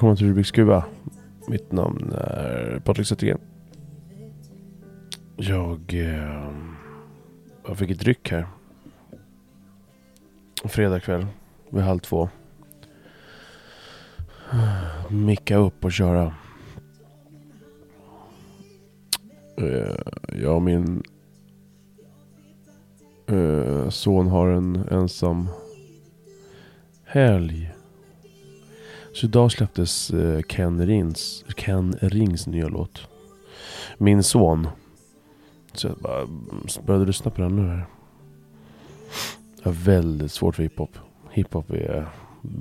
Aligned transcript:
Välkommen 0.00 0.16
till 0.16 0.26
Rubiks 0.26 0.50
Kuba. 0.50 0.84
Mitt 1.48 1.72
namn 1.72 2.12
är 2.12 2.80
Patrik 2.84 3.06
Zettergren. 3.06 3.40
Jag, 5.36 5.94
eh, 5.94 6.52
jag 7.66 7.78
fick 7.78 7.90
ett 7.90 8.00
dryck 8.00 8.30
här. 8.30 8.46
Fredag 10.64 11.00
kväll 11.00 11.26
vid 11.70 11.82
halv 11.82 11.98
två. 11.98 12.28
Micka 15.10 15.56
upp 15.56 15.84
och 15.84 15.92
köra. 15.92 16.34
Eh, 19.56 19.96
jag 20.42 20.54
och 20.54 20.62
min 20.62 21.02
eh, 23.26 23.88
son 23.88 24.26
har 24.26 24.48
en 24.48 24.76
ensam 24.90 25.48
helg. 27.04 27.79
Så 29.12 29.26
idag 29.26 29.52
släpptes 29.52 30.10
eh, 30.10 30.42
Ken, 30.42 30.86
Rings, 30.86 31.44
Ken 31.56 31.92
Rings 32.00 32.46
nya 32.46 32.68
låt. 32.68 33.08
Min 33.98 34.22
son. 34.22 34.68
Så 35.72 35.86
jag 35.86 35.96
bara 35.96 36.20
mm, 36.20 36.66
började 36.86 37.06
lyssna 37.06 37.30
på 37.30 37.42
den 37.42 37.56
nu 37.56 37.68
här. 37.68 37.86
Jag 39.62 39.64
har 39.64 39.72
väldigt 39.72 40.32
svårt 40.32 40.56
för 40.56 40.62
hiphop. 40.62 40.98
Hiphop 41.30 41.70
är 41.70 42.06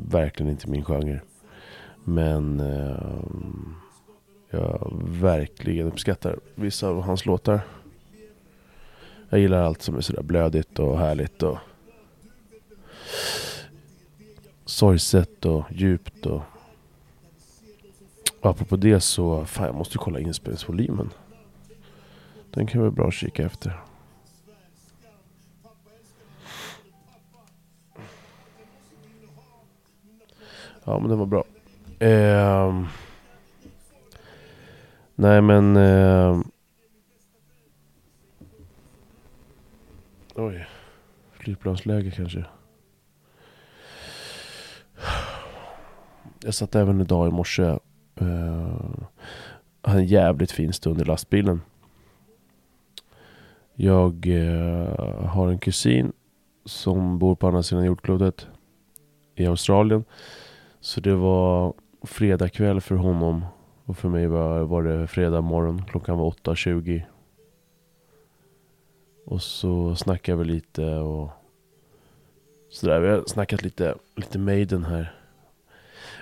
verkligen 0.09 0.51
inte 0.51 0.69
min 0.69 0.85
genre. 0.85 1.21
Men 2.03 2.59
eh, 2.59 3.19
jag 4.49 4.93
verkligen 5.05 5.87
uppskattar 5.87 6.39
vissa 6.55 6.87
av 6.87 7.01
hans 7.01 7.25
låtar. 7.25 7.61
Jag 9.29 9.39
gillar 9.39 9.61
allt 9.61 9.81
som 9.81 9.97
är 9.97 10.01
sådär 10.01 10.23
blödigt 10.23 10.79
och 10.79 10.99
härligt 10.99 11.43
och 11.43 11.57
sorgset 14.69 15.45
och 15.45 15.65
djupt 15.71 16.25
och... 16.25 16.41
och 18.41 18.49
apropå 18.49 18.75
det 18.75 18.99
så, 18.99 19.45
fan 19.45 19.65
jag 19.65 19.75
måste 19.75 19.97
kolla 19.97 20.19
inspelningsvolymen. 20.19 21.09
Den 22.51 22.67
kan 22.67 22.81
vara 22.81 22.91
bra 22.91 23.07
att 23.07 23.13
kika 23.13 23.45
efter. 23.45 23.79
Ja 30.83 30.99
men 30.99 31.09
den 31.09 31.19
var 31.19 31.25
bra. 31.25 31.43
Eh, 31.99 32.85
nej 35.15 35.41
men... 35.41 35.77
Eh, 35.77 36.41
oj. 40.35 40.67
Flygplansläge 41.31 42.11
kanske. 42.11 42.45
Jag 46.43 46.53
satt 46.53 46.75
även 46.75 47.01
idag 47.01 47.27
i 47.27 47.31
morse. 47.31 47.77
Uh, 48.21 49.03
hade 49.81 49.99
en 49.99 50.05
jävligt 50.05 50.51
fin 50.51 50.73
stund 50.73 51.01
i 51.01 51.03
lastbilen. 51.03 51.61
Jag 53.73 54.27
uh, 54.27 55.25
har 55.25 55.47
en 55.47 55.59
kusin 55.59 56.11
som 56.65 57.19
bor 57.19 57.35
på 57.35 57.47
andra 57.47 57.63
sidan 57.63 57.85
jordklotet 57.85 58.47
i 59.35 59.45
Australien. 59.45 60.03
Så 60.79 61.01
det 61.01 61.15
var 61.15 61.73
fredag 62.01 62.49
kväll 62.49 62.81
för 62.81 62.95
honom. 62.95 63.45
Och 63.85 63.97
för 63.97 64.09
mig 64.09 64.27
var, 64.27 64.59
var 64.59 64.83
det 64.83 65.07
fredag 65.07 65.41
morgon. 65.41 65.85
Klockan 65.85 66.17
var 66.17 66.31
8.20. 66.31 67.01
Och 69.25 69.41
så 69.41 69.95
snackade 69.95 70.37
vi 70.37 70.45
lite 70.45 70.85
och 70.85 71.29
sådär. 72.69 72.99
Vi 72.99 73.09
har 73.09 73.23
snackat 73.27 73.63
lite, 73.63 73.95
lite 74.15 74.39
Maiden 74.39 74.85
här. 74.85 75.15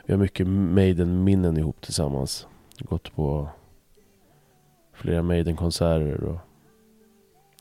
Vi 0.05 0.13
har 0.13 0.19
mycket 0.19 0.47
Maiden-minnen 0.47 1.57
ihop 1.57 1.81
tillsammans. 1.81 2.47
Gått 2.79 3.15
på 3.15 3.49
flera 4.93 5.23
Maiden-konserter 5.23 6.23
och 6.23 6.37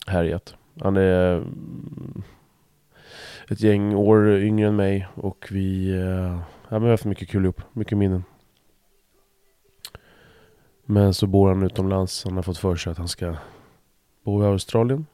härjat. 0.07 0.57
Han 0.81 0.97
är 0.97 1.37
mm, 1.37 2.23
ett 3.49 3.61
gäng 3.61 3.95
år 3.95 4.29
yngre 4.29 4.69
än 4.69 4.77
mig 4.77 5.09
och 5.15 5.49
vi, 5.51 5.91
eh, 5.91 6.41
ja, 6.69 6.71
men 6.71 6.81
vi 6.81 6.87
har 6.87 6.91
haft 6.91 7.05
mycket 7.05 7.29
kul 7.29 7.45
ihop. 7.45 7.63
Mycket 7.73 7.99
minnen. 7.99 8.25
Men 10.85 11.15
så 11.15 11.27
bor 11.27 11.49
han 11.49 11.63
utomlands. 11.63 12.25
Han 12.25 12.37
har 12.37 12.43
fått 12.43 12.59
för 12.59 12.77
sig 12.77 12.91
att 12.91 12.99
han 12.99 13.09
ska 13.09 13.37
bo 14.25 14.43
i 14.43 14.47
Australien. 14.47 15.07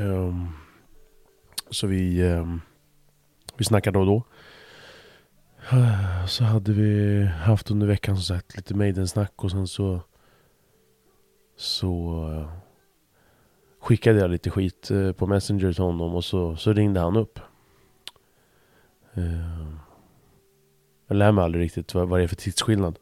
Um, 0.00 0.48
så 1.70 1.86
vi, 1.86 2.22
um, 2.22 2.60
vi 3.56 3.64
snackade 3.64 3.98
då 3.98 4.00
och 4.00 4.06
då. 4.06 4.24
Så 6.28 6.44
hade 6.44 6.72
vi 6.72 7.24
haft 7.24 7.70
under 7.70 7.86
veckan 7.86 8.16
som 8.16 8.36
sagt 8.36 8.56
lite 8.56 8.74
Maiden-snack 8.74 9.44
och 9.44 9.50
sen 9.50 9.66
så 9.66 10.00
så 11.56 12.24
eh, 12.32 12.50
skickade 13.80 14.20
jag 14.20 14.30
lite 14.30 14.50
skit 14.50 14.90
eh, 14.90 15.12
på 15.12 15.26
Messenger 15.26 15.72
till 15.72 15.82
honom 15.82 16.14
och 16.14 16.24
så, 16.24 16.56
så 16.56 16.72
ringde 16.72 17.00
han 17.00 17.16
upp. 17.16 17.40
Ehm, 19.14 19.78
jag 21.06 21.16
lär 21.16 21.32
mig 21.32 21.44
aldrig 21.44 21.64
riktigt 21.64 21.94
vad, 21.94 22.08
vad 22.08 22.20
det 22.20 22.24
är 22.24 22.28
för 22.28 22.36
tidsskillnad. 22.36 22.98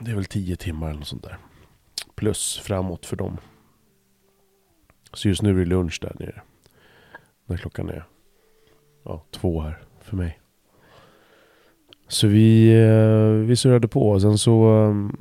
Det 0.00 0.10
är 0.10 0.14
väl 0.14 0.24
tio 0.24 0.56
timmar 0.56 0.88
eller 0.88 0.98
något 0.98 1.08
sånt 1.08 1.24
där. 1.24 1.38
Plus 2.14 2.58
framåt 2.58 3.06
för 3.06 3.16
dem. 3.16 3.38
Så 5.12 5.28
just 5.28 5.42
nu 5.42 5.50
är 5.50 5.54
det 5.54 5.64
lunch 5.64 5.98
där 6.02 6.16
nere. 6.18 6.42
När 7.46 7.56
klockan 7.56 7.88
är 7.88 8.04
ja, 9.04 9.24
två 9.30 9.60
här 9.60 9.78
för 10.00 10.16
mig. 10.16 10.40
Så 12.08 12.26
vi, 12.26 12.72
eh, 12.82 13.46
vi 13.46 13.56
surrade 13.56 13.88
på 13.88 14.10
och 14.10 14.22
sen 14.22 14.38
så 14.38 14.68
ehm, 14.68 15.16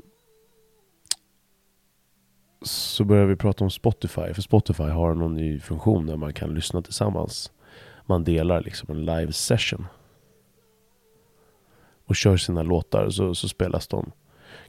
så 2.62 3.04
började 3.04 3.28
vi 3.28 3.36
prata 3.36 3.64
om 3.64 3.70
Spotify. 3.70 4.34
För 4.34 4.42
Spotify 4.42 4.84
har 4.84 5.14
någon 5.14 5.34
ny 5.34 5.60
funktion 5.60 6.06
där 6.06 6.18
man 6.18 6.34
kan 6.34 6.54
lyssna 6.54 6.82
tillsammans. 6.82 7.52
Man 8.06 8.24
delar 8.24 8.62
liksom 8.62 8.92
en 8.92 9.06
live 9.06 9.32
session. 9.32 9.86
Och 12.06 12.16
kör 12.16 12.38
sina 12.38 12.64
låtar 12.64 13.10
så, 13.10 13.36
så 13.36 13.48
spelas 13.50 13.88
de. 13.88 14.12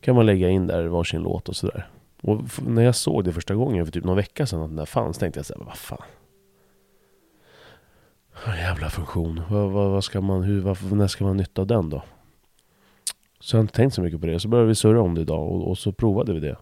Kan 0.01 0.17
man 0.17 0.27
lägga 0.27 0.49
in 0.49 0.67
där 0.67 0.87
varsin 0.87 1.23
låt 1.23 1.49
och 1.49 1.57
sådär. 1.57 1.89
Och 2.23 2.63
när 2.63 2.83
jag 2.83 2.95
såg 2.95 3.25
det 3.25 3.33
första 3.33 3.55
gången 3.55 3.85
för 3.85 3.93
typ 3.93 4.05
någon 4.05 4.17
vecka 4.17 4.47
sedan 4.47 4.63
att 4.63 4.69
den 4.69 4.77
där 4.77 4.87
fanns 4.87 5.19
tänkte 5.19 5.39
jag 5.39 5.47
såhär, 5.47 5.65
vad 5.65 5.77
fan. 5.77 6.03
Jävla 8.47 8.91
funktion. 8.91 9.43
Vad, 9.51 9.71
vad, 9.71 9.91
vad 9.91 10.05
ska 10.05 10.21
man, 10.21 10.43
hur, 10.43 10.61
vad, 10.61 10.93
när 10.93 11.07
ska 11.07 11.25
man 11.25 11.37
nytta 11.37 11.61
av 11.61 11.67
den 11.67 11.91
då? 11.91 12.03
Så 13.41 13.57
jag 13.57 13.59
har 13.59 13.63
inte 13.63 13.75
tänkt 13.75 13.95
så 13.95 14.03
mycket 14.03 14.21
på 14.21 14.27
det. 14.27 14.41
Så 14.41 14.49
började 14.49 14.69
vi 14.69 14.75
surra 14.75 15.01
om 15.01 15.15
det 15.15 15.21
idag 15.21 15.49
och, 15.49 15.71
och 15.71 15.79
så 15.79 15.93
provade 15.93 16.33
vi 16.33 16.41
det. 16.41 16.57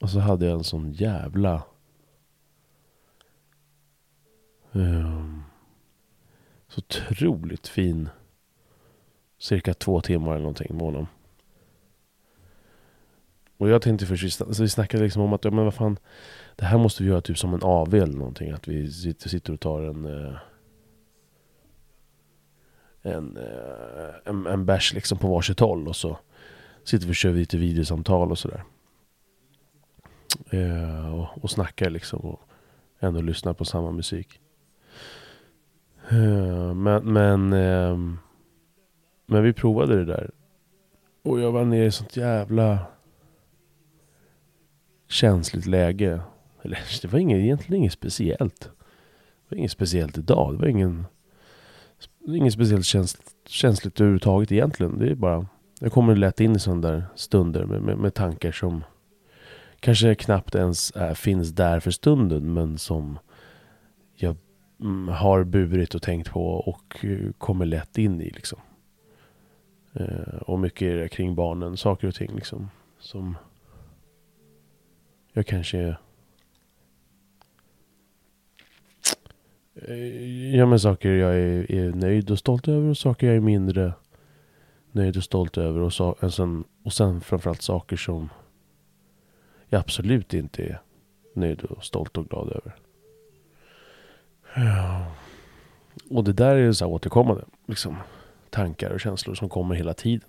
Och 0.00 0.10
så 0.10 0.18
hade 0.18 0.46
jag 0.46 0.54
en 0.54 0.64
sån 0.64 0.92
jävla... 0.92 1.62
Um, 4.72 5.42
så 6.68 6.80
otroligt 6.80 7.68
fin... 7.68 8.08
Cirka 9.40 9.74
två 9.74 10.00
timmar 10.00 10.30
eller 10.30 10.40
någonting 10.40 10.76
med 10.76 10.86
honom. 10.86 11.06
Och 13.58 13.68
jag 13.68 13.82
tänkte 13.82 14.06
först, 14.06 14.32
så 14.32 14.44
alltså 14.44 14.62
vi 14.62 14.68
snackade 14.68 15.04
liksom 15.04 15.22
om 15.22 15.32
att, 15.32 15.44
ja 15.44 15.50
men 15.50 15.64
vad 15.64 15.74
fan, 15.74 15.98
det 16.56 16.64
här 16.64 16.78
måste 16.78 17.02
vi 17.02 17.08
göra 17.08 17.20
typ 17.20 17.38
som 17.38 17.54
en 17.54 17.62
AV 17.62 17.94
eller 17.94 18.18
någonting. 18.18 18.50
Att 18.50 18.68
vi 18.68 18.92
sitter 18.92 19.52
och 19.52 19.60
tar 19.60 19.82
en 19.82 20.04
eh, 20.04 20.36
en, 23.02 23.36
eh, 23.36 24.14
en, 24.24 24.46
en 24.46 24.66
bärs 24.66 24.94
liksom 24.94 25.18
på 25.18 25.28
varsitt 25.28 25.60
håll 25.60 25.88
och 25.88 25.96
så 25.96 26.18
sitter 26.84 27.06
vi 27.06 27.12
och 27.12 27.16
kör 27.16 27.32
lite 27.32 27.56
videosamtal 27.56 28.30
och 28.30 28.38
sådär. 28.38 28.64
Eh, 30.50 31.14
och, 31.14 31.44
och 31.44 31.50
snackar 31.50 31.90
liksom 31.90 32.20
och 32.20 32.40
ändå 33.00 33.20
lyssnar 33.20 33.52
på 33.52 33.64
samma 33.64 33.90
musik. 33.90 34.40
Eh, 36.10 36.74
men, 36.74 37.12
men, 37.12 37.52
eh, 37.52 37.98
men 39.26 39.42
vi 39.42 39.52
provade 39.52 39.96
det 39.96 40.04
där. 40.04 40.30
Och 41.22 41.40
jag 41.40 41.52
var 41.52 41.64
nere 41.64 41.86
i 41.86 41.90
sånt 41.90 42.16
jävla 42.16 42.78
känsligt 45.08 45.66
läge. 45.66 46.20
Eller 46.62 46.78
det 47.02 47.08
var 47.08 47.18
inget, 47.18 47.38
egentligen 47.38 47.82
inget 47.82 47.92
speciellt. 47.92 48.60
Det 48.60 49.54
var 49.54 49.58
inget 49.58 49.72
speciellt 49.72 50.18
idag. 50.18 50.54
Det 50.54 50.58
var 50.58 50.68
ingen, 50.68 51.06
inget 52.26 52.52
speciellt 52.52 52.86
käns, 52.86 53.18
känsligt 53.46 54.00
överhuvudtaget 54.00 54.52
egentligen. 54.52 54.98
Det 54.98 55.10
är 55.10 55.14
bara, 55.14 55.46
jag 55.80 55.92
kommer 55.92 56.16
lätt 56.16 56.40
in 56.40 56.56
i 56.56 56.58
sådana 56.58 56.88
där 56.88 57.04
stunder 57.14 57.64
med, 57.64 57.82
med, 57.82 57.98
med 57.98 58.14
tankar 58.14 58.52
som 58.52 58.84
kanske 59.80 60.14
knappt 60.14 60.54
ens 60.54 60.92
är, 60.96 61.14
finns 61.14 61.50
där 61.50 61.80
för 61.80 61.90
stunden 61.90 62.52
men 62.52 62.78
som 62.78 63.18
jag 64.14 64.36
mm, 64.80 65.08
har 65.08 65.44
burit 65.44 65.94
och 65.94 66.02
tänkt 66.02 66.30
på 66.30 66.46
och 66.46 67.04
eh, 67.04 67.32
kommer 67.38 67.66
lätt 67.66 67.98
in 67.98 68.20
i 68.20 68.30
liksom. 68.30 68.58
Eh, 69.92 70.36
och 70.40 70.58
mycket 70.58 71.12
kring 71.12 71.34
barnen, 71.34 71.76
saker 71.76 72.08
och 72.08 72.14
ting 72.14 72.34
liksom. 72.34 72.70
Som 72.98 73.36
jag 75.38 75.46
kanske 75.46 75.96
eh, 79.74 80.56
ja 80.56 80.66
men 80.66 80.80
saker 80.80 81.10
jag 81.10 81.34
är, 81.34 81.72
är, 81.72 81.92
nöjd 81.92 82.30
och 82.30 82.38
stolt 82.38 82.68
över 82.68 82.88
och 82.88 82.98
saker 82.98 83.26
jag 83.26 83.36
är 83.36 83.40
mindre 83.40 83.92
nöjd 84.92 85.16
och 85.16 85.24
stolt 85.24 85.58
över. 85.58 85.80
Och, 85.80 85.92
så, 85.92 86.08
och, 86.20 86.34
sen, 86.34 86.64
och 86.82 86.92
sen 86.92 87.20
framförallt 87.20 87.62
saker 87.62 87.96
som 87.96 88.28
jag 89.68 89.80
absolut 89.80 90.34
inte 90.34 90.62
är 90.62 90.80
nöjd 91.34 91.62
och 91.62 91.84
stolt 91.84 92.16
och 92.16 92.28
glad 92.28 92.48
över. 92.48 92.76
Ja. 94.54 95.06
Och 96.10 96.24
det 96.24 96.32
där 96.32 96.56
är 96.56 96.72
så 96.72 96.84
här 96.84 96.92
återkommande 96.92 97.44
liksom, 97.66 97.96
tankar 98.50 98.90
och 98.90 99.00
känslor 99.00 99.34
som 99.34 99.48
kommer 99.48 99.74
hela 99.74 99.94
tiden. 99.94 100.28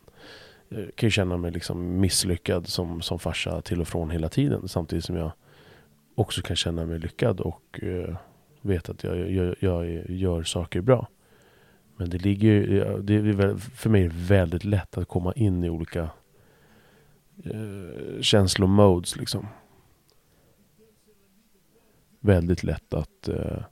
Jag 0.70 0.96
kan 0.96 1.08
ju 1.08 1.12
känna 1.12 1.38
mig 1.38 1.52
liksom 1.52 2.00
misslyckad 2.00 2.68
som, 2.68 3.02
som 3.02 3.20
farsa 3.20 3.62
till 3.62 3.82
och 3.82 3.88
från 3.88 4.10
hela 4.10 4.30
tiden. 4.30 4.68
Samtidigt 4.68 5.06
som 5.06 5.16
jag 5.16 5.32
också 6.16 6.42
kan 6.42 6.56
känna 6.56 6.86
mig 6.86 7.00
lyckad 7.00 7.40
och 7.40 7.80
uh, 7.84 8.16
vet 8.62 8.90
att 8.90 9.04
jag, 9.04 9.32
jag, 9.32 9.56
jag, 9.60 10.10
gör 10.10 10.44
saker 10.44 10.82
bra. 10.82 11.08
Men 11.98 12.10
det 12.10 12.18
ligger 12.18 12.62
det 13.02 13.16
är 13.16 13.56
för 13.56 13.90
mig 13.90 14.10
väldigt 14.14 14.64
lätt 14.64 14.98
att 14.98 15.08
komma 15.08 15.34
in 15.34 15.64
i 15.64 15.70
olika 15.70 16.10
uh, 17.46 18.22
känslomodes 18.22 19.16
liksom. 19.16 19.48
Väldigt 22.20 22.64
lätt 22.64 22.94
att 22.94 23.30
uh, 23.30 23.64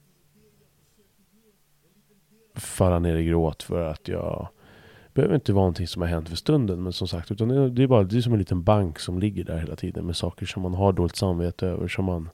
falla 2.54 3.00
ner 3.00 3.16
i 3.16 3.26
gråt 3.26 3.64
för 3.64 3.84
att 3.84 4.08
jag 4.08 4.48
behöver 5.18 5.36
inte 5.36 5.54
vara 5.54 5.64
någonting 5.64 5.88
som 5.88 6.02
har 6.02 6.10
hänt 6.10 6.30
för 6.30 6.36
stunden. 6.36 6.84
Men 6.84 6.94
som 6.94 7.08
sagt, 7.08 7.32
utan 7.32 7.76
det 7.76 7.84
är 7.84 7.88
bara 7.88 8.04
det 8.04 8.18
är 8.18 8.22
som 8.22 8.34
en 8.34 8.40
liten 8.40 8.64
bank 8.64 9.00
som 9.00 9.20
ligger 9.20 9.44
där 9.44 9.58
hela 9.58 9.76
tiden 9.76 10.06
med 10.06 10.16
saker 10.16 10.46
som 10.46 10.62
man 10.62 10.74
har 10.74 10.94
dåligt 10.94 11.16
samvete 11.16 11.68
över, 11.68 11.88
som 11.88 12.06
man 12.06 12.30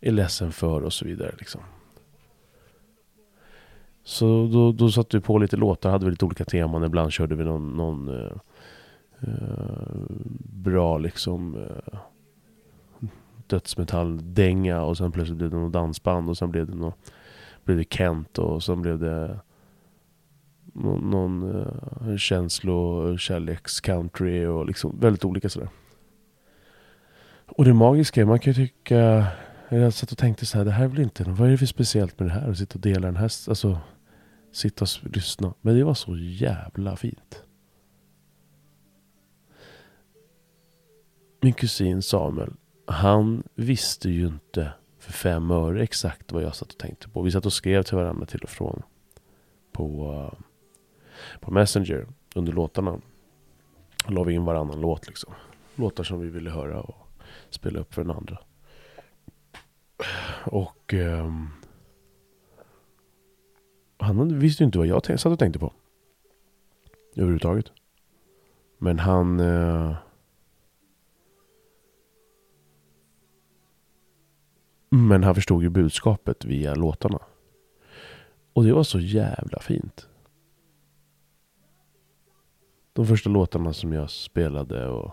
är 0.00 0.12
ledsen 0.12 0.52
för 0.52 0.82
och 0.82 0.92
så 0.92 1.04
vidare. 1.04 1.34
Liksom. 1.38 1.60
Så 4.04 4.48
då, 4.52 4.72
då 4.72 4.90
satte 4.90 5.16
vi 5.16 5.20
på 5.20 5.38
lite 5.38 5.56
låtar, 5.56 5.90
hade 5.90 6.04
vi 6.04 6.10
lite 6.10 6.24
olika 6.24 6.44
teman. 6.44 6.84
Ibland 6.84 7.12
körde 7.12 7.34
vi 7.34 7.44
någon, 7.44 7.76
någon 7.76 8.08
uh, 8.08 8.32
uh, 9.28 10.06
bra 10.52 10.98
liksom 10.98 11.54
uh, 11.54 11.98
dödsmetalldänga 13.46 14.82
och 14.82 14.96
sen 14.96 15.12
plötsligt 15.12 15.38
blev 15.38 15.50
det 15.50 15.56
något 15.56 15.72
dansband 15.72 16.28
och 16.28 16.38
sen 16.38 16.50
blev 16.50 16.66
det 16.66 16.74
någon, 16.74 16.92
blev 17.64 17.78
det 17.78 17.94
Kent 17.94 18.38
och 18.38 18.62
sen 18.62 18.82
blev 18.82 18.98
det 18.98 19.38
någon, 20.82 21.10
någon 21.10 21.42
uh, 21.42 22.16
känslo 22.16 23.16
kärlekscountry 23.16 24.46
och 24.46 24.66
liksom 24.66 25.00
väldigt 25.00 25.24
olika 25.24 25.48
sådär. 25.48 25.68
Och 27.46 27.64
det 27.64 27.74
magiska 27.74 28.20
är, 28.20 28.24
man 28.24 28.38
kan 28.38 28.52
ju 28.52 28.66
tycka, 28.66 29.26
jag 29.68 29.94
satt 29.94 30.12
och 30.12 30.18
tänkte 30.18 30.46
så 30.46 30.58
här, 30.58 30.64
det 30.64 30.70
här 30.70 30.84
är 30.84 30.88
väl 30.88 31.00
inte, 31.00 31.24
vad 31.24 31.48
är 31.48 31.50
det 31.50 31.58
för 31.58 31.66
speciellt 31.66 32.18
med 32.18 32.28
det 32.28 32.32
här? 32.32 32.50
Att 32.50 32.58
sitta 32.58 32.74
och 32.74 32.80
dela 32.80 33.06
den 33.06 33.16
här, 33.16 33.24
alltså 33.48 33.78
sitta 34.52 34.84
och 34.84 35.16
lyssna. 35.16 35.54
Men 35.60 35.76
det 35.76 35.84
var 35.84 35.94
så 35.94 36.16
jävla 36.16 36.96
fint. 36.96 37.42
Min 41.40 41.52
kusin 41.52 42.02
Samuel, 42.02 42.52
han 42.86 43.42
visste 43.54 44.10
ju 44.10 44.26
inte 44.26 44.72
för 44.98 45.12
fem 45.12 45.50
öre 45.50 45.82
exakt 45.82 46.32
vad 46.32 46.42
jag 46.42 46.54
satt 46.54 46.72
och 46.72 46.78
tänkte 46.78 47.08
på. 47.08 47.22
Vi 47.22 47.30
satt 47.30 47.46
och 47.46 47.52
skrev 47.52 47.82
till 47.82 47.96
varandra 47.96 48.26
till 48.26 48.40
och 48.40 48.50
från 48.50 48.82
på, 49.72 50.12
uh, 50.12 50.40
på 51.40 51.50
Messenger 51.50 52.06
under 52.34 52.52
låtarna. 52.52 53.00
Då 54.06 54.14
la 54.14 54.22
vi 54.22 54.34
in 54.34 54.44
varannan 54.44 54.80
låt 54.80 55.06
liksom. 55.06 55.34
Låtar 55.74 56.04
som 56.04 56.20
vi 56.20 56.28
ville 56.28 56.50
höra 56.50 56.80
och 56.80 57.08
spela 57.50 57.80
upp 57.80 57.94
för 57.94 58.04
den 58.04 58.16
andra. 58.16 58.38
Och 60.44 60.94
Eh, 60.94 61.32
han 63.98 64.38
visste 64.38 64.62
ju 64.62 64.66
inte 64.66 64.78
vad 64.78 64.86
jag 64.86 65.20
satt 65.20 65.32
och 65.32 65.38
tänkte 65.38 65.58
på. 65.58 65.72
Överhuvudtaget. 67.16 67.72
Men 68.78 68.98
han... 68.98 69.40
Eh, 69.40 69.96
Men 74.90 75.24
han 75.24 75.34
förstod 75.34 75.62
ju 75.62 75.68
budskapet 75.68 76.44
via 76.44 76.74
låtarna. 76.74 77.18
Och 78.52 78.64
det 78.64 78.72
var 78.72 78.82
så 78.82 79.00
jävla 79.00 79.58
fint. 79.60 80.07
De 82.98 83.06
första 83.06 83.30
låtarna 83.30 83.72
som 83.72 83.92
jag 83.92 84.10
spelade 84.10 84.88
och, 84.88 85.10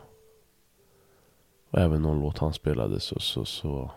och 1.70 1.80
även 1.80 2.02
någon 2.02 2.20
låt 2.20 2.38
han 2.38 2.54
spelade 2.54 3.00
så, 3.00 3.20
så, 3.20 3.46
så 3.46 3.92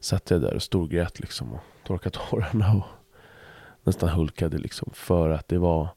satt 0.00 0.30
jag 0.30 0.40
där 0.40 0.54
och 0.54 0.62
storgrät 0.62 1.20
liksom 1.20 1.52
och 1.52 1.60
torkade 1.86 2.18
tårarna 2.30 2.74
och 2.74 2.84
nästan 3.82 4.08
hulkade 4.08 4.58
liksom. 4.58 4.90
För 4.94 5.30
att 5.30 5.48
det 5.48 5.58
var 5.58 5.88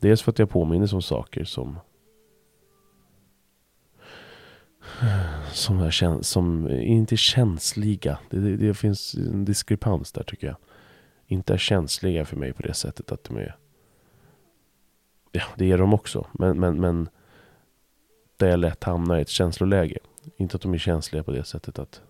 dels 0.00 0.22
för 0.22 0.32
att 0.32 0.38
jag 0.38 0.50
påminner 0.50 0.94
om 0.94 1.02
saker 1.02 1.44
som 1.44 1.78
som, 5.52 5.80
är 5.80 5.90
käns 5.90 6.28
som 6.28 6.70
inte 6.70 7.14
är 7.14 7.16
känsliga. 7.16 8.18
Det, 8.30 8.38
det, 8.40 8.56
det, 8.56 8.74
finns 8.74 9.14
en 9.14 9.44
diskrepans 9.44 10.12
där 10.12 10.22
tycker 10.22 10.46
jag. 10.46 10.56
Inte 11.26 11.54
är 11.54 11.58
känsliga 11.58 12.24
för 12.24 12.36
mig 12.36 12.52
på 12.52 12.62
det 12.62 12.74
sättet 12.74 13.12
att 13.12 13.24
de 13.24 13.36
är... 13.36 13.56
Ja, 15.36 15.42
det 15.56 15.72
är 15.72 15.78
de 15.78 15.94
också. 15.94 16.26
Men, 16.32 16.60
men, 16.60 16.80
men 16.80 17.08
där 18.36 18.48
jag 18.48 18.58
lätt 18.58 18.84
hamnar 18.84 19.18
i 19.18 19.22
ett 19.22 19.28
känsloläge. 19.28 19.98
Inte 20.36 20.56
att 20.56 20.62
de 20.62 20.74
är 20.74 20.78
känsliga 20.78 21.22
på 21.22 21.30
det 21.30 21.44
sättet 21.44 21.78
att 21.78 22.02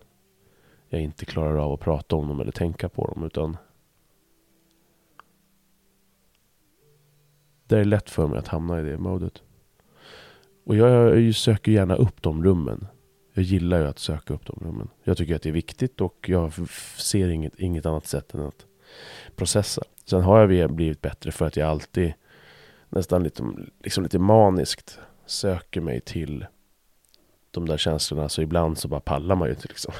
jag 0.89 1.01
inte 1.01 1.25
klarar 1.25 1.57
av 1.57 1.73
att 1.73 1.79
prata 1.79 2.15
om 2.15 2.27
dem 2.27 2.39
eller 2.39 2.51
tänka 2.51 2.89
på 2.89 3.07
dem. 3.07 3.23
Utan 3.23 3.57
det 7.67 7.77
är 7.77 7.85
lätt 7.85 8.09
för 8.09 8.27
mig 8.27 8.39
att 8.39 8.47
hamna 8.47 8.79
i 8.79 8.83
det 8.83 8.97
modet. 8.97 9.41
Och 10.63 10.75
jag, 10.75 11.21
jag 11.21 11.35
söker 11.35 11.71
gärna 11.71 11.95
upp 11.95 12.21
de 12.21 12.43
rummen. 12.43 12.87
Jag 13.33 13.43
gillar 13.43 13.79
ju 13.79 13.87
att 13.87 13.99
söka 13.99 14.33
upp 14.33 14.45
de 14.45 14.59
rummen. 14.65 14.89
Jag 15.03 15.17
tycker 15.17 15.35
att 15.35 15.41
det 15.41 15.49
är 15.49 15.53
viktigt 15.53 16.01
och 16.01 16.25
jag 16.29 16.53
ser 16.97 17.29
inget, 17.29 17.59
inget 17.59 17.85
annat 17.85 18.07
sätt 18.07 18.33
än 18.33 18.41
att 18.41 18.65
processa. 19.35 19.83
Sen 20.05 20.21
har 20.21 20.49
jag 20.49 20.73
blivit 20.73 21.01
bättre 21.01 21.31
för 21.31 21.45
att 21.45 21.57
jag 21.57 21.69
alltid 21.69 22.13
nästan 22.89 23.23
lite, 23.23 23.43
liksom 23.83 24.03
lite 24.03 24.19
maniskt 24.19 24.99
söker 25.25 25.81
mig 25.81 26.01
till 26.01 26.45
de 27.51 27.65
där 27.65 27.77
känslorna. 27.77 28.29
Så 28.29 28.41
ibland 28.41 28.77
så 28.77 28.87
bara 28.87 28.99
pallar 28.99 29.35
man 29.35 29.47
ju 29.47 29.53
inte 29.53 29.67
liksom. 29.67 29.93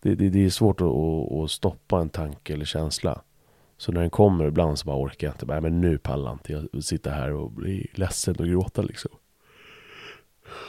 Det, 0.00 0.14
det, 0.14 0.28
det 0.28 0.44
är 0.44 0.50
svårt 0.50 0.80
att, 0.80 0.86
att, 1.32 1.50
stoppa 1.50 2.00
en 2.00 2.08
tanke 2.08 2.52
eller 2.52 2.64
känsla. 2.64 3.22
Så 3.76 3.92
när 3.92 4.00
den 4.00 4.10
kommer 4.10 4.46
ibland 4.46 4.78
så 4.78 4.86
bara 4.86 4.96
orkar 4.96 5.26
jag 5.26 5.34
inte. 5.34 5.46
Bara, 5.46 5.60
men 5.60 5.80
nu 5.80 5.98
pallar 5.98 6.32
inte 6.32 6.52
jag 6.52 6.84
sitta 6.84 7.10
här 7.10 7.32
och 7.32 7.50
bli 7.50 7.90
ledsen 7.94 8.36
och 8.38 8.46
gråta 8.46 8.82
liksom. 8.82 9.10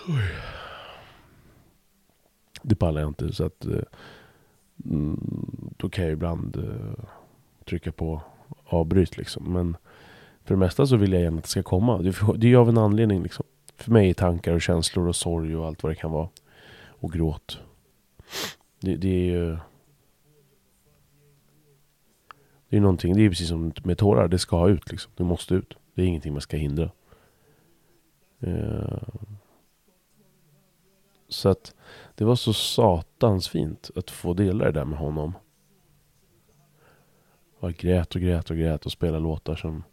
Oj. 0.07 0.31
Det 2.61 2.75
pallar 2.75 3.01
jag 3.01 3.09
inte. 3.09 3.33
Så 3.33 3.45
att 3.45 3.65
eh, 3.65 3.81
mm, 4.85 5.19
då 5.77 5.89
kan 5.89 6.03
jag 6.03 6.13
ibland 6.13 6.57
uh, 6.57 7.05
trycka 7.65 7.91
på 7.91 8.21
avbryt 8.65 9.17
liksom. 9.17 9.53
Men 9.53 9.77
för 10.43 10.55
det 10.55 10.59
mesta 10.59 10.87
så 10.87 10.97
vill 10.97 11.13
jag 11.13 11.21
gärna 11.21 11.37
att 11.37 11.43
det 11.43 11.49
ska 11.49 11.63
komma. 11.63 11.97
Det, 11.97 12.47
är 12.47 12.49
ju 12.49 12.55
av 12.55 12.69
en 12.69 12.77
anledning 12.77 13.23
liksom. 13.23 13.45
För 13.75 13.91
mig 13.91 14.09
är 14.09 14.13
tankar 14.13 14.53
och 14.53 14.61
känslor 14.61 15.07
och 15.07 15.15
sorg 15.15 15.55
och 15.55 15.67
allt 15.67 15.83
vad 15.83 15.91
det 15.91 15.95
kan 15.95 16.11
vara. 16.11 16.29
Och 16.87 17.11
gråt. 17.11 17.59
Det, 18.79 18.95
det 18.95 19.07
är 19.07 19.25
ju 19.25 19.57
det 22.69 22.77
är 22.77 22.81
någonting, 22.81 23.15
det 23.15 23.25
är 23.25 23.29
precis 23.29 23.47
som 23.47 23.73
med 23.83 23.97
tårar, 23.97 24.27
det 24.27 24.39
ska 24.39 24.69
ut 24.69 24.91
liksom. 24.91 25.11
Det 25.15 25.23
måste 25.23 25.55
ut. 25.55 25.77
Det 25.95 26.01
är 26.01 26.05
ingenting 26.05 26.33
man 26.33 26.41
ska 26.41 26.57
hindra. 26.57 26.91
Uh, 28.43 29.03
så 31.27 31.49
att 31.49 31.75
det 32.15 32.25
var 32.25 32.35
så 32.35 32.53
satans 32.53 33.49
fint 33.49 33.89
att 33.95 34.11
få 34.11 34.33
dela 34.33 34.65
det 34.65 34.71
där 34.71 34.85
med 34.85 34.99
honom. 34.99 35.33
Jag 37.59 37.75
grät 37.75 38.15
och 38.15 38.21
grät 38.21 38.49
och 38.49 38.57
grät 38.57 38.85
och 38.85 38.91
spelade 38.91 39.23
låtar 39.23 39.55
som 39.55 39.83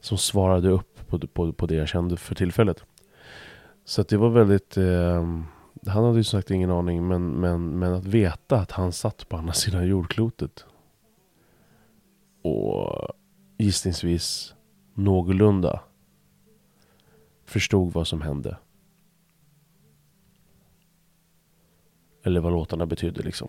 som 0.00 0.18
svarade 0.18 0.68
upp 0.68 1.08
på, 1.08 1.18
på, 1.18 1.52
på 1.52 1.66
det 1.66 1.74
jag 1.74 1.88
kände 1.88 2.16
för 2.16 2.34
tillfället. 2.34 2.84
Så 3.84 4.00
att 4.00 4.08
det 4.08 4.16
var 4.16 4.28
väldigt 4.30 4.76
eh, 4.76 5.24
han 5.86 6.04
hade 6.04 6.18
ju 6.18 6.24
sagt 6.24 6.50
ingen 6.50 6.70
aning, 6.70 7.08
men, 7.08 7.30
men, 7.30 7.78
men 7.78 7.92
att 7.92 8.04
veta 8.04 8.56
att 8.56 8.70
han 8.70 8.92
satt 8.92 9.28
på 9.28 9.36
andra 9.36 9.52
sidan 9.52 9.86
jordklotet. 9.86 10.64
Och 12.42 13.08
gissningsvis 13.58 14.54
någorlunda 14.94 15.80
förstod 17.44 17.92
vad 17.92 18.06
som 18.06 18.22
hände. 18.22 18.58
Eller 22.22 22.40
vad 22.40 22.52
låtarna 22.52 22.86
betydde 22.86 23.22
liksom. 23.22 23.48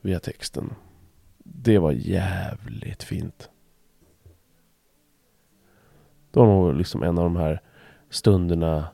Via 0.00 0.20
texten. 0.20 0.74
Det 1.38 1.78
var 1.78 1.92
jävligt 1.92 3.02
fint. 3.02 3.50
Det 6.32 6.40
var 6.40 6.46
nog 6.46 6.74
liksom 6.74 7.02
en 7.02 7.18
av 7.18 7.24
de 7.24 7.36
här 7.36 7.60
stunderna 8.10 8.88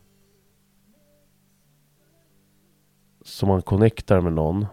som 3.22 3.48
man 3.48 3.62
connectar 3.62 4.20
med 4.20 4.32
någon 4.32 4.66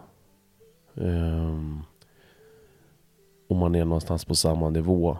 Um, 0.96 1.82
om 3.48 3.58
man 3.58 3.74
är 3.74 3.84
någonstans 3.84 4.24
på 4.24 4.34
samma 4.34 4.70
nivå. 4.70 5.18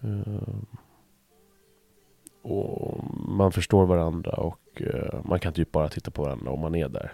Um, 0.00 0.66
och 2.42 3.04
man 3.28 3.52
förstår 3.52 3.86
varandra 3.86 4.32
och 4.32 4.80
uh, 4.80 5.24
man 5.24 5.40
kan 5.40 5.52
typ 5.52 5.72
bara 5.72 5.88
titta 5.88 6.10
på 6.10 6.22
varandra 6.22 6.50
om 6.50 6.60
man 6.60 6.74
är 6.74 6.88
där. 6.88 7.12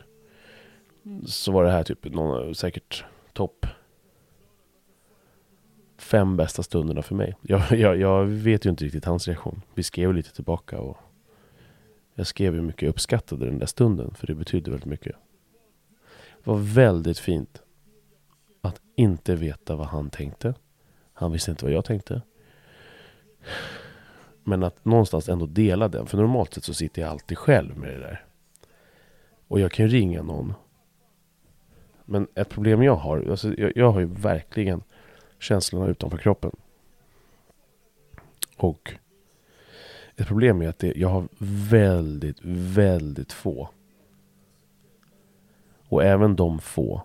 Så 1.27 1.53
var 1.53 1.65
det 1.65 1.71
här 1.71 1.83
typ 1.83 2.05
någon, 2.05 2.55
säkert 2.55 3.05
topp 3.33 3.67
fem 6.01 6.37
bästa 6.37 6.63
stunderna 6.63 7.03
för 7.03 7.15
mig. 7.15 7.37
Jag, 7.43 7.73
jag, 7.79 7.97
jag 7.97 8.25
vet 8.25 8.67
ju 8.67 8.71
inte 8.71 8.85
riktigt 8.85 9.05
hans 9.05 9.29
reaktion. 9.29 9.63
Vi 9.75 9.83
skrev 9.83 10.15
lite 10.15 10.35
tillbaka 10.35 10.79
och 10.81 10.97
jag 12.15 12.27
skrev 12.27 12.55
hur 12.55 12.63
mycket 12.63 12.83
jag 12.83 12.91
uppskattade 12.91 13.47
den 13.47 13.59
där 13.59 13.67
stunden, 13.67 14.15
för 14.15 14.27
det 14.27 14.35
betydde 14.35 14.71
väldigt 14.71 14.87
mycket. 14.87 15.17
Det 16.45 16.51
var 16.51 16.59
väldigt 16.59 17.19
fint 17.19 17.63
att 18.61 18.81
inte 18.97 19.35
veta 19.35 19.77
vad 19.77 19.87
han 19.87 20.11
tänkte. 20.11 20.55
Han 21.13 21.33
visste 21.33 21.51
inte 21.51 21.65
vad 21.65 21.75
jag 21.75 21.85
tänkte. 21.85 22.23
Men 24.45 24.63
att 24.63 24.85
någonstans 24.85 25.29
ändå 25.29 25.47
dela 25.47 25.89
den. 25.89 26.07
För 26.07 26.19
normalt 26.19 26.55
sett 26.55 26.65
så 26.65 26.75
sitter 26.75 27.03
jag 27.03 27.11
alltid 27.11 27.39
själv 27.39 27.79
med 27.79 27.91
det 27.91 27.99
där. 27.99 28.25
Och 29.49 29.61
jag 29.61 29.73
kan 29.73 29.89
ringa 29.89 30.23
någon. 30.23 30.55
Men 32.05 32.29
ett 32.35 32.49
problem 32.49 32.83
jag 32.83 32.97
har, 32.97 33.27
alltså 33.31 33.55
jag, 33.55 33.73
jag 33.77 33.93
har 33.93 34.01
ju 34.01 34.07
verkligen 34.07 34.83
känslorna 35.41 35.87
utanför 35.87 36.19
kroppen. 36.19 36.51
Och 38.57 38.95
ett 40.17 40.27
problem 40.27 40.63
är 40.63 40.69
att 40.69 40.79
det, 40.79 40.93
jag 40.97 41.09
har 41.09 41.29
väldigt, 41.71 42.39
väldigt 42.43 43.33
få. 43.33 43.69
Och 45.89 46.05
även 46.05 46.37
de 46.37 46.59
få 46.59 47.03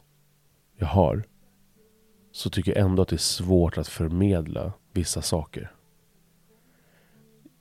jag 0.78 0.88
har 0.88 1.24
så 2.32 2.50
tycker 2.50 2.76
jag 2.76 2.86
ändå 2.86 3.02
att 3.02 3.08
det 3.08 3.16
är 3.16 3.18
svårt 3.18 3.78
att 3.78 3.88
förmedla 3.88 4.74
vissa 4.92 5.22
saker. 5.22 5.72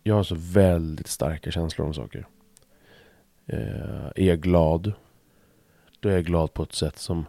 Jag 0.03 0.15
har 0.15 0.23
så 0.23 0.35
väldigt 0.39 1.09
starka 1.09 1.51
känslor 1.51 1.87
om 1.87 1.95
saker. 1.95 2.27
Eh, 3.47 4.07
är 4.17 4.25
jag 4.25 4.41
glad, 4.41 4.93
då 6.01 6.09
är 6.09 6.13
jag 6.13 6.25
glad 6.25 6.55
på 6.55 6.63
ett 6.63 6.73
sätt 6.73 6.99
som 6.99 7.27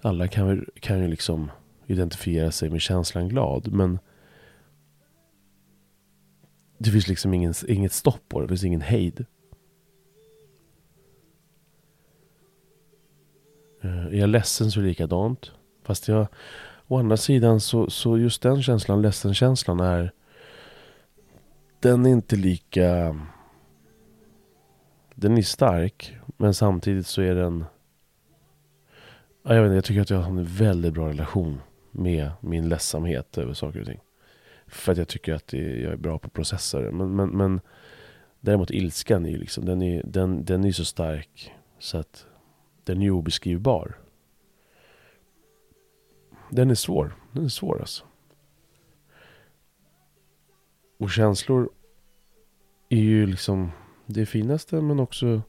alla 0.00 0.28
kan, 0.28 0.66
kan 0.80 0.98
ju 0.98 1.08
liksom 1.08 1.50
identifiera 1.92 2.52
sig 2.52 2.70
med 2.70 2.80
känslan 2.80 3.28
glad. 3.28 3.72
Men 3.72 3.98
det 6.78 6.90
finns 6.90 7.08
liksom 7.08 7.34
ingen, 7.34 7.54
inget 7.68 7.92
stopp 7.92 8.28
på 8.28 8.40
det. 8.40 8.44
Det 8.44 8.48
finns 8.48 8.64
ingen 8.64 8.80
hejd. 8.80 9.26
Eh, 13.82 14.06
är 14.06 14.14
jag 14.14 14.28
ledsen 14.28 14.70
så 14.70 14.80
är 14.80 14.82
det 14.82 14.88
likadant. 14.88 15.52
Fast 15.82 16.08
jag, 16.08 16.26
å 16.86 16.98
andra 16.98 17.16
sidan 17.16 17.60
så, 17.60 17.90
så 17.90 18.18
just 18.18 18.42
den 18.42 18.62
känslan, 18.62 19.02
ledsen-känslan 19.02 19.80
är 19.80 20.12
den 21.80 22.06
är 22.06 22.10
inte 22.10 22.36
lika... 22.36 23.18
Den 25.14 25.38
är 25.38 25.42
stark, 25.42 26.16
men 26.36 26.54
samtidigt 26.54 27.06
så 27.06 27.22
är 27.22 27.34
den... 27.34 27.64
Jag, 29.42 29.54
vet 29.54 29.64
inte, 29.64 29.74
jag 29.74 29.84
tycker 29.84 30.00
att 30.00 30.10
jag 30.10 30.18
har 30.18 30.30
en 30.30 30.44
väldigt 30.44 30.94
bra 30.94 31.08
relation 31.08 31.60
med 31.92 32.30
min 32.40 32.68
ledsamhet 32.68 33.38
över 33.38 33.54
saker 33.54 33.80
och 33.80 33.86
ting. 33.86 34.00
För 34.66 34.92
att 34.92 34.98
jag 34.98 35.08
tycker 35.08 35.34
att 35.34 35.52
jag 35.52 35.92
är 35.92 35.96
bra 35.96 36.18
på 36.18 36.28
processer. 36.28 36.90
Men, 36.90 37.16
men, 37.16 37.28
men 37.28 37.60
däremot 38.40 38.70
ilskan 38.70 39.26
är 39.26 39.38
liksom, 39.38 39.64
den 39.64 39.82
är, 39.82 40.02
den, 40.04 40.44
den 40.44 40.64
är 40.64 40.72
så 40.72 40.84
stark 40.84 41.52
så 41.78 41.98
att 41.98 42.26
den 42.84 43.02
är 43.02 43.10
obeskrivbar. 43.10 43.98
Den 46.50 46.70
är 46.70 46.74
svår. 46.74 47.14
Den 47.32 47.44
är 47.44 47.48
svår 47.48 47.80
alltså. 47.80 48.04
Och 50.98 51.10
känslor 51.10 51.70
är 52.88 52.96
ju 52.96 53.26
liksom 53.26 53.70
det 54.06 54.26
finaste 54.26 54.80
men 54.80 55.00
också 55.00 55.42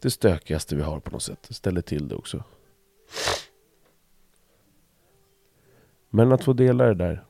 det 0.00 0.10
stökigaste 0.10 0.76
vi 0.76 0.82
har 0.82 1.00
på 1.00 1.10
något 1.10 1.22
sätt. 1.22 1.44
Det 1.48 1.54
ställer 1.54 1.80
till 1.80 2.08
det 2.08 2.14
också. 2.14 2.44
Men 6.16 6.32
att 6.32 6.44
få 6.44 6.52
dela 6.52 6.86
det 6.86 6.94
där. 6.94 7.24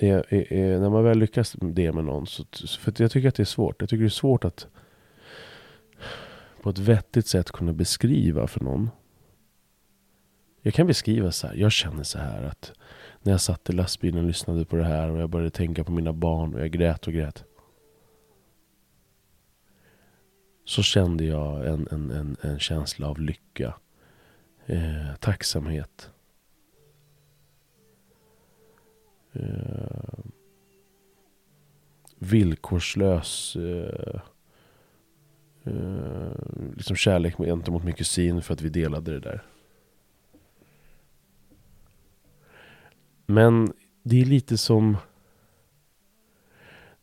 Är, 0.00 0.34
är, 0.34 0.52
är, 0.52 0.80
när 0.80 0.90
man 0.90 1.04
väl 1.04 1.18
lyckas 1.18 1.56
det 1.60 1.92
med 1.92 2.04
någon. 2.04 2.26
Så, 2.26 2.44
för 2.80 2.94
jag 2.98 3.10
tycker 3.10 3.28
att 3.28 3.34
det 3.34 3.42
är 3.42 3.44
svårt. 3.44 3.80
Jag 3.80 3.88
tycker 3.88 4.02
det 4.02 4.08
är 4.08 4.08
svårt 4.08 4.44
att 4.44 4.66
på 6.62 6.70
ett 6.70 6.78
vettigt 6.78 7.26
sätt 7.26 7.50
kunna 7.50 7.72
beskriva 7.72 8.46
för 8.46 8.64
någon. 8.64 8.90
Jag 10.62 10.74
kan 10.74 10.86
beskriva 10.86 11.32
så 11.32 11.46
här. 11.46 11.54
Jag 11.54 11.72
känner 11.72 12.02
så 12.02 12.18
här 12.18 12.42
att 12.42 12.72
när 13.22 13.32
jag 13.32 13.40
satt 13.40 13.70
i 13.70 13.72
lastbilen 13.72 14.20
och 14.20 14.26
lyssnade 14.26 14.64
på 14.64 14.76
det 14.76 14.84
här 14.84 15.10
och 15.10 15.18
jag 15.18 15.30
började 15.30 15.50
tänka 15.50 15.84
på 15.84 15.92
mina 15.92 16.12
barn 16.12 16.54
och 16.54 16.60
jag 16.60 16.70
grät 16.70 17.06
och 17.06 17.12
grät. 17.12 17.44
Så 20.64 20.82
kände 20.82 21.24
jag 21.24 21.66
en, 21.66 21.88
en, 21.90 22.10
en, 22.10 22.36
en 22.40 22.58
känsla 22.58 23.08
av 23.08 23.20
lycka 23.20 23.74
eh, 24.66 25.14
tacksamhet. 25.20 26.10
Eh, 29.32 30.24
villkorslös 32.18 33.56
eh, 33.56 34.20
eh, 35.64 36.32
liksom 36.76 36.96
kärlek 36.96 37.36
gentemot 37.36 37.84
min 37.84 37.94
kusin 37.94 38.42
för 38.42 38.54
att 38.54 38.60
vi 38.60 38.68
delade 38.68 39.12
det 39.12 39.20
där. 39.20 39.42
Men 43.26 43.72
det 44.02 44.20
är 44.20 44.24
lite 44.24 44.58
som... 44.58 44.96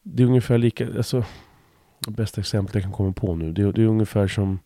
Det 0.03 0.23
är 0.23 0.27
ungefär 0.27 0.57
lika... 0.57 0.87
Alltså, 0.87 1.25
bästa 2.07 2.41
exemplet 2.41 2.75
jag 2.75 2.83
kan 2.83 2.91
komma 2.91 3.13
på 3.13 3.35
nu. 3.35 3.51
Det, 3.51 3.71
det 3.71 3.81
är 3.81 3.85
ungefär 3.85 4.27
som 4.27 4.59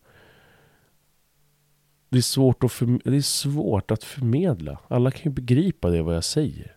det 2.08 2.18
är, 2.18 2.22
svårt 2.22 2.64
att 2.64 2.80
det 3.04 3.16
är 3.16 3.20
svårt 3.20 3.90
att 3.90 4.04
förmedla. 4.04 4.78
Alla 4.88 5.10
kan 5.10 5.22
ju 5.22 5.30
begripa 5.30 5.90
det 5.90 6.02
vad 6.02 6.16
jag 6.16 6.24
säger. 6.24 6.76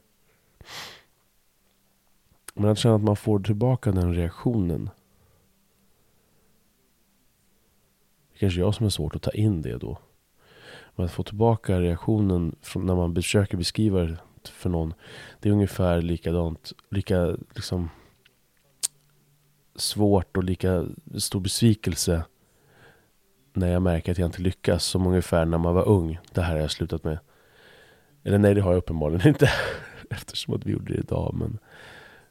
Men 2.54 2.72
att 2.72 2.78
känna 2.78 2.96
att 2.96 3.02
man 3.02 3.16
får 3.16 3.40
tillbaka 3.40 3.92
den 3.92 4.16
reaktionen. 4.16 4.90
Det 8.32 8.36
är 8.36 8.40
kanske 8.40 8.60
jag 8.60 8.76
som 8.76 8.86
är 8.86 8.90
svårt 8.90 9.16
att 9.16 9.22
ta 9.22 9.32
in 9.32 9.62
det 9.62 9.78
då. 9.78 9.98
Men 10.96 11.06
att 11.06 11.12
få 11.12 11.24
tillbaka 11.24 11.82
reaktionen 11.82 12.56
från 12.62 12.86
när 12.86 12.96
man 12.96 13.16
försöker 13.16 13.58
beskriva 13.58 14.02
det 14.04 14.18
för 14.44 14.70
någon. 14.70 14.94
Det 15.40 15.50
är 15.50 15.54
ungefär 15.54 16.02
likadant. 16.02 16.74
Lika 16.90 17.38
liksom 17.56 17.90
svårt 19.76 20.38
och 20.38 20.44
lika 20.44 20.86
stor 21.18 21.40
besvikelse 21.40 22.24
när 23.54 23.68
jag 23.68 23.82
märker 23.82 24.12
att 24.12 24.18
jag 24.18 24.28
inte 24.28 24.42
lyckas 24.42 24.84
som 24.84 25.08
ungefär 25.08 25.46
när 25.46 25.58
man 25.58 25.76
var 25.76 25.88
ung. 25.88 26.20
Det 26.34 26.42
här 26.42 26.54
har 26.54 26.62
jag 26.62 26.72
slutat 26.72 27.04
med. 27.04 27.20
Eller 28.24 28.38
nej, 28.38 28.54
det 28.54 28.62
har 28.62 28.72
jag 28.72 28.78
uppenbarligen 28.78 29.28
inte. 29.28 29.52
Eftersom 30.10 30.54
att 30.54 30.66
vi 30.66 30.72
gjorde 30.72 30.94
det 30.94 31.00
idag. 31.00 31.36
Men, 31.40 31.58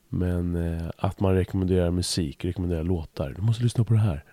men 0.09 0.57
eh, 0.57 0.91
att 0.97 1.21
man 1.21 1.35
rekommenderar 1.35 1.91
musik, 1.91 2.45
rekommenderar 2.45 2.83
låtar. 2.83 3.35
Du 3.37 3.43
måste 3.43 3.63
lyssna 3.63 3.85
på 3.85 3.93
det 3.93 4.01
här. 4.01 4.25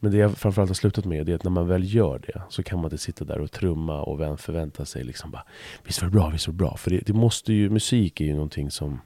Men 0.00 0.12
det 0.12 0.18
jag 0.18 0.36
framförallt 0.36 0.70
har 0.70 0.74
slutat 0.74 1.04
med 1.04 1.28
är 1.28 1.34
att 1.34 1.44
när 1.44 1.50
man 1.50 1.68
väl 1.68 1.94
gör 1.94 2.18
det 2.18 2.42
så 2.48 2.62
kan 2.62 2.78
man 2.78 2.84
inte 2.86 2.98
sitta 2.98 3.24
där 3.24 3.40
och 3.40 3.50
trumma 3.50 4.02
och 4.02 4.40
förvänta 4.40 4.84
sig 4.84 5.04
liksom 5.04 5.30
bara 5.30 5.44
Visst 5.84 6.02
var 6.02 6.08
det 6.08 6.12
bra, 6.12 6.28
visst 6.28 6.46
var 6.46 6.52
det 6.52 6.58
bra. 6.58 6.76
För 6.76 6.90
det, 6.90 7.06
det 7.06 7.12
måste 7.12 7.52
ju, 7.52 7.70
musik 7.70 8.20
är 8.20 8.24
ju 8.24 8.34
någonting 8.34 8.70
som 8.70 9.00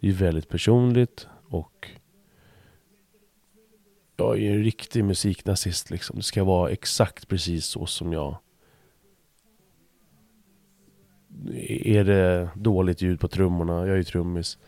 är 0.00 0.12
väldigt 0.12 0.48
personligt 0.48 1.26
och 1.48 1.88
jag 4.16 4.38
är 4.38 4.50
en 4.50 4.64
riktig 4.64 5.04
musiknazist 5.04 5.90
liksom. 5.90 6.16
Det 6.16 6.22
ska 6.22 6.44
vara 6.44 6.70
exakt 6.70 7.28
precis 7.28 7.66
så 7.66 7.86
som 7.86 8.12
jag... 8.12 8.36
Är 11.68 12.04
det 12.04 12.48
dåligt 12.54 13.02
ljud 13.02 13.20
på 13.20 13.28
trummorna, 13.28 13.72
jag 13.72 13.88
är 13.88 13.96
ju 13.96 14.04
trummis. 14.04 14.58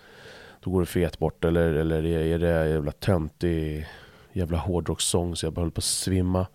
Då 0.60 0.70
går 0.70 0.80
det 0.80 0.86
fet 0.86 1.18
bort. 1.18 1.44
Eller, 1.44 1.72
eller 1.72 2.06
är 2.06 2.38
det 2.38 2.68
jävla 2.68 2.92
töntig 2.92 3.86
jävla 4.34 4.58
hårdrockssång 4.58 5.36
så 5.36 5.46
jag 5.46 5.52
bara 5.52 5.60
håller 5.60 5.70
på 5.70 5.78
att 5.78 5.84
svimma. 5.84 6.46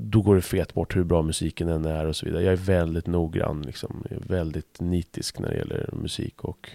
Då 0.00 0.22
går 0.22 0.34
det 0.34 0.42
fet 0.42 0.74
bort 0.74 0.96
hur 0.96 1.04
bra 1.04 1.22
musiken 1.22 1.68
än 1.68 1.84
är 1.84 2.06
och 2.06 2.16
så 2.16 2.26
vidare. 2.26 2.42
Jag 2.42 2.52
är 2.52 2.56
väldigt 2.56 3.06
noggrann 3.06 3.62
liksom. 3.62 4.04
Jag 4.10 4.18
är 4.18 4.28
väldigt 4.28 4.80
nitisk 4.80 5.38
när 5.38 5.48
det 5.48 5.56
gäller 5.56 5.90
musik 5.92 6.44
och 6.44 6.70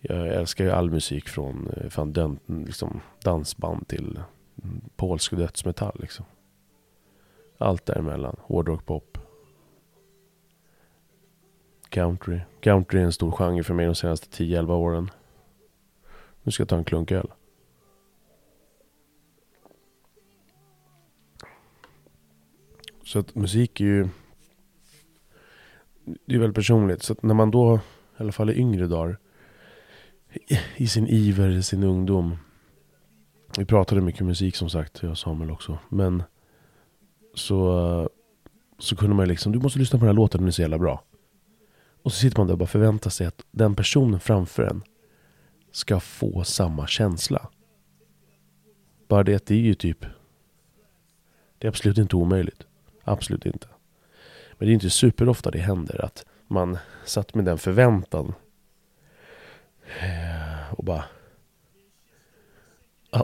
jag 0.00 0.28
älskar 0.28 0.64
ju 0.64 0.70
all 0.70 0.90
musik 0.90 1.28
från 1.28 1.70
eh, 1.76 1.88
fan, 1.88 2.12
den, 2.12 2.38
liksom, 2.46 3.00
dansband 3.22 3.88
till 3.88 4.20
mm, 4.62 4.80
polsk 4.96 5.36
dödsmetall. 5.36 5.96
Liksom. 6.00 6.24
Allt 7.58 7.86
däremellan. 7.86 8.36
Hårdrock, 8.40 8.86
pop. 8.86 9.18
Country. 11.88 12.40
Country 12.60 13.00
är 13.00 13.04
en 13.04 13.12
stor 13.12 13.30
genre 13.30 13.62
för 13.62 13.74
mig 13.74 13.86
de 13.86 13.94
senaste 13.94 14.44
10-11 14.44 14.72
åren. 14.72 15.10
Nu 16.42 16.52
ska 16.52 16.60
jag 16.60 16.68
ta 16.68 16.76
en 16.76 16.84
klunk 16.84 17.12
öl. 17.12 17.30
Så 23.04 23.18
att 23.18 23.34
musik 23.34 23.80
är 23.80 23.84
ju... 23.84 24.08
Det 26.04 26.34
är 26.34 26.38
väldigt 26.38 26.54
personligt. 26.54 27.02
Så 27.02 27.12
att 27.12 27.22
när 27.22 27.34
man 27.34 27.50
då, 27.50 27.76
i 28.18 28.22
alla 28.22 28.32
fall 28.32 28.50
i 28.50 28.58
yngre 28.58 28.86
dagar, 28.86 29.18
i 30.76 30.86
sin 30.86 31.08
iver, 31.08 31.48
i 31.48 31.62
sin 31.62 31.82
ungdom. 31.82 32.36
Vi 33.58 33.64
pratade 33.64 34.00
mycket 34.00 34.26
musik 34.26 34.56
som 34.56 34.70
sagt, 34.70 35.02
jag 35.02 35.10
och 35.10 35.18
Samuel 35.18 35.50
också. 35.50 35.78
Men 35.88 36.22
så, 37.34 38.10
så 38.78 38.96
kunde 38.96 39.16
man 39.16 39.28
liksom, 39.28 39.52
du 39.52 39.58
måste 39.58 39.78
lyssna 39.78 39.98
på 39.98 40.04
den 40.04 40.14
här 40.14 40.16
låten, 40.16 40.40
den 40.40 40.48
är 40.48 40.52
så 40.52 40.62
jävla 40.62 40.78
bra. 40.78 41.02
Och 42.02 42.12
så 42.12 42.18
sitter 42.18 42.38
man 42.38 42.46
där 42.46 42.54
och 42.54 42.58
bara 42.58 42.66
förväntar 42.66 43.10
sig 43.10 43.26
att 43.26 43.44
den 43.50 43.74
personen 43.74 44.20
framför 44.20 44.62
en 44.62 44.82
ska 45.72 46.00
få 46.00 46.44
samma 46.44 46.86
känsla. 46.86 47.48
Bara 49.08 49.22
det 49.22 49.34
att 49.34 49.46
det 49.46 49.54
är 49.54 49.60
ju 49.60 49.74
typ... 49.74 50.06
Det 51.58 51.66
är 51.66 51.68
absolut 51.68 51.98
inte 51.98 52.16
omöjligt. 52.16 52.66
Absolut 53.04 53.46
inte. 53.46 53.66
Men 54.58 54.66
det 54.66 54.72
är 54.72 54.74
inte 54.74 54.90
superofta 54.90 55.50
det 55.50 55.58
händer 55.58 56.04
att 56.04 56.26
man 56.48 56.78
satt 57.04 57.34
med 57.34 57.44
den 57.44 57.58
förväntan. 57.58 58.34
Och 60.70 60.84
bara... 60.84 61.04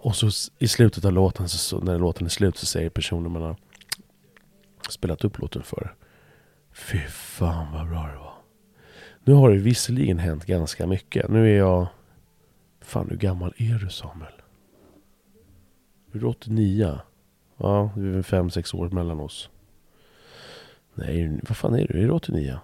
Och 0.03 0.17
så 0.17 0.51
i 0.59 0.69
slutet 0.69 1.05
av 1.05 1.13
låten, 1.13 1.49
så, 1.49 1.81
när 1.81 1.99
låten 1.99 2.27
är 2.27 2.31
slut, 2.31 2.57
så 2.57 2.67
säger 2.67 2.91
personen 2.91 3.33
man 3.33 3.43
har 3.43 3.57
spelat 4.89 5.25
upp 5.25 5.39
låten 5.39 5.63
för. 5.63 5.95
Fy 6.73 6.99
fan 6.99 7.73
vad 7.73 7.89
bra 7.89 8.07
det 8.07 8.19
var. 8.19 8.35
Nu 9.25 9.33
har 9.33 9.51
det 9.51 9.59
visserligen 9.59 10.19
hänt 10.19 10.45
ganska 10.45 10.87
mycket. 10.87 11.29
Nu 11.29 11.55
är 11.55 11.59
jag... 11.59 11.87
Fan 12.81 13.09
hur 13.11 13.17
gammal 13.17 13.55
är 13.57 13.79
du 13.79 13.91
Samuel? 13.91 14.33
Är 16.13 16.19
du 16.19 16.27
89? 16.27 16.99
Ja, 17.57 17.91
det 17.95 18.01
är 18.01 18.11
väl 18.11 18.23
5-6 18.23 18.77
år 18.77 18.91
mellan 18.91 19.21
oss. 19.21 19.51
Nej, 20.95 21.41
vad 21.49 21.57
fan 21.57 21.75
är 21.75 21.87
du? 21.87 22.03
Är 22.03 22.07
du 22.07 22.11
89? 22.11 22.59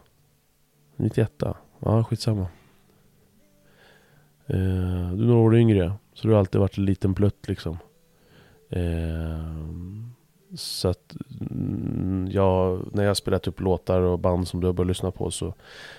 91? 0.96 1.32
Ja, 1.78 2.04
skitsamma. 2.04 2.46
Eh, 4.48 5.12
du 5.12 5.22
är 5.22 5.26
några 5.26 5.40
år 5.40 5.56
yngre. 5.56 5.92
Så 6.14 6.28
du 6.28 6.32
har 6.32 6.40
alltid 6.40 6.60
varit 6.60 6.78
en 6.78 6.84
liten 6.84 7.14
plutt 7.14 7.48
liksom. 7.48 7.78
Eh, 8.68 9.68
så 10.54 10.88
att 10.88 11.16
mm, 11.40 12.28
jag, 12.30 12.88
när 12.92 13.04
jag 13.04 13.16
spelat 13.16 13.46
upp 13.46 13.60
låtar 13.60 14.00
och 14.00 14.18
band 14.18 14.48
som 14.48 14.60
du 14.60 14.66
har 14.66 14.74
börjat 14.74 14.88
lyssna 14.88 15.10
på 15.10 15.30
så, 15.30 15.54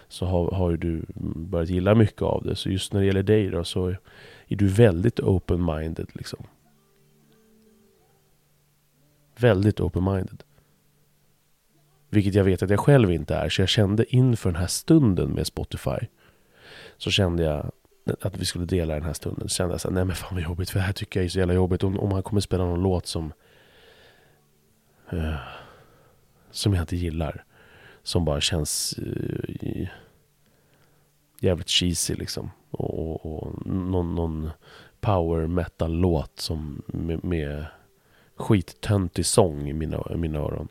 så 0.07 0.25
har, 0.25 0.51
har 0.51 0.71
ju 0.71 0.77
du 0.77 1.05
börjat 1.35 1.69
gilla 1.69 1.95
mycket 1.95 2.21
av 2.21 2.43
det. 2.43 2.55
Så 2.55 2.69
just 2.69 2.93
när 2.93 2.99
det 2.99 3.05
gäller 3.05 3.23
dig 3.23 3.49
då 3.49 3.63
så 3.63 3.87
är 4.47 4.55
du 4.55 4.67
väldigt 4.67 5.19
open-minded 5.19 6.07
liksom. 6.13 6.43
Väldigt 9.37 9.79
open-minded. 9.79 10.41
Vilket 12.09 12.35
jag 12.35 12.43
vet 12.43 12.63
att 12.63 12.69
jag 12.69 12.79
själv 12.79 13.11
inte 13.11 13.35
är. 13.35 13.49
Så 13.49 13.61
jag 13.61 13.69
kände 13.69 14.15
inför 14.15 14.51
den 14.51 14.61
här 14.61 14.67
stunden 14.67 15.29
med 15.29 15.47
Spotify. 15.47 15.99
Så 16.97 17.11
kände 17.11 17.43
jag 17.43 17.71
att 18.21 18.37
vi 18.37 18.45
skulle 18.45 18.65
dela 18.65 18.93
den 18.93 19.03
här 19.03 19.13
stunden. 19.13 19.49
Så 19.49 19.55
kände 19.55 19.73
jag 19.73 19.81
så 19.81 19.87
här, 19.87 19.95
nej 19.95 20.05
men 20.05 20.15
fan 20.15 20.35
vad 20.35 20.43
jobbigt. 20.43 20.69
För 20.69 20.79
det 20.79 20.85
här 20.85 20.93
tycker 20.93 21.19
jag 21.19 21.25
är 21.25 21.29
så 21.29 21.39
jävla 21.39 21.53
jobbigt. 21.53 21.83
Om, 21.83 21.99
om 21.99 22.11
han 22.11 22.23
kommer 22.23 22.41
spela 22.41 22.65
någon 22.65 22.81
låt 22.81 23.07
som... 23.07 23.33
Uh, 25.13 25.35
som 26.51 26.73
jag 26.73 26.83
inte 26.83 26.95
gillar. 26.95 27.43
Som 28.03 28.25
bara 28.25 28.41
känns 28.41 28.99
uh, 28.99 29.87
jävligt 31.39 31.69
cheesy 31.69 32.15
liksom. 32.15 32.51
Och, 32.71 32.99
och, 32.99 33.25
och 33.25 33.65
någon, 33.67 34.15
någon 34.15 34.49
power 35.01 35.47
metal-låt 35.47 36.39
som 36.39 36.81
med, 36.87 37.23
med 37.23 37.65
skittöntig 38.35 39.25
sång 39.25 39.69
i 39.69 39.73
mina, 39.73 40.03
i 40.11 40.17
mina 40.17 40.39
öron. 40.39 40.67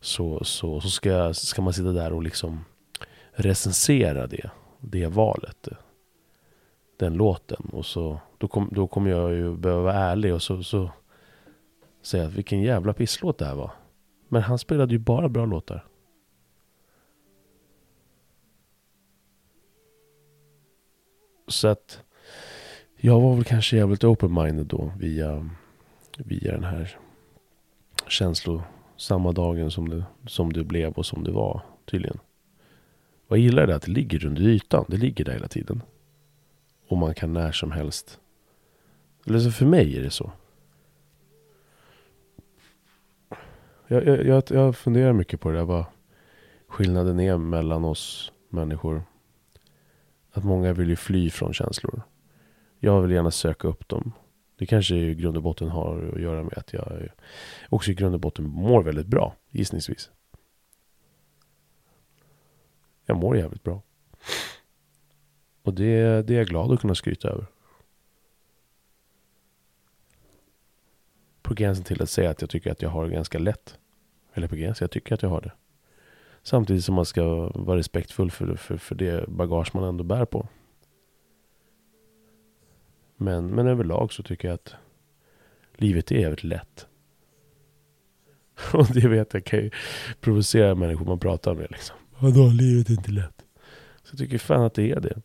Så, 0.00 0.44
så, 0.44 0.80
så 0.80 0.90
ska, 0.90 1.34
ska 1.34 1.62
man 1.62 1.72
sitta 1.72 1.92
där 1.92 2.12
och 2.12 2.22
liksom 2.22 2.64
recensera 3.32 4.26
det, 4.26 4.50
det 4.80 5.06
valet. 5.06 5.68
Den 7.02 7.14
låten. 7.14 7.68
Och 7.72 7.86
så, 7.86 8.20
då, 8.38 8.48
kom, 8.48 8.68
då 8.72 8.86
kommer 8.86 9.10
jag 9.10 9.32
ju 9.32 9.56
behöva 9.56 9.82
vara 9.82 9.94
ärlig 9.94 10.34
och 10.34 10.42
så, 10.42 10.62
så 10.62 10.90
säga 12.02 12.28
vilken 12.28 12.60
jävla 12.60 12.92
pisslåt 12.92 13.38
det 13.38 13.44
här 13.44 13.54
var. 13.54 13.70
Men 14.28 14.42
han 14.42 14.58
spelade 14.58 14.92
ju 14.92 14.98
bara 14.98 15.28
bra 15.28 15.46
låtar. 15.46 15.84
Så 21.48 21.68
att 21.68 22.02
jag 22.96 23.20
var 23.20 23.34
väl 23.34 23.44
kanske 23.44 23.76
jävligt 23.76 24.04
open-minded 24.04 24.64
då 24.64 24.92
via, 24.98 25.50
via 26.16 26.52
den 26.52 26.64
här 26.64 26.96
känslosamma 28.08 29.32
dagen 29.32 29.70
som 29.70 29.88
det, 29.88 30.04
som 30.26 30.52
det 30.52 30.64
blev 30.64 30.92
och 30.92 31.06
som 31.06 31.24
det 31.24 31.32
var 31.32 31.60
tydligen. 31.90 32.18
Vad 33.28 33.38
jag 33.38 33.44
gillar 33.44 33.66
det 33.66 33.74
att 33.74 33.82
det 33.82 33.92
ligger 33.92 34.26
under 34.26 34.42
ytan. 34.42 34.84
Det 34.88 34.96
ligger 34.96 35.24
där 35.24 35.32
hela 35.32 35.48
tiden. 35.48 35.82
Och 36.92 36.98
man 36.98 37.14
kan 37.14 37.32
när 37.32 37.52
som 37.52 37.72
helst. 37.72 38.20
Eller 39.26 39.38
så 39.38 39.50
för 39.50 39.66
mig 39.66 39.98
är 39.98 40.02
det 40.02 40.10
så. 40.10 40.32
Jag, 43.86 44.06
jag, 44.06 44.26
jag, 44.26 44.42
jag 44.48 44.76
funderar 44.76 45.12
mycket 45.12 45.40
på 45.40 45.50
det 45.50 45.56
där. 45.58 45.64
Vad 45.64 45.84
skillnaden 46.68 47.20
är 47.20 47.36
mellan 47.36 47.84
oss 47.84 48.32
människor. 48.48 49.02
Att 50.32 50.44
många 50.44 50.72
vill 50.72 50.88
ju 50.88 50.96
fly 50.96 51.30
från 51.30 51.52
känslor. 51.52 52.02
Jag 52.78 53.02
vill 53.02 53.10
gärna 53.10 53.30
söka 53.30 53.68
upp 53.68 53.88
dem. 53.88 54.12
Det 54.58 54.66
kanske 54.66 54.94
i 54.94 55.14
grund 55.14 55.36
och 55.36 55.42
botten 55.42 55.68
har 55.68 56.12
att 56.14 56.20
göra 56.20 56.42
med 56.42 56.58
att 56.58 56.72
jag 56.72 57.08
också 57.68 57.90
i 57.90 57.94
grund 57.94 58.14
och 58.14 58.20
botten 58.20 58.48
mår 58.48 58.82
väldigt 58.82 59.06
bra, 59.06 59.36
gissningsvis. 59.50 60.10
Jag 63.06 63.16
mår 63.16 63.36
jävligt 63.36 63.62
bra. 63.62 63.82
Och 65.62 65.74
det, 65.74 66.22
det 66.26 66.34
är 66.34 66.38
jag 66.38 66.46
glad 66.46 66.72
att 66.72 66.80
kunna 66.80 66.94
skryta 66.94 67.28
över. 67.28 67.46
På 71.42 71.54
gränsen 71.54 71.84
till 71.84 72.02
att 72.02 72.10
säga 72.10 72.30
att 72.30 72.40
jag 72.40 72.50
tycker 72.50 72.72
att 72.72 72.82
jag 72.82 72.90
har 72.90 73.04
det 73.04 73.14
ganska 73.14 73.38
lätt. 73.38 73.78
Eller 74.34 74.48
på 74.48 74.56
gränsen, 74.56 74.84
jag 74.84 74.90
tycker 74.90 75.14
att 75.14 75.22
jag 75.22 75.30
har 75.30 75.40
det. 75.40 75.52
Samtidigt 76.42 76.84
som 76.84 76.94
man 76.94 77.06
ska 77.06 77.50
vara 77.54 77.78
respektfull 77.78 78.30
för, 78.30 78.56
för, 78.56 78.76
för 78.76 78.94
det 78.94 79.28
bagage 79.28 79.74
man 79.74 79.84
ändå 79.84 80.04
bär 80.04 80.24
på. 80.24 80.48
Men, 83.16 83.46
men 83.46 83.66
överlag 83.66 84.12
så 84.12 84.22
tycker 84.22 84.48
jag 84.48 84.54
att 84.54 84.74
livet 85.76 86.10
är 86.10 86.16
jävligt 86.16 86.44
lätt. 86.44 86.86
Och 88.72 88.86
det 88.86 89.08
vet 89.08 89.34
jag 89.34 89.44
kan 89.44 89.58
ju 89.58 89.70
provocera 90.20 90.74
människor 90.74 91.06
man 91.06 91.18
pratar 91.18 91.54
med 91.54 91.70
liksom. 91.70 91.96
Vadå, 92.18 92.48
livet 92.48 92.88
är 92.88 92.92
inte 92.92 93.10
lätt. 93.10 93.44
Så 94.02 94.12
jag 94.12 94.18
tycker 94.18 94.38
fan 94.38 94.62
att 94.62 94.74
det 94.74 94.90
är 94.90 95.00
det. 95.00 95.22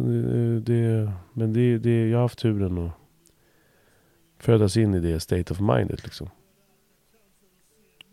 Så 0.00 0.06
det, 0.06 0.18
eh, 0.18 0.56
det 0.56 1.12
men 1.32 1.52
det, 1.52 1.78
det, 1.78 2.08
jag 2.08 2.18
har 2.18 2.22
haft 2.22 2.38
turen 2.38 2.78
att 2.78 2.92
födas 4.38 4.76
in 4.76 4.94
i 4.94 5.00
det 5.00 5.20
state 5.20 5.52
of 5.52 5.60
mindet 5.60 6.04
liksom. 6.04 6.28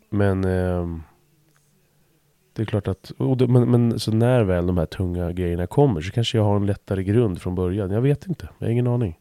Men 0.10 0.44
eh, 0.44 0.98
det 2.54 2.62
är 2.62 2.66
klart 2.66 2.88
att, 2.88 3.12
det, 3.38 3.48
men, 3.48 3.72
men 3.72 4.00
så 4.00 4.12
när 4.12 4.44
väl 4.44 4.68
de 4.68 4.78
här 4.78 4.86
tunga 4.86 5.32
grejerna 5.32 5.68
kommer 5.68 6.02
så 6.02 6.12
kanske 6.12 6.38
jag 6.38 6.46
har 6.46 6.56
en 6.56 6.66
lättare 6.66 7.04
grund 7.04 7.42
från 7.42 7.56
början. 7.56 7.92
Jag 7.92 8.02
vet 8.02 8.28
inte, 8.28 8.50
jag 8.60 8.68
har 8.68 8.72
ingen 8.72 8.88
aning. 8.88 9.20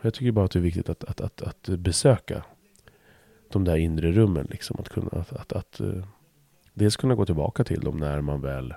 Jag 0.00 0.14
tycker 0.14 0.32
bara 0.32 0.44
att 0.44 0.50
det 0.50 0.58
är 0.58 0.62
viktigt 0.62 0.88
att, 0.88 1.04
att, 1.04 1.20
att, 1.20 1.42
att 1.42 1.78
besöka 1.78 2.44
de 3.52 3.64
där 3.64 3.76
inre 3.76 4.12
rummen. 4.12 4.46
Liksom. 4.50 4.76
Att, 4.78 4.88
kunna, 4.88 5.08
att, 5.12 5.32
att, 5.32 5.52
att 5.52 5.80
eh, 5.80 6.04
dels 6.74 6.96
kunna 6.96 7.14
gå 7.14 7.26
tillbaka 7.26 7.64
till 7.64 7.80
dem 7.80 7.96
när 7.96 8.20
man 8.20 8.40
väl 8.40 8.74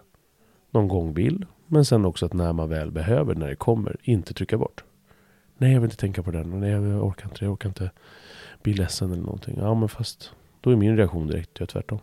någon 0.72 0.88
gång 0.88 1.14
vill. 1.14 1.46
Men 1.68 1.86
sen 1.86 2.06
också 2.06 2.26
att 2.26 2.34
när 2.34 2.54
man 2.54 2.70
väl 2.70 2.92
behöver, 2.92 3.36
när 3.36 3.48
det 3.48 3.56
kommer, 3.56 3.96
inte 4.04 4.34
trycka 4.34 4.58
bort. 4.58 4.84
Nej, 5.58 5.74
jag 5.74 5.82
vill 5.82 5.88
inte 5.88 5.98
tänka 5.98 6.24
på 6.24 6.32
den. 6.32 6.60
Nej, 6.60 6.70
jag 6.70 7.04
orkar 7.04 7.26
inte. 7.30 7.46
Jag 7.46 7.54
orkar 7.54 7.70
inte 7.70 7.92
bli 8.62 8.74
ledsen 8.74 9.12
eller 9.12 9.24
någonting. 9.24 9.58
Ja, 9.60 9.74
men 9.74 9.90
fast 9.90 10.34
då 10.62 10.70
är 10.70 10.76
min 10.76 10.98
reaktion 10.98 11.28
direkt 11.28 11.60
jag 11.60 11.70
tvärtom. 11.70 12.00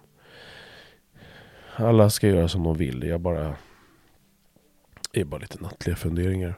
Alla 1.77 2.11
ska 2.11 2.29
göra 2.29 2.49
som 2.49 2.63
de 2.63 2.77
vill. 2.77 3.03
Jag 3.03 3.21
bara... 3.21 3.57
Det 5.13 5.21
är 5.21 5.25
bara 5.25 5.41
lite 5.41 5.63
nattliga 5.63 5.97
funderingar. 5.97 6.55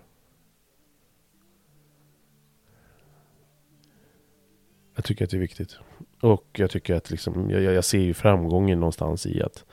Jag 4.95 5.05
tycker 5.05 5.25
att 5.25 5.31
det 5.31 5.37
är 5.37 5.41
viktigt. 5.41 5.79
Och 6.21 6.47
jag 6.53 6.71
tycker 6.71 6.95
att 6.95 7.11
liksom, 7.11 7.51
jag, 7.51 7.63
jag 7.63 7.85
ser 7.85 8.01
ju 8.01 8.15
framgången 8.15 8.81
någonstans 8.81 9.27
i 9.27 9.43
att 9.43 9.65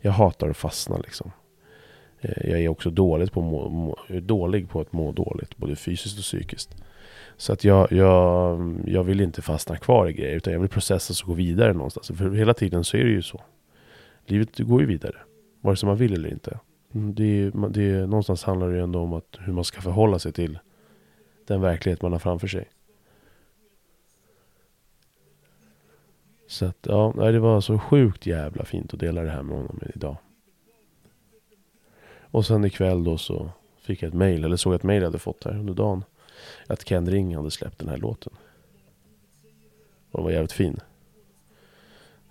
jag 0.00 0.12
hatar 0.12 0.48
att 0.48 0.56
fastna 0.56 0.98
liksom. 0.98 1.30
Eh, 2.20 2.50
jag 2.50 2.60
är 2.60 2.68
också 2.68 2.90
dåligt 2.90 3.32
på 3.32 3.40
må, 3.40 3.68
må, 3.68 3.96
dålig 4.20 4.68
på 4.68 4.80
att 4.80 4.92
må 4.92 5.12
dåligt, 5.12 5.56
både 5.56 5.76
fysiskt 5.76 6.18
och 6.18 6.22
psykiskt. 6.22 6.76
Så 7.36 7.52
att 7.52 7.64
jag, 7.64 7.92
jag, 7.92 8.74
jag 8.86 9.04
vill 9.04 9.20
inte 9.20 9.42
fastna 9.42 9.76
kvar 9.76 10.08
i 10.08 10.12
grejer, 10.12 10.36
utan 10.36 10.52
jag 10.52 10.60
vill 10.60 10.68
processa 10.68 11.24
och 11.24 11.28
gå 11.28 11.34
vidare 11.34 11.72
någonstans. 11.72 12.18
För 12.18 12.30
hela 12.30 12.54
tiden 12.54 12.84
så 12.84 12.96
är 12.96 13.04
det 13.04 13.10
ju 13.10 13.22
så. 13.22 13.40
Livet 14.26 14.58
går 14.58 14.80
ju 14.80 14.86
vidare, 14.86 15.16
vare 15.60 15.76
sig 15.76 15.86
man 15.86 15.96
vill 15.96 16.14
eller 16.14 16.28
inte. 16.28 16.58
Mm, 16.94 17.14
det, 17.14 17.50
det, 17.50 18.06
någonstans 18.06 18.44
handlar 18.44 18.68
det 18.68 18.76
ju 18.76 18.82
ändå 18.82 19.00
om 19.00 19.12
att, 19.12 19.38
hur 19.40 19.52
man 19.52 19.64
ska 19.64 19.80
förhålla 19.80 20.18
sig 20.18 20.32
till 20.32 20.58
den 21.46 21.60
verklighet 21.60 22.02
man 22.02 22.12
har 22.12 22.18
framför 22.18 22.46
sig. 22.46 22.68
Så 26.46 26.66
att, 26.66 26.78
ja, 26.80 27.12
det 27.16 27.38
var 27.38 27.60
så 27.60 27.78
sjukt 27.78 28.26
jävla 28.26 28.64
fint 28.64 28.94
att 28.94 29.00
dela 29.00 29.22
det 29.22 29.30
här 29.30 29.42
med 29.42 29.56
honom 29.56 29.80
idag. 29.94 30.16
Och 32.30 32.46
sen 32.46 32.64
ikväll 32.64 33.04
då 33.04 33.18
så 33.18 33.50
fick 33.80 34.02
jag 34.02 34.08
ett 34.08 34.14
mail, 34.14 34.44
eller 34.44 34.56
såg 34.56 34.74
ett 34.74 34.82
mail 34.82 35.02
jag 35.02 35.08
hade 35.08 35.18
fått 35.18 35.44
här 35.44 35.58
under 35.58 35.74
dagen. 35.74 36.04
Att 36.66 36.84
Ken 36.84 37.10
Ring 37.10 37.36
hade 37.36 37.50
släppt 37.50 37.78
den 37.78 37.88
här 37.88 37.96
låten. 37.96 38.32
Och 40.10 40.18
den 40.18 40.24
var 40.24 40.30
jävligt 40.30 40.52
fin. 40.52 40.80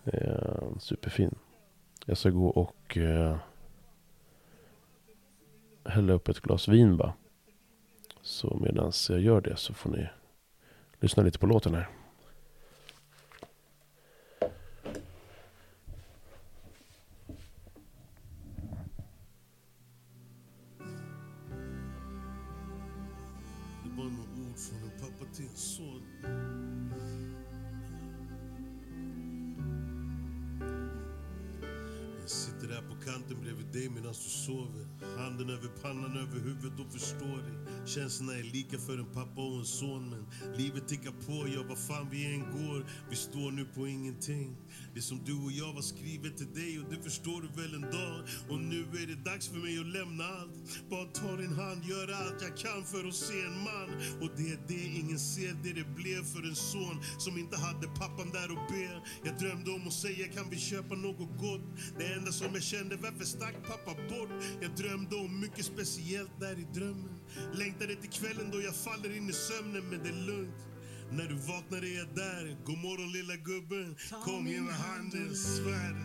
Eh, 0.03 0.77
superfin. 0.79 1.35
Jag 2.05 2.17
ska 2.17 2.29
gå 2.29 2.47
och 2.47 2.97
eh, 2.97 3.37
hälla 5.85 6.13
upp 6.13 6.27
ett 6.27 6.39
glas 6.39 6.67
vin 6.67 6.97
bara. 6.97 7.13
Så 8.21 8.57
medan 8.61 8.91
jag 9.09 9.19
gör 9.19 9.41
det 9.41 9.55
så 9.55 9.73
får 9.73 9.89
ni 9.89 10.09
lyssna 10.99 11.23
lite 11.23 11.39
på 11.39 11.45
låten 11.45 11.73
här. 11.73 11.89
Kanten 33.87 33.93
bredvid 33.93 33.93
dig 33.93 33.93
medan 33.95 34.13
du 34.13 34.29
sover. 34.29 34.85
Handen 35.17 35.49
över 35.49 35.69
pannan, 35.81 36.17
över 36.17 36.39
huvudet 36.39 36.79
och 36.79 36.93
förstår 36.93 37.37
dig. 37.37 37.57
Känslorna 37.85 38.33
är 38.33 38.43
lika 38.43 38.77
för 38.77 38.97
en 38.97 39.05
pappa 39.13 39.41
och 39.41 39.59
en 39.59 39.65
son. 39.65 40.09
Men 40.09 40.25
livet 40.57 40.87
tickar 40.87 41.11
på, 41.11 41.47
ja 41.55 41.63
vad 41.69 41.77
fan 41.77 42.07
vi 42.11 42.25
än 42.33 42.39
går. 42.39 42.85
Vi 43.09 43.15
står 43.15 43.51
nu 43.51 43.65
på 43.65 43.87
ingenting. 43.87 44.55
Det 44.93 45.01
som 45.01 45.23
du 45.25 45.33
och 45.33 45.51
jag 45.51 45.73
var 45.73 45.81
skrivet 45.81 46.37
till 46.37 46.53
dig 46.53 46.79
och 46.79 46.85
det 46.89 47.03
förstår 47.03 47.41
du 47.41 47.61
väl 47.61 47.73
en 47.75 47.81
dag. 47.81 48.17
Och 48.49 48.59
nu 48.59 48.81
är 48.81 49.07
det 49.07 49.15
dags 49.31 49.47
för 49.47 49.57
mig 49.57 49.79
att 49.79 49.87
lämna 49.87 50.23
allt. 50.23 50.89
Bara 50.89 51.05
ta 51.05 51.35
din 51.35 51.53
hand, 51.53 51.83
göra 51.83 52.15
allt 52.15 52.41
jag 52.41 52.57
kan 52.57 52.85
för 52.85 53.07
att 53.07 53.15
se 53.15 53.41
en 53.41 53.57
man. 53.69 53.89
Och 54.21 54.29
det 54.37 54.51
är 54.51 54.59
det 54.67 54.99
ingen 54.99 55.19
ser, 55.19 55.53
det 55.63 55.73
det 55.73 55.95
blev 55.95 56.23
för 56.23 56.43
en 56.49 56.55
son 56.55 56.97
som 57.17 57.37
inte 57.37 57.57
hade 57.57 57.87
pappan 57.87 58.29
där 58.33 58.51
och 58.51 58.71
be. 58.71 59.01
Jag 59.23 59.39
drömde 59.39 59.71
om 59.71 59.87
att 59.87 59.93
säga, 59.93 60.27
kan 60.27 60.49
vi 60.49 60.57
köpa 60.57 60.95
något 60.95 61.31
gott? 61.39 61.65
Det 61.97 62.13
enda 62.13 62.31
som 62.31 62.47
jag 62.53 62.63
kände, 62.63 62.95
varför 62.95 63.25
stack 63.25 63.55
pappa 63.67 63.93
bort? 64.09 64.29
Jag 64.61 64.71
drömde 64.75 65.06
om 65.15 65.39
mycket 65.39 65.65
speciellt 65.65 66.39
där 66.39 66.59
i 66.59 66.67
drömmen. 66.73 67.19
Längtade 67.53 67.95
till 67.95 68.09
kvällen 68.09 68.51
då 68.51 68.61
jag 68.61 68.75
faller 68.75 69.17
in 69.17 69.29
i 69.29 69.33
sömnen, 69.33 69.83
men 69.89 70.03
det 70.03 70.09
är 70.09 70.25
lugnt. 70.27 70.67
När 71.11 71.25
du 71.25 71.35
vaknar 71.35 71.77
är 71.77 71.97
jag 71.97 72.15
där. 72.15 72.57
God 72.65 72.77
morgon 72.77 73.11
lilla 73.11 73.35
gubben. 73.35 73.95
Kom 74.23 74.47
ge 74.47 74.61
mig 74.61 74.73
handen, 74.73 75.35
svär. 75.35 75.95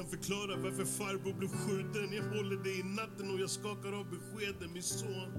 Kan 0.00 0.08
förklara 0.08 0.56
varför 0.56 0.84
farbror 0.84 1.32
blev 1.32 1.48
skjuten. 1.48 2.12
Jag 2.18 2.36
håller 2.36 2.56
dig 2.64 2.80
i 2.80 2.82
natten 2.82 3.30
och 3.34 3.40
jag 3.40 3.50
skakar 3.50 3.92
av 4.00 4.06
beskeden. 4.10 4.72
Min 4.72 4.82
son, 4.82 5.30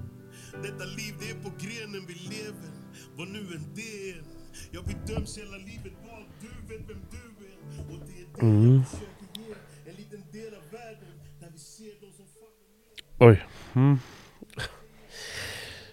detta 0.64 0.86
liv 0.98 1.14
det 1.20 1.30
är 1.34 1.38
på 1.46 1.52
grenen 1.64 2.02
vi 2.08 2.14
lever. 2.36 2.72
Vad 3.18 3.28
nu 3.28 3.40
än 3.40 3.66
det 3.76 4.10
är. 4.10 4.24
Ja, 4.72 4.80
vi 4.88 5.14
döms 5.14 5.38
hela 5.38 5.58
livet 5.58 5.94
bara 6.08 6.24
du 6.42 6.48
vet 6.70 6.90
vem 6.90 7.02
du 7.12 7.18
är. 7.52 7.58
Och 7.92 8.00
det 8.08 8.18
är 8.22 8.28
det 8.36 8.74
jag 8.74 8.88
försöker 8.88 9.28
ge. 9.40 9.54
En 9.90 9.96
liten 9.96 10.24
del 10.32 10.54
av 10.54 10.64
världen 10.72 11.14
där 11.40 11.50
vi 11.54 11.60
ser 11.60 11.94
de 12.02 12.12
som 12.18 12.26
faller. 12.36 13.30
Oj. 13.30 13.46
Mm. 13.74 13.98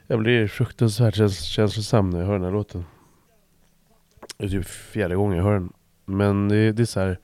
Jag 0.06 0.18
blir 0.18 0.48
fruktansvärt 0.48 1.16
käns- 1.16 1.44
känslosam 1.44 2.10
när 2.10 2.18
jag 2.18 2.26
hör 2.26 2.34
den 2.34 2.44
här 2.44 2.52
låten. 2.52 2.84
Det 4.36 4.44
är 4.44 4.48
typ 4.48 4.66
fjärde 4.66 5.16
gången 5.16 5.36
jag 5.36 5.44
hör 5.44 5.52
den. 5.54 5.72
Men 6.04 6.48
det, 6.48 6.72
det 6.72 6.82
är 6.82 6.86
så 6.86 7.00
här. 7.00 7.18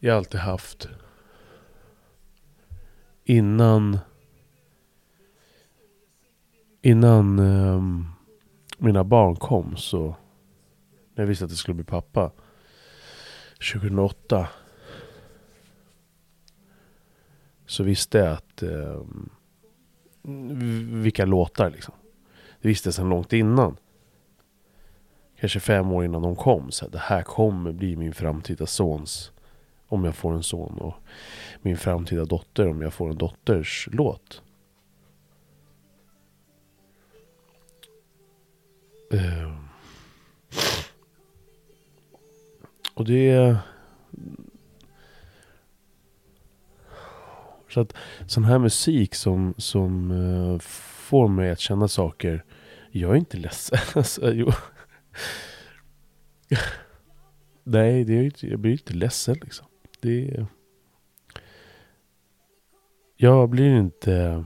Jag 0.00 0.12
har 0.12 0.18
alltid 0.18 0.40
haft. 0.40 0.88
Innan. 3.24 3.98
Innan 6.82 7.38
um, 7.38 8.06
mina 8.78 9.04
barn 9.04 9.36
kom 9.36 9.76
så. 9.76 10.16
När 11.14 11.24
jag 11.24 11.26
visste 11.26 11.44
att 11.44 11.50
jag 11.50 11.58
skulle 11.58 11.74
bli 11.74 11.84
pappa. 11.84 12.30
2008. 13.72 14.48
Så 17.66 17.82
visste 17.82 18.18
jag 18.18 18.32
att 18.32 18.62
Um, 18.62 19.30
vilka 21.02 21.24
låtar 21.24 21.70
liksom. 21.70 21.94
Det 22.60 22.68
visste 22.68 22.86
jag 22.86 22.94
sedan 22.94 23.08
långt 23.08 23.32
innan. 23.32 23.76
Kanske 25.40 25.60
fem 25.60 25.92
år 25.92 26.04
innan 26.04 26.22
de 26.22 26.36
kom. 26.36 26.70
Så 26.70 26.84
här, 26.84 26.92
det 26.92 26.98
här 26.98 27.22
kommer 27.22 27.72
bli 27.72 27.96
min 27.96 28.14
framtida 28.14 28.66
sons. 28.66 29.32
Om 29.88 30.04
jag 30.04 30.14
får 30.14 30.34
en 30.34 30.42
son. 30.42 30.78
Och 30.78 30.94
min 31.62 31.76
framtida 31.76 32.24
dotter 32.24 32.68
om 32.68 32.82
jag 32.82 32.92
får 32.92 33.10
en 33.10 33.18
dotters 33.18 33.88
låt. 33.92 34.42
Ehm. 39.12 39.68
Och 42.94 43.04
det... 43.04 43.56
Så 47.68 47.80
att 47.80 47.94
sån 48.26 48.44
här 48.44 48.58
musik 48.58 49.14
som, 49.14 49.54
som 49.58 50.10
eh, 50.10 50.58
får 51.08 51.28
mig 51.28 51.50
att 51.50 51.60
känna 51.60 51.88
saker. 51.88 52.44
Jag 52.90 53.10
är 53.10 53.16
inte 53.16 53.36
ledsen. 53.36 53.78
Alltså, 53.94 54.32
jo. 54.32 54.52
Nej, 57.64 58.04
det 58.04 58.12
är 58.14 58.22
inte, 58.22 58.46
jag 58.46 58.58
blir 58.58 58.72
inte 58.72 58.94
ledsen 58.94 59.36
liksom. 59.42 59.66
Det 60.00 60.30
är... 60.30 60.46
Jag 63.16 63.48
blir 63.48 63.78
inte... 63.78 64.44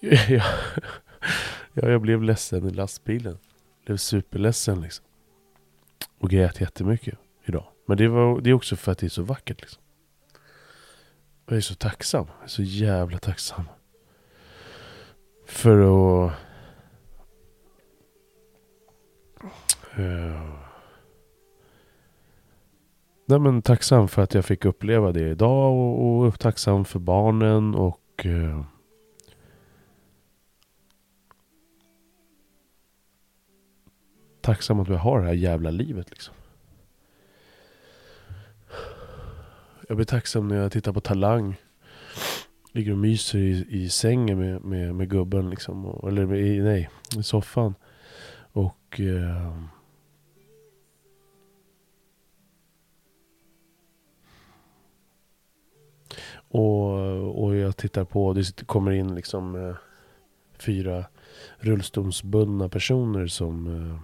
Jag, 1.74 1.90
jag 1.90 2.00
blev 2.00 2.22
ledsen 2.22 2.66
i 2.68 2.70
lastbilen. 2.70 3.38
Blev 3.84 3.96
superledsen 3.96 4.80
liksom. 4.80 5.04
Och 6.18 6.30
grät 6.30 6.60
jättemycket 6.60 7.18
idag. 7.44 7.66
Men 7.86 7.96
det, 7.96 8.08
var, 8.08 8.40
det 8.40 8.50
är 8.50 8.54
också 8.54 8.76
för 8.76 8.92
att 8.92 8.98
det 8.98 9.06
är 9.06 9.10
så 9.10 9.22
vackert 9.22 9.60
liksom. 9.60 9.82
Jag 11.46 11.56
är 11.56 11.60
så 11.60 11.74
tacksam. 11.74 12.26
Jag 12.26 12.44
är 12.44 12.48
så 12.48 12.62
jävla 12.62 13.18
tacksam. 13.18 13.64
För 15.46 15.78
att... 15.78 16.32
Uh, 19.98 20.61
nej 23.32 23.40
men 23.40 23.62
tacksam 23.62 24.08
för 24.08 24.22
att 24.22 24.34
jag 24.34 24.44
fick 24.44 24.64
uppleva 24.64 25.12
det 25.12 25.28
idag 25.28 25.72
och, 25.72 26.26
och 26.26 26.40
tacksam 26.40 26.84
för 26.84 26.98
barnen 26.98 27.74
och... 27.74 28.26
eh, 28.26 28.64
tacksam 34.40 34.80
att 34.80 34.88
vi 34.88 34.94
har 34.94 35.20
det 35.20 35.26
här 35.26 35.34
jävla 35.34 35.70
livet 35.70 36.10
liksom. 36.10 36.34
Jag 39.88 39.96
blir 39.96 40.06
tacksam 40.06 40.48
när 40.48 40.56
jag 40.56 40.72
tittar 40.72 40.92
på 40.92 41.00
Talang. 41.00 41.54
Ligger 42.72 42.92
och 42.92 42.98
myser 42.98 43.38
i, 43.38 43.66
i 43.68 43.88
sängen 43.88 44.38
med, 44.38 44.64
med, 44.64 44.94
med 44.94 45.10
gubben 45.10 45.50
liksom. 45.50 45.86
Och, 45.86 46.08
eller 46.08 46.34
i, 46.34 46.60
nej, 46.60 46.90
i 47.18 47.22
soffan. 47.22 47.74
Och... 48.52 49.00
Eh, 49.00 49.62
och, 56.52 57.44
och 57.44 57.56
jag 57.56 57.76
tittar 57.76 58.04
på, 58.04 58.32
det 58.32 58.66
kommer 58.66 58.90
in 58.90 59.14
liksom 59.14 59.68
eh, 59.68 59.76
fyra 60.58 61.04
rullstolsbundna 61.58 62.68
personer 62.68 63.26
som... 63.26 63.66
Eh, 63.66 64.00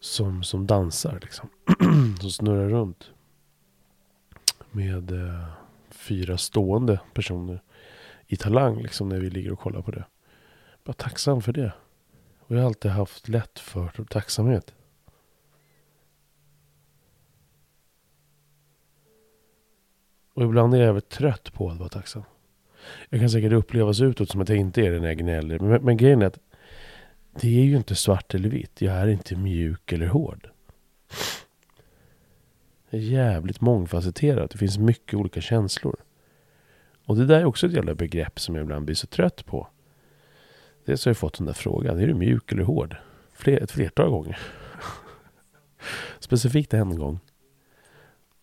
som, 0.00 0.42
som 0.42 0.66
dansar 0.66 1.18
liksom. 1.22 1.48
som 2.20 2.30
snurrar 2.30 2.68
runt. 2.68 3.10
Med 4.70 5.10
eh, 5.10 5.48
fyra 5.90 6.38
stående 6.38 7.00
personer 7.14 7.62
i 8.26 8.36
talang 8.36 8.82
liksom 8.82 9.08
när 9.08 9.20
vi 9.20 9.30
ligger 9.30 9.52
och 9.52 9.58
kollar 9.58 9.82
på 9.82 9.90
det. 9.90 10.04
Bara 10.84 10.92
tacksam 10.92 11.42
för 11.42 11.52
det. 11.52 11.72
Och 12.38 12.56
jag 12.56 12.60
har 12.60 12.66
alltid 12.66 12.90
haft 12.90 13.28
lätt 13.28 13.58
för 13.58 14.04
tacksamhet. 14.04 14.74
Och 20.42 20.48
ibland 20.48 20.74
är 20.74 20.78
jag 20.78 20.86
väldigt 20.86 21.08
trött 21.08 21.52
på 21.52 21.70
att 21.70 21.78
vara 21.78 21.88
tacksam. 21.88 22.22
Jag 23.08 23.20
kan 23.20 23.30
säkert 23.30 23.52
upplevas 23.52 24.00
utåt 24.00 24.30
som 24.30 24.40
att 24.40 24.48
jag 24.48 24.58
inte 24.58 24.80
är 24.80 24.90
det 24.90 25.00
när 25.00 25.08
jag 25.08 25.18
gnäller. 25.18 25.58
Men, 25.58 25.84
men 25.84 25.96
grejen 25.96 26.22
är 26.22 26.26
att 26.26 26.38
det 27.40 27.60
är 27.60 27.64
ju 27.64 27.76
inte 27.76 27.94
svart 27.94 28.34
eller 28.34 28.48
vitt. 28.48 28.82
Jag 28.82 28.94
är 28.94 29.06
inte 29.06 29.36
mjuk 29.36 29.92
eller 29.92 30.06
hård. 30.06 30.48
Jag 32.90 33.00
är 33.00 33.04
jävligt 33.04 33.60
mångfacetterad. 33.60 34.50
Det 34.50 34.58
finns 34.58 34.78
mycket 34.78 35.14
olika 35.14 35.40
känslor. 35.40 35.96
Och 37.04 37.16
det 37.16 37.26
där 37.26 37.40
är 37.40 37.44
också 37.44 37.66
ett 37.66 37.72
jävla 37.72 37.94
begrepp 37.94 38.40
som 38.40 38.54
jag 38.54 38.62
ibland 38.62 38.84
blir 38.84 38.94
så 38.94 39.06
trött 39.06 39.46
på. 39.46 39.68
Dels 40.84 41.04
har 41.04 41.10
jag 41.10 41.16
fått 41.16 41.38
den 41.38 41.46
där 41.46 41.52
frågan. 41.52 41.98
Är 41.98 42.06
du 42.06 42.14
mjuk 42.14 42.52
eller 42.52 42.62
hård? 42.62 42.96
Fler, 43.32 43.62
ett 43.62 43.70
flertal 43.70 44.10
gånger. 44.10 44.38
Specifikt 46.18 46.74
en 46.74 46.96
gång. 46.96 47.20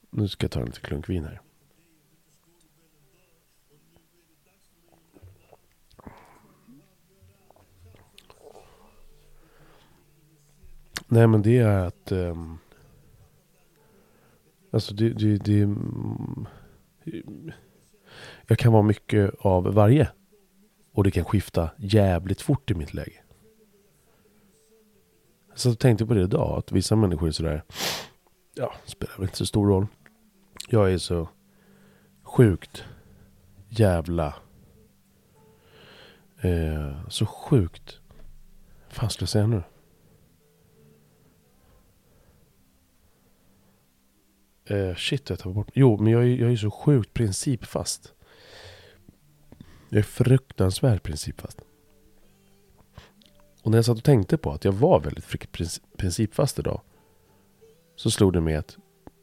Nu 0.10 0.28
ska 0.28 0.44
jag 0.44 0.52
ta 0.52 0.60
en 0.60 0.66
liten 0.66 0.82
klunk 0.82 1.10
vin 1.10 1.24
här. 1.24 1.42
Nej 11.08 11.28
men 11.28 11.42
det 11.42 11.58
är 11.58 11.80
att... 11.80 12.12
Um, 12.12 12.58
alltså 14.72 14.94
det... 14.94 15.10
det, 15.10 15.38
det 15.38 15.64
um, 15.64 16.48
jag 18.48 18.58
kan 18.58 18.74
vara 18.74 18.84
mycket 18.84 19.34
av 19.40 19.64
varje. 19.74 20.10
Och 20.94 21.04
det 21.04 21.12
kan 21.12 21.26
skifta 21.26 21.70
jävligt 21.78 22.42
fort 22.42 22.72
i 22.72 22.74
mitt 22.74 22.94
läge. 22.94 23.22
Så 25.56 25.70
jag 25.70 25.80
tänkte 25.80 26.06
på 26.06 26.14
det 26.14 26.22
idag. 26.22 26.58
Att 26.58 26.72
vissa 26.72 26.96
människor 26.96 27.28
är 27.28 27.32
sådär. 27.32 27.64
Ja, 28.56 28.74
spelar 28.86 29.16
väl 29.16 29.24
inte 29.24 29.38
så 29.38 29.46
stor 29.46 29.68
roll. 29.68 29.88
Jag 30.70 30.94
är 30.94 30.98
så 30.98 31.30
sjukt 32.24 32.84
jävla... 33.70 34.36
Eh, 36.42 37.08
så 37.10 37.26
sjukt... 37.26 38.00
Vad 38.88 38.94
fan 38.94 39.10
ska 39.10 39.22
jag 39.22 39.30
säga 39.30 39.48
nu? 39.48 39.64
Eh, 44.70 44.96
shit, 44.96 45.30
jag 45.30 45.40
tar 45.40 45.52
bort... 45.52 45.70
Jo, 45.74 45.98
men 45.98 46.14
jag 46.14 46.24
är, 46.24 46.28
jag 46.28 46.52
är 46.52 46.56
så 46.56 46.72
sjukt 46.72 47.14
principfast. 47.14 48.14
Jag 49.90 50.00
är 50.00 50.04
fruktansvärt 50.04 51.04
principfast. 51.04 51.62
Och 53.64 53.72
när 53.72 53.78
jag 53.78 53.86
satt 53.86 53.98
och 53.98 54.04
tänkte 54.04 54.38
på 54.38 54.52
att 54.52 54.66
jag 54.66 54.72
var 54.72 55.00
väldigt 55.00 55.26
principfast 55.98 56.60
idag. 56.60 56.82
Så 57.96 58.12
slog 58.12 58.34
det 58.34 58.42
mig 58.42 58.56
att 58.56 58.78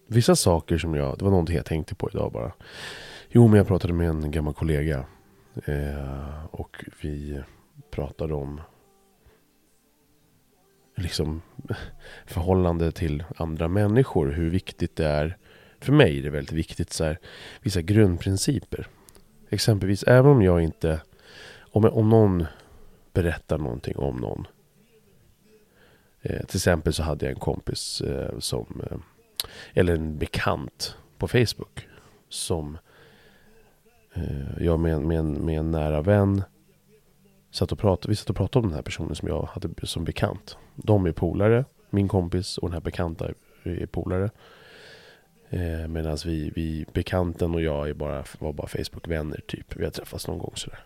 vissa 0.06 0.36
saker 0.36 0.78
som 0.78 0.94
jag... 0.94 1.18
Det 1.18 1.24
var 1.24 1.30
någonting 1.30 1.56
jag 1.56 1.66
tänkte 1.66 1.94
på 1.94 2.10
idag 2.10 2.32
bara. 2.32 2.52
Jo, 3.28 3.48
men 3.48 3.56
jag 3.56 3.66
pratade 3.66 3.92
med 3.92 4.08
en 4.08 4.30
gammal 4.30 4.54
kollega. 4.54 5.04
Eh, 5.64 6.44
och 6.50 6.84
vi 7.00 7.42
pratade 7.90 8.34
om 8.34 8.60
liksom 10.96 11.42
förhållande 12.26 12.92
till 12.92 13.24
andra 13.36 13.68
människor. 13.68 14.30
Hur 14.30 14.50
viktigt 14.50 14.96
det 14.96 15.06
är. 15.06 15.36
För 15.80 15.92
mig 15.92 16.18
är 16.18 16.22
det 16.22 16.30
väldigt 16.30 16.52
viktigt 16.52 16.92
så 16.92 17.04
här, 17.04 17.18
vissa 17.62 17.82
grundprinciper. 17.82 18.86
Exempelvis, 19.48 20.02
även 20.02 20.30
om 20.30 20.42
jag 20.42 20.62
inte... 20.62 21.00
Om, 21.58 21.84
om 21.84 22.08
någon 22.08 22.46
berättar 23.12 23.58
någonting 23.58 23.96
om 23.96 24.16
någon. 24.16 24.46
Eh, 26.22 26.46
till 26.46 26.56
exempel 26.56 26.92
så 26.92 27.02
hade 27.02 27.26
jag 27.26 27.32
en 27.32 27.40
kompis 27.40 28.00
eh, 28.00 28.38
som... 28.38 28.82
Eh, 28.90 28.98
eller 29.74 29.94
en 29.94 30.18
bekant 30.18 30.96
på 31.18 31.28
Facebook. 31.28 31.88
Som 32.28 32.78
eh, 34.14 34.62
jag 34.64 34.80
med, 34.80 35.00
med, 35.00 35.24
med 35.24 35.58
en 35.58 35.70
nära 35.70 36.02
vän 36.02 36.42
satt 37.56 37.72
och 37.72 37.78
pratade, 37.78 38.08
vi 38.08 38.16
satt 38.16 38.30
och 38.30 38.36
pratade 38.36 38.62
om 38.62 38.68
den 38.68 38.74
här 38.74 38.82
personen 38.82 39.14
som 39.14 39.28
jag 39.28 39.42
hade 39.42 39.86
som 39.86 40.04
bekant. 40.04 40.58
De 40.74 41.06
är 41.06 41.12
polare, 41.12 41.64
min 41.90 42.08
kompis 42.08 42.58
och 42.58 42.68
den 42.68 42.72
här 42.72 42.80
bekanta 42.80 43.28
är 43.62 43.86
polare. 43.86 44.30
Eh, 45.50 45.88
Medan 45.88 46.18
vi, 46.24 46.52
vi, 46.54 46.86
bekanten 46.92 47.54
och 47.54 47.62
jag 47.62 47.88
är 47.88 47.94
bara, 47.94 48.24
var 48.38 48.52
bara 48.52 48.66
Facebook-vänner 48.66 49.40
typ. 49.46 49.76
Vi 49.76 49.84
har 49.84 49.90
träffats 49.90 50.28
någon 50.28 50.38
gång 50.38 50.52
sådär. 50.54 50.78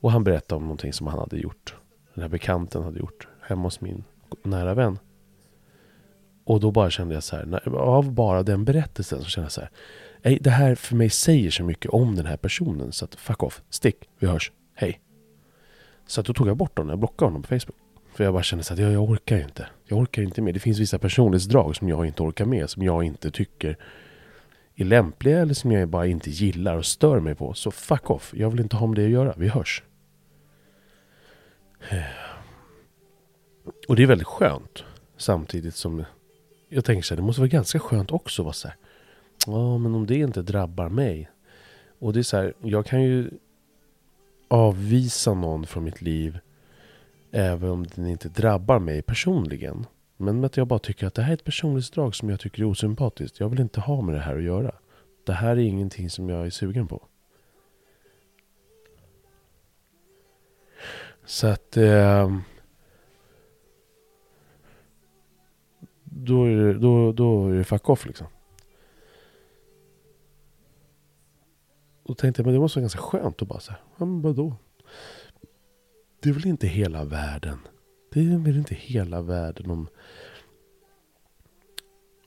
Och 0.00 0.12
han 0.12 0.24
berättade 0.24 0.56
om 0.56 0.62
någonting 0.62 0.92
som 0.92 1.06
han 1.06 1.18
hade 1.18 1.38
gjort. 1.38 1.74
Den 2.14 2.22
här 2.22 2.28
bekanten 2.28 2.82
hade 2.82 2.98
gjort 2.98 3.28
hemma 3.40 3.62
hos 3.62 3.80
min 3.80 4.04
nära 4.42 4.74
vän. 4.74 4.98
Och 6.44 6.60
då 6.60 6.70
bara 6.70 6.90
kände 6.90 7.14
jag 7.14 7.22
så 7.22 7.36
här, 7.36 7.68
av 7.76 8.12
bara 8.12 8.42
den 8.42 8.64
berättelsen 8.64 9.22
så 9.22 9.28
kände 9.28 9.44
jag 9.44 9.52
så 9.52 9.60
här. 9.60 10.38
det 10.40 10.50
här 10.50 10.74
för 10.74 10.96
mig 10.96 11.10
säger 11.10 11.50
så 11.50 11.64
mycket 11.64 11.90
om 11.90 12.16
den 12.16 12.26
här 12.26 12.36
personen 12.36 12.92
så 12.92 13.04
att 13.04 13.14
fuck 13.14 13.42
off, 13.42 13.62
stick, 13.70 14.08
vi 14.18 14.26
hörs, 14.26 14.52
hej. 14.82 15.00
Så 16.06 16.20
att 16.20 16.26
då 16.26 16.34
tog 16.34 16.48
jag 16.48 16.56
bort 16.56 16.78
honom, 16.78 16.90
jag 16.90 16.98
blockade 16.98 17.26
honom 17.26 17.42
på 17.42 17.48
Facebook. 17.48 17.76
För 18.14 18.24
jag 18.24 18.32
bara 18.32 18.42
kände 18.42 18.64
så 18.64 18.72
att 18.72 18.78
jag, 18.78 18.92
jag 18.92 19.10
orkar 19.10 19.38
inte. 19.38 19.66
Jag 19.84 19.98
orkar 19.98 20.22
inte 20.22 20.42
med. 20.42 20.54
Det 20.54 20.60
finns 20.60 20.78
vissa 20.78 20.98
personlighetsdrag 20.98 21.76
som 21.76 21.88
jag 21.88 22.06
inte 22.06 22.22
orkar 22.22 22.44
med. 22.44 22.70
Som 22.70 22.82
jag 22.82 23.04
inte 23.04 23.30
tycker 23.30 23.76
är 24.74 24.84
lämpliga 24.84 25.38
eller 25.40 25.54
som 25.54 25.72
jag 25.72 25.88
bara 25.88 26.06
inte 26.06 26.30
gillar 26.30 26.76
och 26.76 26.86
stör 26.86 27.20
mig 27.20 27.34
på. 27.34 27.54
Så 27.54 27.70
fuck 27.70 28.10
off. 28.10 28.34
Jag 28.36 28.50
vill 28.50 28.60
inte 28.60 28.76
ha 28.76 28.86
med 28.86 28.96
det 28.96 29.04
att 29.04 29.10
göra. 29.10 29.34
Vi 29.36 29.48
hörs. 29.48 29.82
Och 33.88 33.96
det 33.96 34.02
är 34.02 34.06
väldigt 34.06 34.26
skönt. 34.26 34.84
Samtidigt 35.16 35.74
som 35.74 36.04
jag 36.68 36.84
tänker 36.84 37.02
så 37.02 37.14
här, 37.14 37.16
det 37.16 37.26
måste 37.26 37.40
vara 37.40 37.48
ganska 37.48 37.78
skönt 37.78 38.10
också 38.10 38.42
att 38.42 38.44
vara 38.44 38.52
så 38.52 38.68
här. 38.68 38.76
Ja, 39.46 39.78
men 39.78 39.94
om 39.94 40.06
det 40.06 40.14
inte 40.14 40.42
drabbar 40.42 40.88
mig. 40.88 41.30
Och 41.98 42.12
det 42.12 42.18
är 42.18 42.22
så 42.22 42.36
här, 42.36 42.54
jag 42.62 42.86
kan 42.86 43.02
ju 43.02 43.30
avvisa 44.52 45.34
någon 45.34 45.66
från 45.66 45.84
mitt 45.84 46.02
liv 46.02 46.38
Även 47.34 47.70
om 47.70 47.86
den 47.86 48.06
inte 48.06 48.28
drabbar 48.28 48.78
mig 48.78 49.02
personligen. 49.02 49.86
Men 50.16 50.44
att 50.44 50.56
jag 50.56 50.66
bara 50.66 50.78
tycker 50.78 51.06
att 51.06 51.14
det 51.14 51.22
här 51.22 51.30
är 51.30 51.34
ett 51.34 51.44
personlighetsdrag 51.44 52.14
som 52.14 52.30
jag 52.30 52.40
tycker 52.40 52.62
är 52.62 52.66
osympatiskt. 52.66 53.40
Jag 53.40 53.48
vill 53.48 53.60
inte 53.60 53.80
ha 53.80 54.02
med 54.02 54.14
det 54.14 54.20
här 54.20 54.36
att 54.36 54.42
göra. 54.42 54.74
Det 55.26 55.32
här 55.32 55.50
är 55.50 55.56
ingenting 55.56 56.10
som 56.10 56.28
jag 56.28 56.46
är 56.46 56.50
sugen 56.50 56.88
på. 56.88 57.06
Så 61.24 61.46
att... 61.46 61.76
Eh, 61.76 62.36
då, 66.04 66.44
är 66.44 66.56
det, 66.56 66.72
då, 66.72 67.12
då 67.12 67.48
är 67.48 67.54
det 67.54 67.64
fuck 67.64 67.88
off 67.88 68.06
liksom. 68.06 68.26
Och 72.02 72.18
tänkte 72.18 72.40
jag, 72.40 72.46
men 72.46 72.54
det 72.54 72.60
måste 72.60 72.78
vara 72.78 72.82
ganska 72.82 73.00
skönt 73.00 73.42
att 73.42 73.48
bara 73.48 73.60
säga, 73.60 73.78
ja 73.98 74.04
men 74.04 74.22
vadå? 74.22 74.56
det 76.22 76.28
är 76.28 76.32
väl 76.32 76.46
inte 76.46 76.66
hela 76.66 77.04
världen. 77.04 77.58
Det 78.12 78.20
är 78.20 78.38
väl 78.38 78.56
inte 78.56 78.74
hela 78.74 79.22
världen 79.22 79.70
om, 79.70 79.88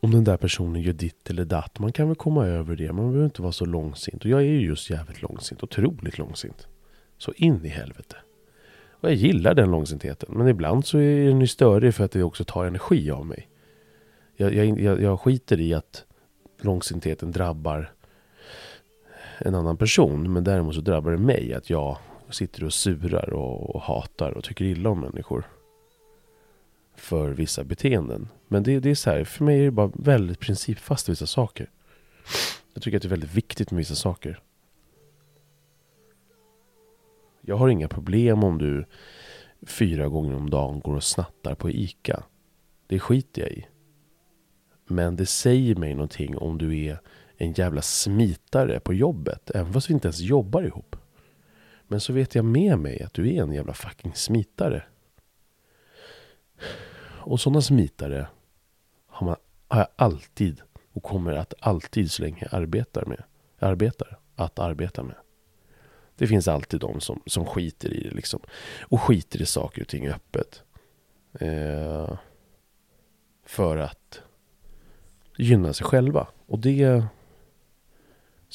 om 0.01 0.11
den 0.11 0.23
där 0.23 0.37
personen 0.37 0.81
gör 0.81 0.93
ditt 0.93 1.29
eller 1.29 1.45
datt. 1.45 1.79
Man 1.79 1.91
kan 1.91 2.07
väl 2.07 2.15
komma 2.15 2.45
över 2.45 2.75
det. 2.75 2.93
Man 2.93 3.05
behöver 3.05 3.25
inte 3.25 3.41
vara 3.41 3.51
så 3.51 3.65
långsint. 3.65 4.25
Och 4.25 4.31
jag 4.31 4.39
är 4.39 4.45
ju 4.45 4.61
just 4.61 4.89
jävligt 4.89 5.21
långsint. 5.21 5.63
Otroligt 5.63 6.17
långsint. 6.17 6.67
Så 7.17 7.33
in 7.33 7.65
i 7.65 7.67
helvete. 7.67 8.15
Och 8.91 9.09
jag 9.09 9.15
gillar 9.15 9.53
den 9.53 9.71
långsintheten. 9.71 10.37
Men 10.37 10.47
ibland 10.47 10.85
så 10.85 10.97
är 10.97 11.27
den 11.27 11.41
ju 11.41 11.47
störig 11.47 11.95
för 11.95 12.03
att 12.03 12.11
det 12.11 12.23
också 12.23 12.43
tar 12.43 12.65
energi 12.65 13.11
av 13.11 13.25
mig. 13.25 13.49
Jag, 14.35 14.53
jag, 14.53 14.81
jag, 14.81 15.01
jag 15.01 15.19
skiter 15.19 15.59
i 15.59 15.73
att 15.73 16.05
långsintheten 16.61 17.31
drabbar 17.31 17.93
en 19.37 19.55
annan 19.55 19.77
person. 19.77 20.33
Men 20.33 20.43
däremot 20.43 20.75
så 20.75 20.81
drabbar 20.81 21.11
det 21.11 21.17
mig 21.17 21.53
att 21.53 21.69
jag 21.69 21.97
sitter 22.29 22.63
och 22.63 22.73
surar 22.73 23.33
och, 23.33 23.75
och 23.75 23.81
hatar 23.81 24.31
och 24.31 24.43
tycker 24.43 24.65
illa 24.65 24.89
om 24.89 24.99
människor. 24.99 25.47
För 26.95 27.29
vissa 27.29 27.63
beteenden. 27.63 28.27
Men 28.47 28.63
det, 28.63 28.79
det 28.79 28.89
är 28.89 28.95
så 28.95 29.09
här, 29.09 29.23
för 29.23 29.43
mig 29.43 29.59
är 29.59 29.65
det 29.65 29.71
bara 29.71 29.91
väldigt 29.93 30.39
principfast 30.39 31.09
vissa 31.09 31.27
saker. 31.27 31.69
Jag 32.73 32.83
tycker 32.83 32.97
att 32.97 33.01
det 33.01 33.07
är 33.07 33.09
väldigt 33.09 33.33
viktigt 33.33 33.71
med 33.71 33.77
vissa 33.77 33.95
saker. 33.95 34.41
Jag 37.41 37.57
har 37.57 37.69
inga 37.69 37.87
problem 37.87 38.43
om 38.43 38.57
du 38.57 38.85
fyra 39.67 40.07
gånger 40.07 40.35
om 40.35 40.49
dagen 40.49 40.79
går 40.79 40.95
och 40.95 41.03
snattar 41.03 41.55
på 41.55 41.69
ICA. 41.69 42.23
Det 42.87 42.99
skiter 42.99 43.41
jag 43.41 43.51
i. 43.51 43.65
Men 44.87 45.15
det 45.15 45.25
säger 45.25 45.75
mig 45.75 45.95
någonting 45.95 46.37
om 46.37 46.57
du 46.57 46.85
är 46.85 46.99
en 47.37 47.53
jävla 47.53 47.81
smitare 47.81 48.79
på 48.79 48.93
jobbet. 48.93 49.51
Även 49.55 49.73
fast 49.73 49.89
vi 49.89 49.93
inte 49.93 50.07
ens 50.07 50.19
jobbar 50.19 50.63
ihop. 50.63 50.95
Men 51.87 51.99
så 51.99 52.13
vet 52.13 52.35
jag 52.35 52.45
med 52.45 52.79
mig 52.79 53.03
att 53.03 53.13
du 53.13 53.35
är 53.35 53.41
en 53.41 53.53
jävla 53.53 53.73
fucking 53.73 54.13
smitare. 54.15 54.83
Och 57.25 57.39
sådana 57.39 57.61
smitare 57.61 58.27
har, 59.07 59.27
man, 59.27 59.35
har 59.67 59.79
jag 59.79 59.87
alltid 59.95 60.61
och 60.93 61.03
kommer 61.03 61.33
att 61.33 61.53
alltid 61.59 62.11
så 62.11 62.21
länge 62.21 62.47
jag 62.51 62.61
arbetar 62.61 63.05
med. 63.05 63.23
Arbetar 63.59 64.19
att 64.35 64.59
arbeta 64.59 65.03
med. 65.03 65.15
Det 66.17 66.27
finns 66.27 66.47
alltid 66.47 66.79
de 66.79 66.99
som, 66.99 67.21
som 67.25 67.45
skiter 67.45 67.93
i 67.93 68.03
det 68.03 68.15
liksom. 68.15 68.39
Och 68.81 69.01
skiter 69.01 69.41
i 69.41 69.45
saker 69.45 69.81
och 69.81 69.87
ting 69.87 70.07
öppet. 70.07 70.63
Eh, 71.39 72.17
för 73.45 73.77
att 73.77 74.21
gynna 75.37 75.73
sig 75.73 75.85
själva. 75.85 76.27
Och 76.45 76.59
det... 76.59 77.03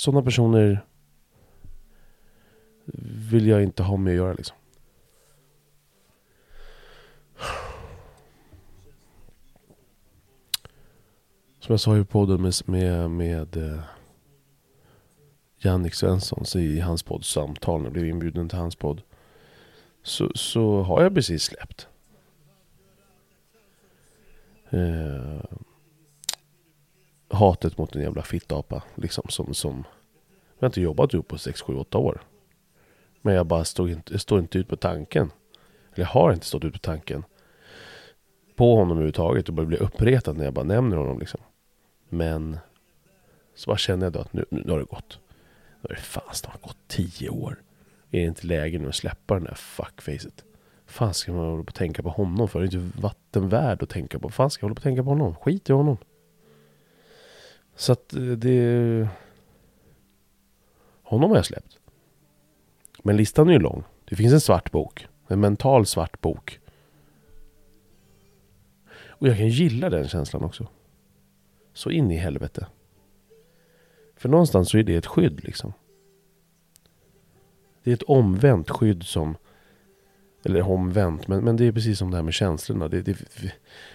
Sådana 0.00 0.22
personer 0.22 0.86
vill 3.30 3.46
jag 3.46 3.62
inte 3.62 3.82
ha 3.82 3.96
med 3.96 4.10
att 4.10 4.16
göra 4.16 4.32
liksom. 4.32 4.56
Som 11.58 11.72
jag 11.72 11.80
sa 11.80 11.98
i 11.98 12.04
podden 12.04 12.42
med, 12.42 12.52
med, 12.66 13.10
med 13.10 13.56
eh, 13.56 13.80
Jannik 15.58 15.94
Svensson 15.94 16.44
så 16.44 16.58
i 16.58 16.80
hans 16.80 17.02
podd 17.02 17.24
Samtal, 17.24 17.78
när 17.78 17.86
jag 17.86 17.92
blev 17.92 18.06
inbjuden 18.06 18.48
till 18.48 18.58
hans 18.58 18.76
podd. 18.76 19.02
Så, 20.02 20.30
så 20.34 20.82
har 20.82 21.02
jag 21.02 21.14
precis 21.14 21.42
släppt. 21.42 21.88
Eh, 24.70 25.40
hatet 27.30 27.78
mot 27.78 27.96
en 27.96 28.02
jävla 28.02 28.22
fittapa. 28.22 28.82
Liksom 28.94 29.24
som, 29.28 29.54
som 29.54 29.84
jag 30.58 30.62
har 30.62 30.68
inte 30.68 30.80
jobbat 30.80 31.14
ihop 31.14 31.28
på 31.28 31.38
6, 31.38 31.62
7, 31.62 31.74
8 31.74 31.98
år. 31.98 32.20
Men 33.22 33.34
jag 33.34 33.46
bara 33.46 33.64
stod 33.64 33.90
inte, 33.90 34.18
står 34.18 34.38
inte 34.38 34.58
ut 34.58 34.68
på 34.68 34.76
tanken. 34.76 35.30
Eller 35.94 36.04
jag 36.04 36.06
har 36.06 36.32
inte 36.32 36.46
stått 36.46 36.64
ut 36.64 36.72
på 36.72 36.78
tanken. 36.78 37.24
På 38.56 38.74
honom 38.74 38.90
överhuvudtaget 38.90 39.48
och 39.48 39.54
börjar 39.54 39.68
bli 39.68 39.76
uppretad 39.76 40.36
när 40.36 40.44
jag 40.44 40.54
bara 40.54 40.64
nämner 40.64 40.96
honom 40.96 41.18
liksom. 41.18 41.40
Men 42.08 42.58
så 43.54 43.70
bara 43.70 43.78
känner 43.78 44.06
jag 44.06 44.12
då 44.12 44.20
att 44.20 44.32
nu, 44.32 44.44
nu 44.50 44.70
har 44.70 44.78
det 44.78 44.84
gått. 44.84 45.18
Nu 45.80 45.88
har 45.88 45.94
det 45.94 46.00
fan 46.00 46.34
snart 46.34 46.62
gått 46.62 46.78
10 46.88 47.28
år. 47.28 47.62
Är 48.10 48.20
det 48.20 48.26
inte 48.26 48.46
läge 48.46 48.78
nu 48.78 48.88
att 48.88 48.94
släppa 48.94 49.34
den 49.34 49.44
där 49.44 49.54
fuckfacet? 49.54 50.44
fan 50.90 51.14
ska 51.14 51.32
man 51.32 51.46
hålla 51.46 51.64
på 51.64 51.68
att 51.68 51.74
tänka 51.74 52.02
på 52.02 52.08
honom 52.08 52.48
för? 52.48 52.60
Det 52.60 52.66
är 52.66 52.74
inte 52.74 53.00
vatten 53.00 53.48
värd 53.48 53.82
att 53.82 53.88
tänka 53.88 54.18
på. 54.18 54.30
fan 54.30 54.50
ska 54.50 54.64
jag 54.64 54.68
hålla 54.68 54.74
på 54.74 54.78
att 54.78 54.84
tänka 54.84 55.02
på 55.02 55.10
honom? 55.10 55.34
Skit 55.34 55.70
i 55.70 55.72
honom. 55.72 55.96
Så 57.80 57.92
att 57.92 58.14
eh, 58.14 58.22
det... 58.22 59.08
Honom 61.02 61.30
har 61.30 61.38
jag 61.38 61.46
släppt. 61.46 61.78
Men 63.02 63.16
listan 63.16 63.48
är 63.48 63.52
ju 63.52 63.58
lång. 63.58 63.84
Det 64.04 64.16
finns 64.16 64.32
en 64.32 64.40
svart 64.40 64.70
bok. 64.70 65.06
En 65.28 65.40
mental 65.40 65.86
svart 65.86 66.20
bok. 66.20 66.60
Och 69.08 69.28
jag 69.28 69.36
kan 69.36 69.48
gilla 69.48 69.90
den 69.90 70.08
känslan 70.08 70.44
också. 70.44 70.66
Så 71.72 71.90
in 71.90 72.10
i 72.10 72.16
helvete. 72.16 72.66
För 74.16 74.28
någonstans 74.28 74.70
så 74.70 74.78
är 74.78 74.82
det 74.82 74.96
ett 74.96 75.06
skydd 75.06 75.44
liksom. 75.44 75.72
Det 77.82 77.90
är 77.90 77.94
ett 77.94 78.02
omvänt 78.02 78.70
skydd 78.70 79.02
som 79.02 79.36
eller 80.44 80.70
omvänt, 80.70 81.28
men, 81.28 81.44
men 81.44 81.56
det 81.56 81.66
är 81.66 81.72
precis 81.72 81.98
som 81.98 82.10
det 82.10 82.16
här 82.16 82.24
med 82.24 82.34
känslorna. 82.34 82.88
Det, 82.88 83.02
det, 83.02 83.16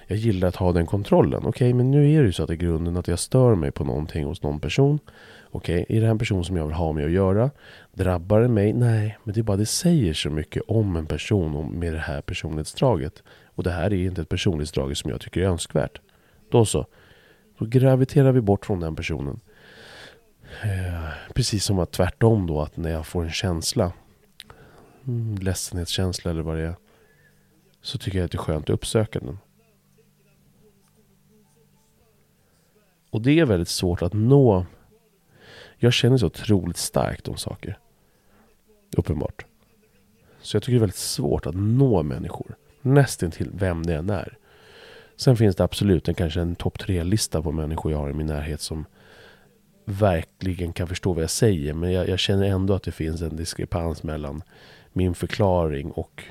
jag 0.08 0.18
gillar 0.18 0.48
att 0.48 0.56
ha 0.56 0.72
den 0.72 0.86
kontrollen. 0.86 1.40
Okej, 1.40 1.50
okay, 1.50 1.74
men 1.74 1.92
nu 1.92 2.12
är 2.12 2.20
det 2.20 2.26
ju 2.26 2.34
så 2.34 2.44
att 2.44 2.50
i 2.50 2.58
grunden 2.58 2.98
att 2.98 3.08
jag 3.08 3.20
stör 3.20 3.56
mig 3.56 3.72
på 3.72 3.84
någonting 3.84 4.26
hos 4.26 4.42
någon 4.42 4.60
person. 4.60 5.00
Okej, 5.52 5.82
okay, 5.82 5.98
är 5.98 6.02
det 6.02 6.06
här 6.06 6.12
en 6.12 6.20
person 6.20 6.46
som 6.46 6.58
jag 6.58 6.66
vill 6.66 6.76
ha 6.76 6.94
med 6.94 7.06
att 7.06 7.12
göra? 7.12 7.52
Drabbar 7.94 8.42
det 8.42 8.48
mig? 8.48 8.74
Nej, 8.74 9.18
men 9.24 9.34
det 9.34 9.42
är 9.42 9.44
bara 9.44 9.58
det 9.58 9.66
säger 9.66 10.14
så 10.14 10.30
mycket 10.30 10.64
om 10.68 10.96
en 10.96 11.06
person 11.06 11.80
med 11.80 11.94
det 11.94 12.00
här 12.00 12.22
personlighetsdraget. 12.22 13.24
Och 13.46 13.64
det 13.64 13.72
här 13.72 13.94
är 13.94 14.06
inte 14.08 14.22
ett 14.22 14.30
personlighetsdrag 14.30 14.98
som 14.98 15.12
jag 15.12 15.22
tycker 15.22 15.42
är 15.42 15.46
önskvärt. 15.46 16.02
Då 16.52 16.66
så. 16.66 16.86
Då 17.58 17.66
graviterar 17.66 18.32
vi 18.32 18.42
bort 18.42 18.66
från 18.66 18.80
den 18.80 18.96
personen. 18.96 19.40
Eh, 20.64 21.34
precis 21.34 21.66
som 21.66 21.80
att 21.80 21.92
tvärtom 21.92 22.48
då, 22.48 22.62
att 22.62 22.78
när 22.78 22.92
jag 22.92 23.06
får 23.06 23.24
en 23.24 23.32
känsla 23.32 23.92
mm, 25.08 25.36
ledsenhetskänsla 25.36 26.32
eller 26.32 26.41
vad 26.41 26.58
det 26.58 26.63
är. 26.63 26.76
Så 27.82 27.98
tycker 27.98 28.18
jag 28.18 28.26
att 28.26 28.32
det 28.32 28.36
är 28.36 28.39
skönt 28.39 28.70
att 28.70 28.74
uppsöka 28.74 29.20
den. 29.20 29.38
Och 33.10 33.22
det 33.22 33.39
är 33.39 33.46
väldigt 33.46 33.70
svårt 33.70 34.02
att 34.02 34.13
nå. 34.13 34.65
Jag 35.78 35.94
känner 35.94 36.18
så 36.18 36.26
otroligt 36.26 36.78
starkt 36.78 37.28
om 37.28 37.38
saker. 37.38 37.80
Uppenbart. 38.98 39.46
Så 40.41 40.56
jag 40.56 40.63
tycker 40.63 40.74
det 40.74 40.78
är 40.78 40.80
väldigt 40.80 40.96
svårt 40.96 41.46
att 41.46 41.56
nå 41.56 42.04
människor. 42.04 42.56
Nästan 42.82 43.32
till 43.32 43.50
vem 43.54 43.86
det 43.86 43.96
än 43.96 44.10
är. 44.10 44.38
Sen 45.15 45.38
finns 45.38 45.56
det 45.56 45.63
absolut 45.63 46.08
en, 46.08 46.15
kanske 46.15 46.41
en 46.41 46.56
topp 46.56 46.80
tre-lista 46.80 47.41
på 47.41 47.52
människor 47.52 47.91
jag 47.91 48.00
har 48.00 48.10
i 48.10 48.13
min 48.13 48.28
närhet 48.28 48.62
som 48.62 48.86
verkligen 49.86 50.74
kan 50.74 50.88
förstå 50.88 51.13
vad 51.13 51.24
jag 51.24 51.30
säger. 51.30 51.74
Men 51.74 51.91
jag, 51.91 52.10
jag, 52.10 52.20
känner 52.20 52.46
ändå 52.46 52.74
att 52.74 52.84
det 52.84 52.91
finns 52.91 53.22
en 53.22 53.36
diskrepans 53.36 54.04
mellan 54.04 54.44
min 54.96 55.16
förklaring 55.16 55.92
och 55.92 56.24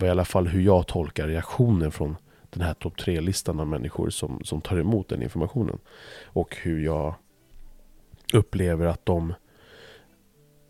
i 0.00 0.08
alla 0.08 0.24
fall 0.24 0.46
hur 0.46 0.60
jag 0.60 0.86
tolkar 0.86 1.28
reaktionen 1.28 1.92
från 1.92 2.16
den 2.50 2.62
här 2.62 2.74
topp 2.74 2.96
tre-listan 2.96 3.60
av 3.60 3.66
människor 3.66 4.10
som, 4.10 4.40
som 4.44 4.60
tar 4.60 4.78
emot 4.78 5.08
den 5.08 5.22
informationen. 5.22 5.78
Och 6.24 6.56
hur 6.56 6.84
jag 6.84 7.14
upplever 8.32 8.86
att 8.86 9.06
de, 9.06 9.34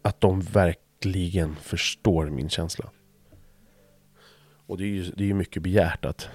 att 0.03 0.20
de 0.20 0.40
verkligen 0.40 1.57
förstår 1.57 2.31
min 2.31 2.49
känsla. 2.49 2.90
Och 4.66 4.79
det 4.79 4.85
är 4.85 4.88
ju 4.88 5.03
det 5.16 5.31
är 5.31 5.35
mycket 5.35 5.62
begärt 5.62 6.05
att 6.05 6.29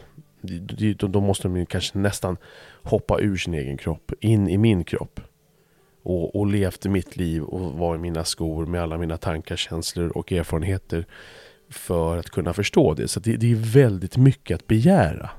då 1.00 1.22
måste 1.22 1.48
de 1.48 1.66
kanske 1.66 1.98
nästan 1.98 2.38
hoppa 2.84 3.20
ur 3.20 3.38
sin 3.38 3.54
egen 3.54 3.78
kropp, 3.78 4.12
in 4.20 4.50
i 4.50 4.58
min 4.58 4.84
kropp. 4.84 5.20
Och, 6.04 6.36
och 6.36 6.48
levt 6.48 6.86
mitt 6.86 7.18
liv 7.18 7.44
och 7.44 7.74
var 7.74 7.96
i 7.96 7.98
mina 7.98 8.24
skor 8.24 8.66
med 8.66 8.82
alla 8.82 8.98
mina 8.98 9.18
tankar, 9.18 9.56
känslor 9.56 10.10
och 10.18 10.32
erfarenheter. 10.32 11.06
För 11.70 12.18
att 12.18 12.30
kunna 12.30 12.54
förstå 12.54 12.94
det. 12.94 13.08
Så 13.08 13.20
det, 13.20 13.38
det 13.38 13.52
är 13.52 13.56
väldigt 13.56 14.18
mycket 14.18 14.56
att 14.56 14.68
begära. 14.68 15.30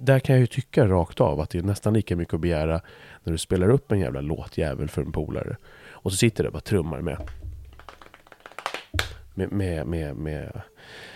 Där 0.00 0.18
kan 0.18 0.34
jag 0.34 0.40
ju 0.40 0.46
tycka 0.46 0.86
rakt 0.86 1.20
av 1.20 1.40
att 1.40 1.50
det 1.50 1.58
är 1.58 1.62
nästan 1.62 1.94
lika 1.94 2.16
mycket 2.16 2.34
att 2.34 2.40
begära 2.40 2.80
när 3.24 3.32
du 3.32 3.38
spelar 3.38 3.68
upp 3.68 3.92
en 3.92 3.98
jävla 3.98 4.20
låtjävel 4.20 4.88
för 4.88 5.02
en 5.02 5.12
polare. 5.12 5.56
Och 5.90 6.12
så 6.12 6.16
sitter 6.16 6.42
du 6.44 6.48
och 6.48 6.52
bara 6.52 6.60
trummar 6.60 7.00
med. 7.00 7.18
Med, 9.34 9.52
med, 9.52 9.86
med, 9.86 10.16
med 10.16 10.62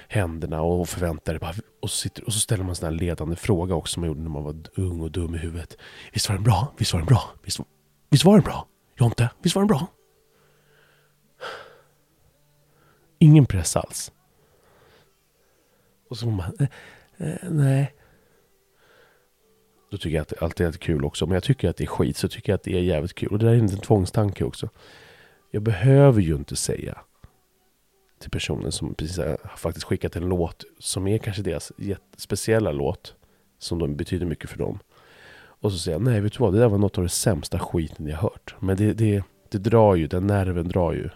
händerna 0.08 0.62
och 0.62 0.88
förväntar 0.88 1.32
dig 1.32 1.40
bara, 1.40 1.54
och, 1.80 1.90
så 1.90 1.96
sitter, 1.96 2.26
och 2.26 2.32
så 2.32 2.40
ställer 2.40 2.64
man 2.64 2.68
en 2.68 2.76
sån 2.76 2.88
här 2.88 3.00
ledande 3.00 3.36
fråga 3.36 3.74
också 3.74 3.92
som 3.92 4.00
man 4.00 4.08
gjorde 4.08 4.20
när 4.20 4.30
man 4.30 4.44
var 4.44 4.56
ung 4.74 5.00
och 5.00 5.10
dum 5.10 5.34
i 5.34 5.38
huvudet. 5.38 5.76
Visst 6.12 6.28
var 6.28 6.36
den 6.36 6.44
bra? 6.44 6.74
Visst 6.78 6.92
var 6.92 7.00
den 7.00 7.06
bra? 7.06 7.30
Visst, 7.42 7.60
visst 8.10 8.24
var 8.24 8.34
den 8.34 8.44
bra? 8.44 8.66
Jonte, 8.98 9.30
visst 9.42 9.54
var 9.54 9.62
den 9.62 9.68
bra? 9.68 9.86
Ingen 13.18 13.46
press 13.46 13.76
alls. 13.76 14.12
Och 16.08 16.18
så 16.18 16.26
man 16.26 16.52
eh, 16.58 16.68
eh, 17.28 17.50
nej. 17.50 17.94
Då 19.90 19.96
tycker 19.96 20.16
jag 20.16 20.22
att 20.22 20.28
det 20.28 20.42
alltid 20.42 20.66
är 20.66 20.72
kul 20.72 21.04
också. 21.04 21.26
Men 21.26 21.34
jag 21.34 21.42
tycker 21.42 21.68
att 21.68 21.76
det 21.76 21.84
är 21.84 21.88
skit 21.88 22.16
så 22.16 22.28
tycker 22.28 22.52
jag 22.52 22.54
att 22.54 22.62
det 22.62 22.76
är 22.76 22.82
jävligt 22.82 23.14
kul. 23.14 23.28
Och 23.28 23.38
det 23.38 23.46
där 23.46 23.52
är 23.52 23.58
en 23.58 23.66
liten 23.66 23.80
tvångstanke 23.80 24.44
också. 24.44 24.68
Jag 25.50 25.62
behöver 25.62 26.20
ju 26.20 26.34
inte 26.34 26.56
säga 26.56 26.98
till 28.18 28.30
personen 28.30 28.72
som 28.72 28.94
precis 28.94 29.18
har 29.18 29.56
faktiskt 29.56 29.86
skickat 29.86 30.16
en 30.16 30.28
låt 30.28 30.64
som 30.78 31.06
är 31.08 31.18
kanske 31.18 31.42
deras 31.42 31.72
speciella 32.16 32.72
låt. 32.72 33.14
Som 33.58 33.78
de 33.78 33.96
betyder 33.96 34.26
mycket 34.26 34.50
för 34.50 34.58
dem. 34.58 34.78
Och 35.60 35.72
så 35.72 35.78
säger 35.78 35.94
jag, 35.94 36.02
nej 36.02 36.20
vet 36.20 36.32
du 36.32 36.38
vad, 36.38 36.52
det 36.52 36.58
där 36.58 36.68
var 36.68 36.78
något 36.78 36.98
av 36.98 37.04
det 37.04 37.10
sämsta 37.10 37.58
skiten 37.58 38.06
jag 38.06 38.16
hört. 38.16 38.54
Men 38.60 38.76
det, 38.76 38.92
det, 38.92 39.22
det 39.48 39.58
drar 39.58 39.94
ju, 39.94 40.06
den 40.06 40.26
nerven 40.26 40.68
drar 40.68 40.92
ju 40.92 41.10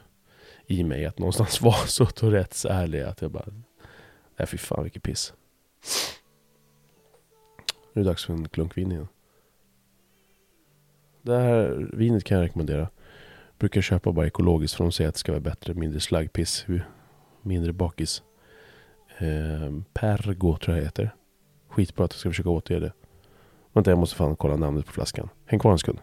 i 0.66 0.84
mig 0.84 1.07
att 1.07 1.18
någonstans 1.18 1.61
vara 1.62 1.86
så 1.86 2.07
Tourettes 2.07 2.64
ärlig 2.64 3.00
att 3.00 3.22
jag 3.22 3.30
bara, 3.30 3.44
nej 4.36 4.46
fy 4.46 4.59
fan 4.59 4.82
vilket 4.82 5.03
piss. 5.03 5.32
Nu 7.92 8.00
är 8.00 8.05
det 8.05 8.11
dags 8.11 8.24
för 8.24 8.32
en 8.32 8.48
klunk 8.48 8.76
vin 8.76 8.92
igen. 8.92 9.09
Det 11.22 11.38
här 11.38 11.88
vinet 11.92 12.24
kan 12.24 12.38
jag 12.38 12.44
rekommendera. 12.44 12.88
Brukar 13.63 13.81
köpa 13.81 14.13
bara 14.13 14.27
ekologiskt 14.27 14.77
för 14.77 14.85
de 14.85 14.93
säger 14.93 15.09
att 15.09 15.15
det 15.15 15.19
ska 15.19 15.33
vara 15.33 15.41
bättre, 15.41 15.75
mindre 15.75 16.01
slaggpiss, 16.01 16.67
mindre 17.43 17.73
bakis. 17.73 18.23
Eh, 19.19 19.71
Pergo 19.95 20.57
tror 20.57 20.77
jag 20.77 20.85
heter. 20.85 21.15
Skitbra 21.69 22.05
att 22.05 22.13
jag 22.13 22.21
ska 22.21 22.31
försöka 22.31 22.49
återge 22.49 22.81
det. 22.81 22.93
Vänta, 23.73 23.91
jag 23.91 23.99
måste 23.99 24.17
fan 24.17 24.37
kolla 24.37 24.57
namnet 24.57 24.87
på 24.87 24.93
flaskan. 24.93 25.29
Häng 25.47 25.61
kvar 25.61 25.73
en 25.73 25.79
sekund. 25.79 25.99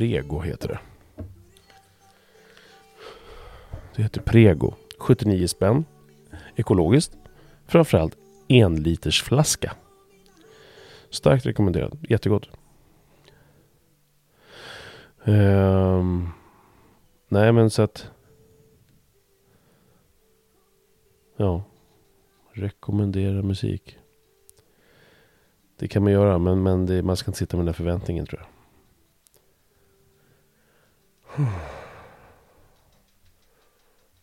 Prego 0.00 0.40
heter 0.40 0.68
det. 0.68 0.78
Det 3.96 4.02
heter 4.02 4.20
Prego. 4.20 4.74
79 4.98 5.48
spänn. 5.48 5.84
Ekologiskt. 6.56 7.16
Framförallt 7.66 8.16
en 8.48 8.82
liters 8.82 9.22
flaska. 9.22 9.72
Starkt 11.10 11.46
rekommenderat. 11.46 11.92
Jättegott. 12.08 12.48
Um, 15.24 16.28
nej 17.28 17.52
men 17.52 17.70
så 17.70 17.82
att... 17.82 18.10
Ja. 21.36 21.64
Rekommendera 22.52 23.42
musik. 23.42 23.98
Det 25.78 25.88
kan 25.88 26.02
man 26.02 26.12
göra 26.12 26.38
men, 26.38 26.62
men 26.62 26.86
det, 26.86 27.02
man 27.02 27.16
ska 27.16 27.30
inte 27.30 27.38
sitta 27.38 27.56
med 27.56 27.66
den 27.66 27.72
där 27.72 27.76
förväntningen 27.76 28.26
tror 28.26 28.40
jag. 28.40 28.59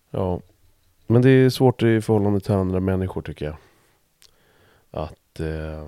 Ja. 0.09 0.41
Men 1.07 1.21
det 1.21 1.29
är 1.29 1.49
svårt 1.49 1.83
i 1.83 2.01
förhållande 2.01 2.39
till 2.39 2.53
andra 2.53 2.79
människor 2.79 3.21
tycker 3.21 3.45
jag. 3.45 3.57
Att... 4.91 5.39
Eh, 5.39 5.87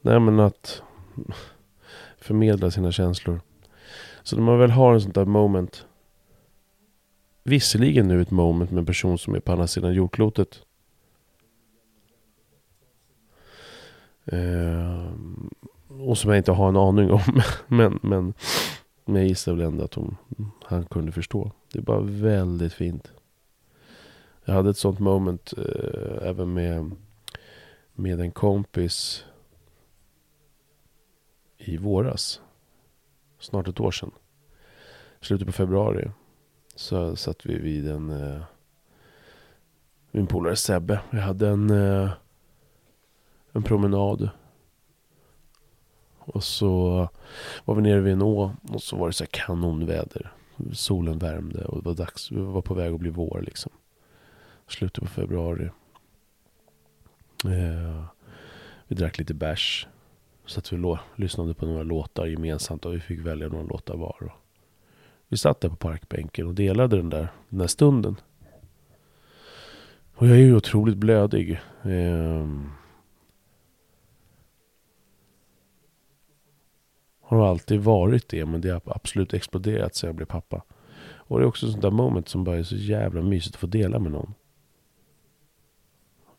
nej 0.00 0.20
men 0.20 0.40
att 0.40 0.82
förmedla 2.18 2.70
sina 2.70 2.92
känslor. 2.92 3.40
Så 4.22 4.36
när 4.36 4.42
man 4.42 4.58
väl 4.58 4.70
har 4.70 4.94
en 4.94 5.00
sån 5.00 5.12
där 5.12 5.24
moment. 5.24 5.86
Visserligen 7.42 8.08
nu 8.08 8.22
ett 8.22 8.30
moment 8.30 8.70
med 8.70 8.78
en 8.78 8.86
person 8.86 9.18
som 9.18 9.34
är 9.34 9.40
på 9.40 9.52
andra 9.52 9.66
sidan 9.66 9.94
jordklotet. 9.94 10.62
Eh, 14.24 15.10
och 16.00 16.18
som 16.18 16.30
jag 16.30 16.38
inte 16.38 16.52
har 16.52 16.68
en 16.68 16.76
aning 16.76 17.10
om. 17.10 17.20
Men, 17.66 17.98
men, 18.02 18.34
men 19.04 19.16
jag 19.16 19.26
gissar 19.28 19.52
väl 19.52 19.66
ändå 19.66 19.84
att 19.84 19.94
hon, 19.94 20.16
han 20.64 20.84
kunde 20.84 21.12
förstå. 21.12 21.52
Det 21.72 21.78
är 21.78 21.82
bara 21.82 22.00
väldigt 22.00 22.72
fint. 22.72 23.12
Jag 24.44 24.54
hade 24.54 24.70
ett 24.70 24.76
sånt 24.76 24.98
moment 24.98 25.52
eh, 25.58 26.28
även 26.28 26.52
med, 26.52 26.90
med 27.92 28.20
en 28.20 28.30
kompis 28.30 29.24
i 31.58 31.76
våras. 31.76 32.40
Snart 33.38 33.68
ett 33.68 33.80
år 33.80 33.90
sedan. 33.90 34.10
Slutet 35.20 35.46
på 35.46 35.52
februari. 35.52 36.10
Så 36.74 37.16
satt 37.16 37.46
vi 37.46 37.58
vid 37.58 37.90
en... 37.90 38.10
Eh, 38.10 38.42
min 40.10 40.26
polare 40.26 40.56
Sebbe. 40.56 41.00
Vi 41.10 41.20
hade 41.20 41.48
en, 41.48 41.70
eh, 41.70 42.10
en 43.52 43.62
promenad. 43.62 44.30
Och 46.26 46.44
så 46.44 47.08
var 47.64 47.74
vi 47.74 47.82
nere 47.82 48.00
vid 48.00 48.12
en 48.12 48.22
å. 48.22 48.52
Och 48.72 48.82
så 48.82 48.96
var 48.96 49.06
det 49.06 49.12
så 49.12 49.24
här 49.24 49.28
kanonväder. 49.32 50.32
Solen 50.72 51.18
värmde 51.18 51.64
och 51.64 51.78
det 51.82 51.88
var 51.88 51.94
dags. 51.94 52.32
Vi 52.32 52.40
var 52.40 52.62
på 52.62 52.74
väg 52.74 52.94
att 52.94 53.00
bli 53.00 53.10
vår 53.10 53.42
liksom. 53.46 53.72
Slutet 54.68 55.04
på 55.04 55.10
februari. 55.10 55.70
Eh, 57.44 58.04
vi 58.88 58.96
drack 58.96 59.18
lite 59.18 59.34
bärs. 59.34 59.86
Så 60.46 60.58
att 60.58 60.72
vi 60.72 60.76
lå- 60.76 60.98
lyssnade 61.16 61.54
på 61.54 61.66
några 61.66 61.82
låtar 61.82 62.26
gemensamt 62.26 62.84
och 62.84 62.94
vi 62.94 63.00
fick 63.00 63.20
välja 63.20 63.48
några 63.48 63.64
låtar 63.64 63.96
var. 63.96 64.16
Och 64.22 64.32
vi 65.28 65.36
satt 65.36 65.60
där 65.60 65.68
på 65.68 65.76
parkbänken 65.76 66.46
och 66.46 66.54
delade 66.54 66.96
den 66.96 67.10
där, 67.10 67.28
den 67.48 67.58
där 67.58 67.66
stunden. 67.66 68.16
Och 70.14 70.26
jag 70.26 70.36
är 70.36 70.40
ju 70.40 70.56
otroligt 70.56 70.96
blödig. 70.96 71.60
Eh, 71.82 72.46
har 77.26 77.46
alltid 77.46 77.80
varit 77.80 78.28
det, 78.28 78.46
men 78.46 78.60
det 78.60 78.70
har 78.70 78.82
absolut 78.84 79.34
exploderat 79.34 79.94
sedan 79.94 80.08
jag 80.08 80.14
blev 80.16 80.26
pappa. 80.26 80.62
Och 81.00 81.38
det 81.38 81.44
är 81.44 81.48
också 81.48 81.66
ett 81.66 81.72
sånt 81.72 81.82
där 81.82 81.90
moment 81.90 82.28
som 82.28 82.44
bara 82.44 82.56
är 82.56 82.62
så 82.62 82.76
jävla 82.76 83.22
mysigt 83.22 83.54
att 83.54 83.60
få 83.60 83.66
dela 83.66 83.98
med 83.98 84.12
någon. 84.12 84.34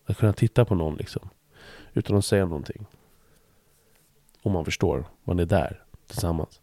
Att 0.06 0.18
kunna 0.18 0.34
titta 0.34 0.66
på 0.66 0.76
någon 0.76 0.96
liksom. 0.96 1.30
Utan 1.94 2.18
att 2.18 2.26
säga 2.26 2.46
någonting. 2.46 2.86
Och 4.42 4.52
man 4.52 4.66
förstår, 4.66 5.06
man 5.24 5.40
är 5.40 5.46
där 5.46 5.84
tillsammans. 6.08 6.62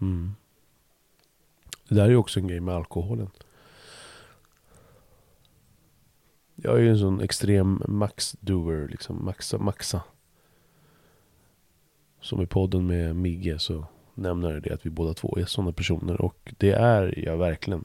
Mm. 0.00 0.34
Det 1.88 1.94
där 1.94 2.04
är 2.04 2.08
ju 2.08 2.16
också 2.16 2.40
en 2.40 2.46
grej 2.46 2.60
med 2.60 2.74
alkoholen. 2.74 3.30
Jag 6.64 6.76
är 6.76 6.80
ju 6.80 6.90
en 6.90 6.98
sån 6.98 7.20
extrem 7.20 7.82
max-doer, 7.88 8.88
liksom 8.88 9.24
maxa, 9.24 9.58
maxa. 9.58 10.02
Som 12.20 12.42
i 12.42 12.46
podden 12.46 12.86
med 12.86 13.16
Migge 13.16 13.58
så 13.58 13.86
nämner 14.14 14.60
det 14.60 14.70
att 14.70 14.86
vi 14.86 14.90
båda 14.90 15.14
två 15.14 15.38
är 15.38 15.44
sådana 15.44 15.72
personer 15.72 16.20
och 16.20 16.54
det 16.58 16.72
är 16.72 17.18
jag 17.18 17.36
verkligen. 17.36 17.84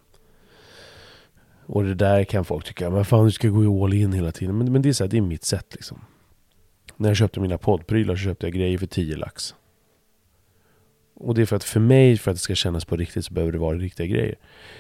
Och 1.66 1.84
det 1.84 1.96
där 1.96 2.24
kan 2.24 2.46
folk 2.46 2.66
tycka, 2.66 2.90
men 2.90 3.06
fan 3.06 3.26
du 3.26 3.32
ska 3.32 3.48
gå 3.48 3.86
all 3.86 3.94
in 3.94 4.14
hela 4.14 4.32
tiden. 4.32 4.58
Men, 4.58 4.72
men 4.72 4.82
det 4.82 4.90
är 4.90 4.94
så 4.94 5.04
här, 5.04 5.12
det 5.12 5.18
är 5.18 5.22
mitt 5.22 5.44
sätt 5.44 5.68
liksom. 5.76 6.02
När 6.96 7.10
jag 7.10 7.18
köpte 7.18 7.40
mina 7.40 7.58
poddprylar 7.58 8.16
så 8.16 8.22
köpte 8.24 8.46
jag 8.46 8.54
grejer 8.54 8.78
för 8.78 8.88
10 8.88 9.16
lax. 9.16 9.56
Och 11.14 11.36
det 11.36 11.42
är 11.42 11.46
för 11.46 11.56
att 11.56 11.64
för 11.64 11.80
mig, 11.80 12.18
för 12.18 12.32
att 12.32 12.38
det 12.38 12.42
ska 12.42 12.56
kännas 12.56 12.86
på 12.86 12.96
riktigt 12.96 13.26
så 13.26 13.34
behöver 13.34 13.52
det 13.52 13.60
vara 13.60 13.78
riktiga 13.78 14.08
grejer. 14.08 14.36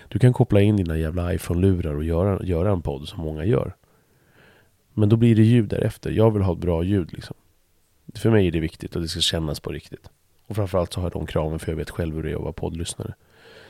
Du 0.07 0.19
kan 0.19 0.33
koppla 0.33 0.61
in 0.61 0.77
dina 0.77 0.97
jävla 0.97 1.33
iPhone-lurar 1.33 1.95
och 1.95 2.03
göra, 2.03 2.43
göra 2.43 2.71
en 2.71 2.81
podd 2.81 3.07
som 3.07 3.23
många 3.23 3.45
gör. 3.45 3.75
Men 4.97 5.09
då 5.09 5.15
blir 5.15 5.35
det 5.35 5.41
ljud 5.41 5.69
därefter. 5.69 6.11
Jag 6.11 6.31
vill 6.31 6.41
ha 6.41 6.53
ett 6.53 6.59
bra 6.59 6.83
ljud 6.83 7.13
liksom. 7.13 7.35
För 8.15 8.29
mig 8.31 8.47
är 8.47 8.51
det 8.51 8.59
viktigt 8.59 8.95
och 8.95 9.01
det 9.01 9.07
ska 9.07 9.19
kännas 9.19 9.59
på 9.59 9.71
riktigt. 9.71 10.09
Och 10.47 10.55
framförallt 10.55 10.93
så 10.93 10.99
har 10.99 11.05
jag 11.05 11.11
de 11.11 11.25
kraven 11.25 11.59
för 11.59 11.71
jag 11.71 11.77
vet 11.77 11.89
själv 11.89 12.15
hur 12.15 12.23
det 12.23 12.31
är 12.31 12.35
att 12.35 12.41
vara 12.41 12.53
poddlyssnare. 12.53 13.13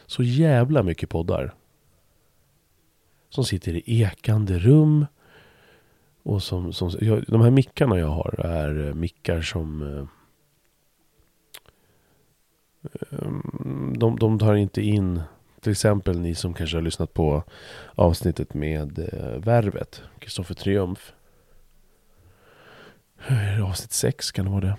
Så 0.06 0.24
jävla 0.24 0.84
mycket 0.84 1.10
poddar. 1.10 1.54
Som 3.30 3.46
sitter 3.46 3.74
i 3.74 4.02
ekande 4.02 4.60
rum. 4.60 5.06
Och 6.24 6.44
som, 6.44 6.74
som 6.74 6.92
jag, 7.02 7.24
de 7.28 7.42
här 7.42 7.52
mickarna 7.52 8.00
jag 8.00 8.08
har 8.08 8.40
är 8.40 8.88
eh, 8.88 8.94
mickar 8.94 9.42
som 9.42 9.82
eh, 9.82 10.08
ehm, 13.12 13.94
de, 13.98 14.20
de 14.20 14.40
tar 14.40 14.56
inte 14.56 14.82
in 14.82 15.22
till 15.62 15.72
exempel 15.72 16.20
ni 16.20 16.36
som 16.36 16.54
kanske 16.54 16.78
har 16.78 16.82
lyssnat 16.82 17.14
på 17.14 17.44
avsnittet 17.96 18.54
med 18.54 19.00
eh, 19.00 19.40
Värvet, 19.40 20.02
Kristoffer 20.20 20.56
Triumf. 20.56 21.14
Eh, 23.28 23.70
avsnitt 23.70 23.92
6 23.92 24.32
kan 24.32 24.46
det 24.46 24.52
vara 24.52 24.62
det. 24.62 24.78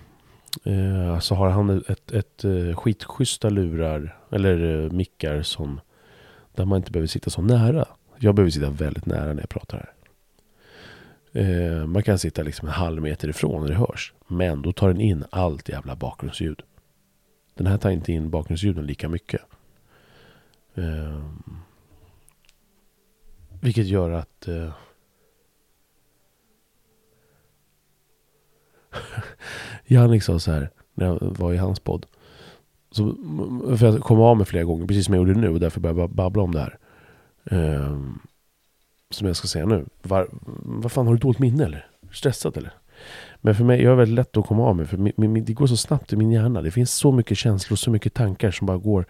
Eh, 0.72 1.18
så 1.18 1.34
har 1.34 1.49
han 1.49 1.70
ett, 1.70 2.11
ett, 2.11 2.45
ett 2.45 2.74
skitschyssta 2.74 3.51
lurar, 3.51 4.18
eller 4.30 4.84
eh, 4.84 4.91
mickar 4.91 5.43
som 5.43 5.80
där 6.55 6.64
man 6.64 6.76
inte 6.76 6.91
behöver 6.91 7.07
sitta 7.07 7.30
så 7.30 7.43
nära. 7.43 7.89
Jag 8.18 8.34
behöver 8.34 8.51
sitta 8.51 8.70
väldigt 8.70 9.07
nära 9.07 9.32
när 9.32 9.41
jag 9.41 9.49
pratar 9.49 9.78
här. 9.78 9.93
Eh, 11.32 11.86
man 11.86 12.03
kan 12.03 12.18
sitta 12.18 12.43
liksom 12.43 12.68
en 12.68 12.74
halv 12.74 13.03
meter 13.03 13.28
ifrån 13.28 13.61
när 13.61 13.68
det 13.68 13.74
hörs. 13.74 14.12
Men 14.26 14.62
då 14.62 14.72
tar 14.72 14.89
den 14.89 15.01
in 15.01 15.24
allt 15.30 15.68
jävla 15.68 15.97
bakgrundsljud. 15.97 16.62
Den 17.55 17.66
här 17.66 17.78
tar 17.78 17.91
inte 17.91 18.12
in 18.12 18.30
bakgrundsljuden 18.30 18.86
lika 18.86 19.09
mycket. 19.09 19.41
Eh, 20.74 21.24
vilket 23.61 23.86
gör 23.86 24.11
att 24.11 24.49
eh, 24.49 24.72
Jannik 29.89 30.22
sa 30.22 30.39
så 30.39 30.53
här 30.53 30.70
när 30.95 31.07
jag 31.07 31.18
var 31.20 31.53
i 31.53 31.57
hans 31.57 31.80
podd. 31.80 32.07
Så, 32.91 33.16
för 33.78 33.86
jag 33.86 34.01
kom 34.01 34.20
av 34.20 34.36
mig 34.36 34.47
flera 34.47 34.64
gånger, 34.64 34.86
precis 34.86 35.07
som 35.07 35.14
jag 35.14 35.28
gjorde 35.28 35.41
nu 35.41 35.49
och 35.49 35.61
därför 35.61 35.80
började 35.80 36.01
jag 36.01 36.11
babbla 36.11 36.43
om 36.43 36.53
det 36.53 36.61
här. 36.61 36.78
Um, 37.51 38.20
som 39.11 39.26
jag 39.26 39.36
ska 39.36 39.49
säga 39.49 39.66
nu. 39.66 39.86
Var, 40.03 40.28
vad 40.62 40.93
fan, 40.93 41.07
har 41.07 41.14
du 41.14 41.20
dåligt 41.20 41.39
minne 41.39 41.64
eller? 41.64 41.86
Stressad 42.12 42.57
eller? 42.57 42.72
Men 43.41 43.55
för 43.55 43.64
mig, 43.64 43.82
jag 43.82 43.93
är 43.93 43.97
väldigt 43.97 44.14
lätt 44.14 44.36
att 44.36 44.47
komma 44.47 44.66
av 44.66 44.76
mig. 44.76 44.86
För 44.86 44.97
min, 44.97 45.12
min, 45.16 45.45
det 45.45 45.53
går 45.53 45.66
så 45.66 45.76
snabbt 45.76 46.12
i 46.12 46.16
min 46.16 46.30
hjärna. 46.30 46.62
Det 46.62 46.70
finns 46.70 46.95
så 46.95 47.12
mycket 47.12 47.39
känslor, 47.39 47.76
så 47.76 47.91
mycket 47.91 48.14
tankar 48.14 48.51
som 48.51 48.66
bara 48.66 48.76
går. 48.76 49.07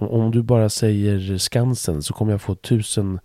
Om, 0.00 0.08
om 0.08 0.30
du 0.30 0.42
bara 0.42 0.68
säger 0.68 1.38
Skansen 1.38 2.02
så 2.02 2.14
kommer 2.14 2.32
jag 2.32 2.42
få 2.42 2.54
tusen 2.54 3.20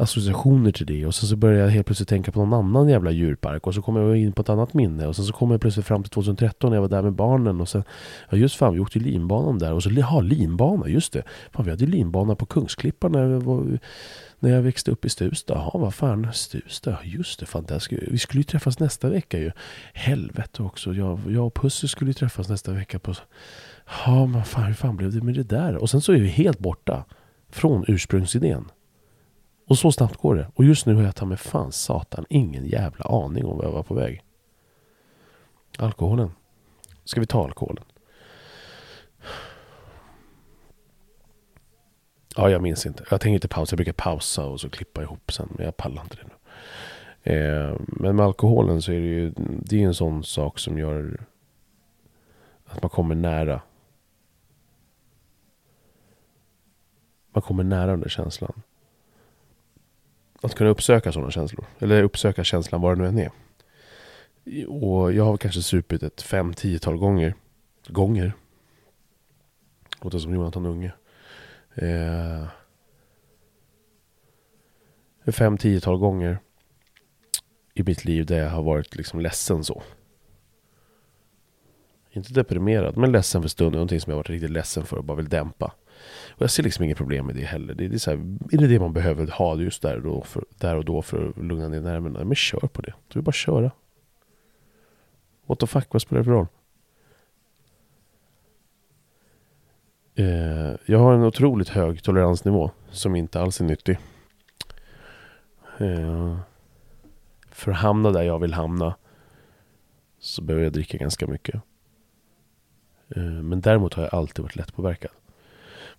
associationer 0.00 0.72
till 0.72 0.86
det. 0.86 1.06
Och 1.06 1.14
sen 1.14 1.28
så 1.28 1.36
börjar 1.36 1.64
jag 1.64 1.70
helt 1.70 1.86
plötsligt 1.86 2.08
tänka 2.08 2.32
på 2.32 2.44
någon 2.44 2.52
annan 2.52 2.88
jävla 2.88 3.10
djurpark. 3.10 3.66
Och 3.66 3.74
så 3.74 3.82
kommer 3.82 4.00
jag 4.00 4.16
in 4.16 4.32
på 4.32 4.42
ett 4.42 4.48
annat 4.48 4.74
minne. 4.74 5.06
Och 5.06 5.16
sen 5.16 5.24
så 5.24 5.32
kommer 5.32 5.54
jag 5.54 5.60
plötsligt 5.60 5.86
fram 5.86 6.02
till 6.02 6.10
2013 6.10 6.70
när 6.70 6.76
jag 6.76 6.82
var 6.82 6.88
där 6.88 7.02
med 7.02 7.12
barnen. 7.12 7.60
Och 7.60 7.68
sen, 7.68 7.84
ja 8.30 8.38
just 8.38 8.56
fan, 8.56 8.74
vi 8.74 8.80
åkte 8.80 8.98
ju 8.98 9.04
linbanan 9.04 9.58
där. 9.58 9.72
Och 9.72 9.82
så, 9.82 9.90
ja 9.90 10.20
linbana, 10.20 10.88
just 10.88 11.12
det. 11.12 11.22
Fan, 11.52 11.64
vi 11.64 11.70
hade 11.70 11.84
ju 11.84 11.90
linbana 11.90 12.34
på 12.34 12.46
Kungsklippan 12.46 13.12
när 13.12 13.28
jag, 13.28 13.40
var, 13.40 13.78
när 14.38 14.50
jag 14.50 14.62
växte 14.62 14.90
upp 14.90 15.04
i 15.04 15.08
Stuvsta. 15.08 15.54
Jaha, 15.54 15.70
vad 15.74 15.94
fan, 15.94 16.28
Stuvsta, 16.32 16.98
just 17.04 17.40
det. 17.40 17.46
Fan, 17.46 17.64
där 17.68 17.78
skulle, 17.78 18.02
vi 18.10 18.18
skulle 18.18 18.40
ju 18.40 18.44
träffas 18.44 18.78
nästa 18.78 19.08
vecka 19.08 19.38
ju. 19.38 19.50
Helvete 19.94 20.62
också. 20.62 20.94
Jag, 20.94 21.20
jag 21.28 21.46
och 21.46 21.54
Pussy 21.54 21.88
skulle 21.88 22.08
ju 22.08 22.14
träffas 22.14 22.48
nästa 22.48 22.72
vecka 22.72 22.98
på... 22.98 23.14
Ja, 23.90 24.26
men 24.26 24.44
fan, 24.44 24.64
hur 24.64 24.74
fan 24.74 24.96
blev 24.96 25.12
det 25.12 25.22
med 25.22 25.34
det 25.34 25.42
där? 25.42 25.76
Och 25.76 25.90
sen 25.90 26.00
så 26.00 26.12
är 26.12 26.18
vi 26.18 26.28
helt 26.28 26.58
borta 26.58 27.04
från 27.48 27.84
ursprungsidén. 27.88 28.70
Och 29.68 29.78
så 29.78 29.92
snabbt 29.92 30.16
går 30.16 30.34
det. 30.34 30.50
Och 30.54 30.64
just 30.64 30.86
nu 30.86 30.94
har 30.94 31.02
jag 31.02 31.16
ta 31.16 31.26
med 31.26 31.40
fan 31.40 31.72
satan 31.72 32.26
ingen 32.28 32.66
jävla 32.66 33.04
aning 33.04 33.44
om 33.44 33.56
vad 33.56 33.66
jag 33.66 33.72
var 33.72 33.82
på 33.82 33.94
väg. 33.94 34.24
Alkoholen. 35.78 36.30
Ska 37.04 37.20
vi 37.20 37.26
ta 37.26 37.44
alkoholen? 37.44 37.84
Ja, 42.36 42.50
jag 42.50 42.62
minns 42.62 42.86
inte. 42.86 43.04
Jag 43.10 43.20
tänker 43.20 43.34
inte 43.34 43.48
pausa. 43.48 43.72
Jag 43.72 43.78
brukar 43.78 43.92
pausa 43.92 44.46
och 44.46 44.60
så 44.60 44.70
klippa 44.70 45.02
ihop 45.02 45.32
sen. 45.32 45.48
Men 45.50 45.64
jag 45.64 45.76
pallar 45.76 46.02
inte 46.02 46.16
det 46.16 46.28
nu. 46.28 46.34
Eh, 47.22 47.76
men 47.86 48.16
med 48.16 48.26
alkoholen 48.26 48.82
så 48.82 48.92
är 48.92 49.00
det 49.00 49.06
ju 49.06 49.32
det 49.36 49.82
är 49.82 49.86
en 49.86 49.94
sån 49.94 50.24
sak 50.24 50.58
som 50.58 50.78
gör 50.78 51.20
att 52.64 52.82
man 52.82 52.90
kommer 52.90 53.14
nära. 53.14 53.60
Man 57.32 57.42
kommer 57.42 57.64
nära 57.64 57.90
den 57.90 58.00
där 58.00 58.08
känslan. 58.08 58.62
Att 60.42 60.54
kunna 60.54 60.70
uppsöka 60.70 61.12
sådana 61.12 61.30
känslor. 61.30 61.66
Eller 61.78 62.02
uppsöka 62.02 62.44
känslan 62.44 62.80
var 62.80 62.96
det 62.96 63.02
nu 63.02 63.08
än 63.08 63.18
är. 63.18 63.30
Och 64.68 65.12
jag 65.12 65.24
har 65.24 65.36
kanske 65.36 65.62
supit 65.62 66.02
ett 66.02 66.22
fem, 66.22 66.54
tiotal 66.54 66.96
gånger. 66.96 67.34
Gånger. 67.88 68.32
Låter 70.00 70.18
som 70.18 70.34
Jonathan 70.34 70.66
Unge. 70.66 70.92
Eh, 71.74 72.46
fem, 75.32 75.58
tiotal 75.58 75.98
gånger 75.98 76.38
i 77.74 77.82
mitt 77.82 78.04
liv 78.04 78.26
där 78.26 78.38
jag 78.38 78.50
har 78.50 78.62
varit 78.62 78.96
liksom 78.96 79.20
ledsen 79.20 79.64
så. 79.64 79.82
Inte 82.10 82.32
deprimerad, 82.32 82.96
men 82.96 83.12
ledsen 83.12 83.42
för 83.42 83.48
stunden. 83.48 83.72
Någonting 83.72 84.00
som 84.00 84.10
jag 84.10 84.16
varit 84.16 84.30
riktigt 84.30 84.50
ledsen 84.50 84.84
för 84.84 84.96
och 84.96 85.04
bara 85.04 85.16
vill 85.16 85.28
dämpa. 85.28 85.72
Och 86.30 86.42
jag 86.42 86.50
ser 86.50 86.62
liksom 86.62 86.84
inget 86.84 86.96
problem 86.96 87.26
med 87.26 87.34
det 87.34 87.44
heller. 87.44 87.74
Det 87.74 87.84
är, 87.84 87.88
det 87.88 87.96
är, 87.96 87.98
så 87.98 88.10
här, 88.10 88.18
är 88.52 88.58
det 88.58 88.66
det 88.66 88.80
man 88.80 88.92
behöver 88.92 89.26
ha 89.26 89.56
just 89.56 89.82
där 89.82 89.96
och, 89.96 90.02
då 90.02 90.22
för, 90.22 90.44
där 90.58 90.76
och 90.76 90.84
då 90.84 91.02
för 91.02 91.28
att 91.28 91.36
lugna 91.44 91.68
ner 91.68 91.80
nerverna? 91.80 92.24
Men 92.24 92.34
kör 92.34 92.68
på 92.72 92.82
det. 92.82 92.94
Du 93.08 93.18
vill 93.18 93.24
bara 93.24 93.32
köra. 93.32 93.70
What 95.46 95.58
the 95.58 95.66
fuck, 95.66 95.86
vad 95.90 96.02
spelar 96.02 96.20
det 96.20 96.24
för 96.24 96.32
roll? 96.32 96.46
Eh, 100.14 100.76
jag 100.86 100.98
har 100.98 101.14
en 101.14 101.22
otroligt 101.22 101.68
hög 101.68 102.02
toleransnivå 102.02 102.70
som 102.90 103.16
inte 103.16 103.40
alls 103.40 103.60
är 103.60 103.64
nyttig. 103.64 103.98
Eh, 105.78 106.38
för 107.50 107.70
att 107.70 107.78
hamna 107.78 108.10
där 108.10 108.22
jag 108.22 108.38
vill 108.38 108.54
hamna 108.54 108.94
så 110.18 110.42
behöver 110.42 110.64
jag 110.64 110.72
dricka 110.72 110.98
ganska 110.98 111.26
mycket. 111.26 111.54
Eh, 113.16 113.22
men 113.22 113.60
däremot 113.60 113.94
har 113.94 114.02
jag 114.02 114.14
alltid 114.14 114.42
varit 114.42 114.56
lättpåverkad. 114.56 115.10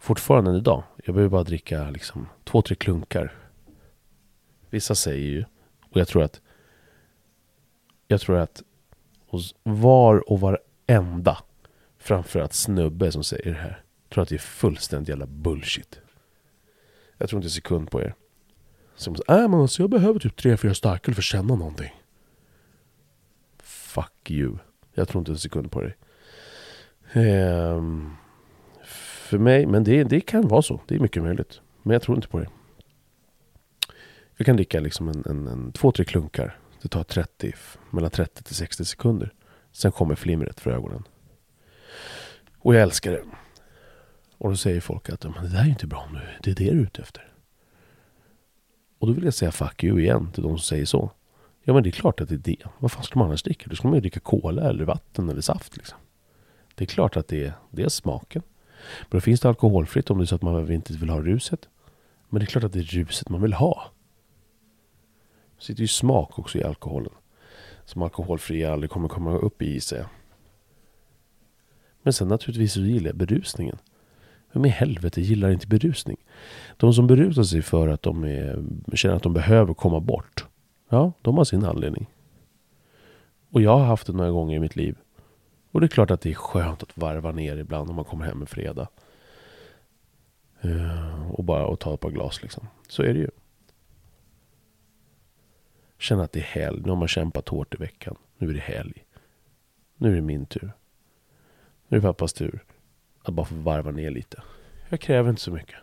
Fortfarande 0.01 0.57
idag. 0.57 0.83
Jag 1.05 1.15
behöver 1.15 1.29
bara 1.29 1.43
dricka 1.43 1.89
liksom 1.89 2.27
två, 2.43 2.61
tre 2.61 2.75
klunkar. 2.75 3.33
Vissa 4.69 4.95
säger 4.95 5.27
ju, 5.27 5.45
och 5.89 5.99
jag 5.99 6.07
tror 6.07 6.23
att 6.23 6.41
jag 8.07 8.21
tror 8.21 8.37
att 8.37 8.63
hos 9.27 9.55
var 9.63 10.31
och 10.31 10.39
varenda 10.39 11.37
framförallt 11.97 12.53
snubbe 12.53 13.11
som 13.11 13.23
säger 13.23 13.51
det 13.51 13.59
här 13.59 13.83
tror 14.11 14.21
att 14.21 14.29
det 14.29 14.35
är 14.35 14.39
fullständigt 14.39 15.09
jävla 15.09 15.25
bullshit. 15.25 15.99
Jag 17.17 17.29
tror 17.29 17.37
inte 17.37 17.45
en 17.45 17.51
sekund 17.51 17.91
på 17.91 18.01
er. 18.01 18.15
Som 18.95 19.15
säger, 19.15 19.41
äh, 19.43 19.49
men 19.49 19.59
alltså 19.59 19.83
jag 19.83 19.89
behöver 19.89 20.19
typ 20.19 20.35
tre, 20.35 20.57
fyra 20.57 20.73
starköl 20.73 21.15
för 21.15 21.21
att 21.21 21.25
känna 21.25 21.55
någonting. 21.55 22.01
Fuck 23.63 24.31
you. 24.31 24.57
Jag 24.93 25.07
tror 25.07 25.19
inte 25.19 25.31
en 25.31 25.37
sekund 25.37 25.71
på 25.71 25.81
dig. 25.81 25.97
Um, 27.13 28.17
för 29.31 29.37
mig, 29.37 29.65
men 29.65 29.83
det, 29.83 30.03
det 30.03 30.21
kan 30.21 30.47
vara 30.47 30.61
så. 30.61 30.81
Det 30.87 30.95
är 30.95 30.99
mycket 30.99 31.23
möjligt. 31.23 31.61
Men 31.83 31.93
jag 31.93 32.01
tror 32.01 32.17
inte 32.17 32.27
på 32.27 32.39
det. 32.39 32.49
Jag 34.37 34.45
kan 34.45 34.55
dricka 34.55 34.79
liksom 34.79 35.09
en, 35.09 35.23
en, 35.25 35.47
en 35.47 35.71
två, 35.71 35.91
tre 35.91 36.05
klunkar. 36.05 36.59
Det 36.81 36.87
tar 36.87 37.03
30, 37.03 37.53
mellan 37.89 38.11
30 38.11 38.43
till 38.43 38.55
60 38.55 38.85
sekunder. 38.85 39.33
Sen 39.71 39.91
kommer 39.91 40.15
flimret 40.15 40.59
för 40.59 40.71
ögonen. 40.71 41.03
Och 42.57 42.75
jag 42.75 42.81
älskar 42.81 43.11
det. 43.11 43.23
Och 44.37 44.49
då 44.49 44.55
säger 44.55 44.81
folk 44.81 45.09
att 45.09 45.23
men 45.23 45.43
det 45.43 45.49
där 45.49 45.61
är 45.61 45.69
inte 45.69 45.87
bra 45.87 46.09
nu. 46.13 46.19
Det 46.43 46.51
är 46.51 46.55
det 46.55 46.71
du 46.71 46.79
är 46.79 46.83
ute 46.83 47.01
efter. 47.01 47.33
Och 48.99 49.07
då 49.07 49.13
vill 49.13 49.23
jag 49.23 49.33
säga 49.33 49.51
fuck 49.51 49.83
you 49.83 49.99
igen 49.99 50.31
till 50.31 50.43
de 50.43 50.57
som 50.57 50.65
säger 50.65 50.85
så. 50.85 51.11
Ja 51.63 51.73
men 51.73 51.83
det 51.83 51.89
är 51.89 51.91
klart 51.91 52.21
att 52.21 52.29
det 52.29 52.35
är 52.35 52.39
det. 52.39 52.63
Vad 52.79 52.91
fan 52.91 53.03
ska 53.03 53.19
man 53.19 53.27
annars 53.27 53.43
dricka? 53.43 53.69
Då 53.69 53.75
ska 53.75 53.87
man 53.87 53.95
ju 53.95 54.01
dricka 54.01 54.19
cola 54.19 54.69
eller 54.69 54.85
vatten 54.85 55.29
eller 55.29 55.41
saft 55.41 55.77
liksom. 55.77 55.97
Det 56.75 56.83
är 56.83 56.87
klart 56.87 57.17
att 57.17 57.27
det 57.27 57.45
är, 57.45 57.53
det 57.71 57.83
är 57.83 57.89
smaken. 57.89 58.41
Men 59.01 59.17
då 59.17 59.21
finns 59.21 59.39
det 59.39 59.49
alkoholfritt 59.49 60.09
om 60.09 60.17
det 60.17 60.23
är 60.23 60.25
så 60.25 60.35
att 60.35 60.41
man 60.41 60.71
inte 60.71 60.93
vill 60.93 61.09
ha 61.09 61.21
ruset. 61.21 61.69
Men 62.29 62.39
det 62.39 62.43
är 62.43 62.47
klart 62.47 62.63
att 62.63 62.73
det 62.73 62.79
är 62.79 62.83
ruset 62.83 63.29
man 63.29 63.41
vill 63.41 63.53
ha. 63.53 63.91
Det 65.57 65.63
sitter 65.63 65.81
ju 65.81 65.87
smak 65.87 66.39
också 66.39 66.57
i 66.57 66.63
alkoholen. 66.63 67.13
Som 67.85 68.01
alkoholfria 68.01 68.73
aldrig 68.73 68.89
kommer 68.89 69.07
komma 69.07 69.37
upp 69.37 69.61
i 69.61 69.81
sig. 69.81 70.03
Men 72.03 72.13
sen 72.13 72.27
naturligtvis 72.27 72.73
så 72.73 72.79
gillar 72.79 73.09
jag 73.09 73.17
berusningen. 73.17 73.77
Vem 74.53 74.65
i 74.65 74.69
helvete 74.69 75.21
gillar 75.21 75.51
inte 75.51 75.67
berusning? 75.67 76.17
De 76.77 76.93
som 76.93 77.07
berusar 77.07 77.43
sig 77.43 77.61
för 77.61 77.87
att 77.87 78.01
de 78.01 78.23
är, 78.23 78.63
känner 78.93 79.15
att 79.15 79.23
de 79.23 79.33
behöver 79.33 79.73
komma 79.73 79.99
bort. 79.99 80.45
Ja, 80.89 81.13
de 81.21 81.37
har 81.37 81.43
sin 81.43 81.65
anledning. 81.65 82.09
Och 83.49 83.61
jag 83.61 83.77
har 83.77 83.85
haft 83.85 84.07
det 84.07 84.13
några 84.13 84.31
gånger 84.31 84.55
i 84.55 84.59
mitt 84.59 84.75
liv. 84.75 84.97
Och 85.71 85.81
det 85.81 85.85
är 85.85 85.89
klart 85.89 86.11
att 86.11 86.21
det 86.21 86.29
är 86.29 86.33
skönt 86.33 86.83
att 86.83 86.97
varva 86.97 87.31
ner 87.31 87.57
ibland 87.57 87.89
om 87.89 87.95
man 87.95 88.05
kommer 88.05 88.25
hem 88.25 88.41
en 88.41 88.47
fredag. 88.47 88.87
Uh, 90.65 91.31
och 91.31 91.43
bara 91.43 91.65
och 91.65 91.79
ta 91.79 91.93
ett 91.93 91.99
par 91.99 92.09
glas 92.09 92.41
liksom. 92.41 92.67
Så 92.87 93.03
är 93.03 93.13
det 93.13 93.19
ju. 93.19 93.29
Känna 95.97 96.23
att 96.23 96.31
det 96.31 96.39
är 96.39 96.43
helg. 96.43 96.81
Nu 96.81 96.89
har 96.89 96.95
man 96.95 97.07
kämpat 97.07 97.49
hårt 97.49 97.73
i 97.73 97.77
veckan. 97.77 98.15
Nu 98.37 98.49
är 98.49 98.53
det 98.53 98.59
helg. 98.59 99.05
Nu 99.97 100.11
är 100.11 100.15
det 100.15 100.21
min 100.21 100.45
tur. 100.45 100.71
Nu 101.87 101.97
är 101.97 102.01
det 102.01 102.07
pappas 102.07 102.33
tur. 102.33 102.63
Att 103.23 103.33
bara 103.33 103.45
få 103.45 103.55
varva 103.55 103.91
ner 103.91 104.11
lite. 104.11 104.43
Jag 104.89 104.99
kräver 104.99 105.29
inte 105.29 105.41
så 105.41 105.51
mycket. 105.51 105.75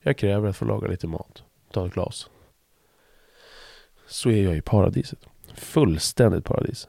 Jag 0.00 0.16
kräver 0.16 0.48
att 0.48 0.56
få 0.56 0.64
laga 0.64 0.88
lite 0.88 1.06
mat. 1.06 1.42
Ta 1.70 1.86
ett 1.86 1.92
glas. 1.92 2.30
Så 4.06 4.30
är 4.30 4.44
jag 4.44 4.56
i 4.56 4.60
paradiset. 4.60 5.26
Fullständigt 5.54 6.44
paradis. 6.44 6.88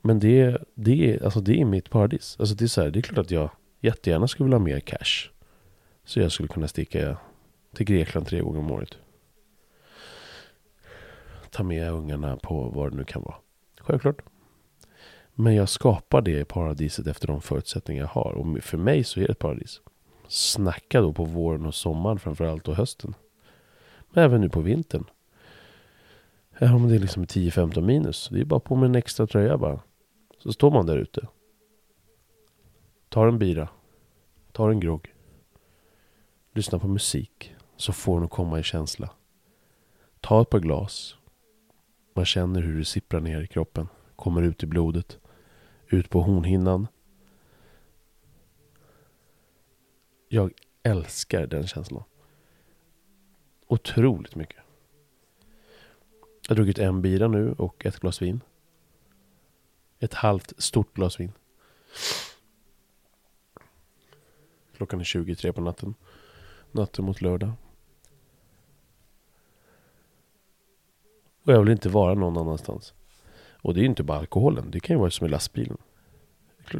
Men 0.02 0.18
det, 0.18 0.58
det, 0.74 1.22
alltså 1.22 1.40
det 1.40 1.60
är 1.60 1.64
mitt 1.64 1.90
paradis. 1.90 2.36
Alltså 2.38 2.54
det, 2.54 2.64
är 2.64 2.68
så 2.68 2.82
här, 2.82 2.90
det 2.90 2.98
är 2.98 3.02
klart 3.02 3.18
att 3.18 3.30
jag 3.30 3.50
jättegärna 3.80 4.28
skulle 4.28 4.44
vilja 4.44 4.58
ha 4.58 4.64
mer 4.64 4.80
cash. 4.80 5.30
Så 6.04 6.20
jag 6.20 6.32
skulle 6.32 6.48
kunna 6.48 6.68
sticka 6.68 7.16
till 7.74 7.86
Grekland 7.86 8.26
tre 8.26 8.40
gånger 8.40 8.58
om 8.58 8.70
året. 8.70 8.98
Ta 11.50 11.62
med 11.62 11.92
ungarna 11.92 12.36
på 12.36 12.68
vad 12.68 12.92
det 12.92 12.96
nu 12.96 13.04
kan 13.04 13.22
vara. 13.22 13.34
Självklart. 13.80 14.22
Men 15.40 15.54
jag 15.54 15.68
skapar 15.68 16.22
det 16.22 16.44
paradiset 16.44 17.06
efter 17.06 17.26
de 17.26 17.40
förutsättningar 17.40 18.02
jag 18.02 18.08
har. 18.08 18.32
Och 18.32 18.64
för 18.64 18.78
mig 18.78 19.04
så 19.04 19.20
är 19.20 19.24
det 19.26 19.32
ett 19.32 19.38
paradis. 19.38 19.80
Snacka 20.28 21.00
då 21.00 21.12
på 21.12 21.24
våren 21.24 21.66
och 21.66 21.74
sommaren 21.74 22.18
framförallt 22.18 22.68
och 22.68 22.76
hösten. 22.76 23.14
Men 24.10 24.24
även 24.24 24.40
nu 24.40 24.48
på 24.48 24.60
vintern. 24.60 25.04
Även 26.52 26.74
om 26.74 26.88
det 26.88 26.94
det 26.94 26.98
liksom 26.98 27.24
10-15 27.24 27.80
minus. 27.80 28.28
Det 28.32 28.40
är 28.40 28.44
bara 28.44 28.60
på 28.60 28.76
med 28.76 28.88
en 28.88 28.94
extra 28.94 29.26
tröja 29.26 29.58
bara. 29.58 29.80
Så 30.38 30.52
står 30.52 30.70
man 30.70 30.86
där 30.86 30.96
ute. 30.96 31.28
Tar 33.08 33.26
en 33.26 33.38
bira. 33.38 33.68
Tar 34.52 34.70
en 34.70 34.80
grogg. 34.80 35.14
Lyssnar 36.54 36.78
på 36.78 36.88
musik. 36.88 37.54
Så 37.76 37.92
får 37.92 38.20
den 38.20 38.28
komma 38.28 38.58
i 38.58 38.62
känsla. 38.62 39.10
Ta 40.20 40.42
ett 40.42 40.50
par 40.50 40.60
glas. 40.60 41.16
Man 42.14 42.24
känner 42.24 42.62
hur 42.62 42.78
det 42.78 42.84
sipprar 42.84 43.20
ner 43.20 43.40
i 43.40 43.46
kroppen. 43.46 43.88
Kommer 44.16 44.42
ut 44.42 44.62
i 44.62 44.66
blodet. 44.66 45.18
Ut 45.90 46.10
på 46.10 46.20
hornhinnan. 46.20 46.86
Jag 50.28 50.52
älskar 50.82 51.46
den 51.46 51.66
känslan. 51.66 52.04
Otroligt 53.66 54.34
mycket. 54.34 54.62
Jag 56.48 56.50
har 56.50 56.56
druckit 56.56 56.78
en 56.78 57.02
bira 57.02 57.28
nu 57.28 57.52
och 57.52 57.86
ett 57.86 58.00
glas 58.00 58.22
vin. 58.22 58.40
Ett 59.98 60.14
halvt 60.14 60.62
stort 60.62 60.94
glas 60.94 61.20
vin. 61.20 61.32
Klockan 64.76 65.00
är 65.00 65.04
23 65.04 65.52
på 65.52 65.60
natten. 65.60 65.94
Natten 66.72 67.04
mot 67.04 67.20
lördag. 67.20 67.52
Och 71.42 71.52
jag 71.52 71.60
vill 71.60 71.72
inte 71.72 71.88
vara 71.88 72.14
någon 72.14 72.36
annanstans. 72.36 72.94
Och 73.62 73.74
det 73.74 73.80
är 73.80 73.82
ju 73.82 73.88
inte 73.88 74.02
bara 74.02 74.18
alkoholen. 74.18 74.70
Det 74.70 74.80
kan 74.80 74.96
ju 74.96 75.00
vara 75.00 75.10
som 75.10 75.26
i 75.26 75.30
lastbilen. 75.30 75.76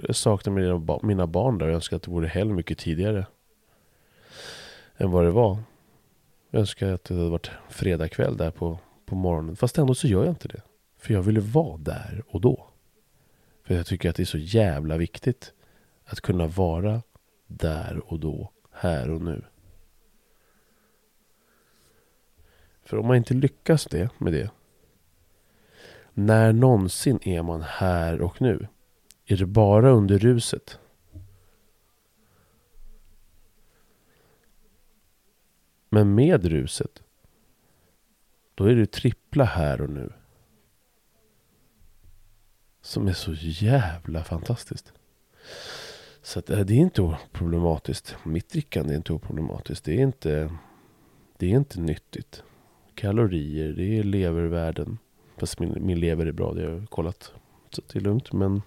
Jag 0.07 0.17
saknar 0.17 0.53
mina, 0.53 0.99
mina 1.03 1.27
barn 1.27 1.59
där 1.59 1.69
och 1.69 1.75
önskar 1.75 1.97
att 1.97 2.03
det 2.03 2.11
vore 2.11 2.29
helg 2.29 2.53
mycket 2.53 2.79
tidigare. 2.79 3.27
Än 4.97 5.11
vad 5.11 5.25
det 5.25 5.31
var. 5.31 5.59
Jag 6.51 6.61
önskar 6.61 6.93
att 6.93 7.05
det 7.05 7.15
hade 7.15 7.29
varit 7.29 7.51
fredagkväll 7.69 8.37
där 8.37 8.51
på, 8.51 8.79
på 9.07 9.15
morgonen. 9.15 9.57
Fast 9.57 9.79
ändå 9.79 9.95
så 9.95 10.09
gör 10.09 10.25
jag 10.25 10.33
inte 10.33 10.49
det. 10.49 10.63
För 10.99 11.15
jag 11.15 11.23
ville 11.23 11.41
vara 11.41 11.77
där 11.77 12.23
och 12.29 12.41
då. 12.41 12.69
För 13.65 13.75
jag 13.75 13.87
tycker 13.87 14.11
att 14.11 14.17
det 14.17 14.23
är 14.23 14.25
så 14.25 14.39
jävla 14.39 14.97
viktigt 14.97 15.53
att 16.05 16.21
kunna 16.21 16.47
vara 16.47 17.03
där 17.47 18.03
och 18.05 18.21
då, 18.21 18.53
här 18.73 19.11
och 19.11 19.21
nu. 19.21 19.43
För 22.85 22.97
om 22.97 23.07
man 23.07 23.17
inte 23.17 23.35
lyckas 23.35 23.85
det, 23.85 24.11
med 24.19 24.33
det. 24.33 24.51
När 26.19 26.53
någonsin 26.53 27.19
är 27.23 27.43
man 27.43 27.63
här 27.63 28.21
och 28.21 28.41
nu? 28.41 28.69
Är 29.27 29.37
det 29.37 29.47
bara 29.47 29.91
under 29.91 30.19
ruset? 30.19 30.79
Men 35.89 36.15
med 36.15 36.45
ruset, 36.45 37.03
då 38.55 38.65
är 38.65 38.75
det 38.75 38.93
trippla 38.93 39.45
här 39.45 39.81
och 39.81 39.91
nu. 39.91 40.13
Som 42.81 43.09
är 43.09 43.13
så 43.13 43.33
jävla 43.41 44.25
fantastiskt. 44.25 44.93
Så 46.23 46.39
att, 46.39 46.51
eh, 46.51 46.61
det 46.61 46.75
är 46.75 46.79
inte 46.79 47.03
oproblematiskt. 47.03 48.17
Mitt 48.25 48.49
drickande 48.49 48.93
är 48.93 48.97
inte 48.97 49.13
oproblematiskt. 49.13 49.85
Det 49.85 49.93
är 49.93 50.03
inte, 50.03 50.51
det 51.37 51.47
är 51.47 51.57
inte 51.57 51.81
nyttigt. 51.81 52.43
Kalorier, 52.95 53.73
det 53.73 53.99
är 53.99 54.03
levervärden. 54.03 54.99
Fast 55.39 55.61
min, 55.61 55.87
min 55.87 56.01
lever 56.01 56.27
är 56.27 56.33
bra, 56.33 56.53
det 56.53 56.63
har 56.63 56.71
jag 56.71 56.91
kollat. 56.91 57.33
Så 57.71 57.83
det 57.93 57.99
är 57.99 58.01
lugnt. 58.01 58.33
Men 58.33 58.63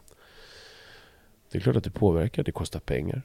det 1.51 1.57
är 1.57 1.61
klart 1.61 1.76
att 1.76 1.84
det 1.84 1.91
påverkar. 1.91 2.43
Det 2.43 2.51
kostar 2.51 2.80
pengar. 2.80 3.22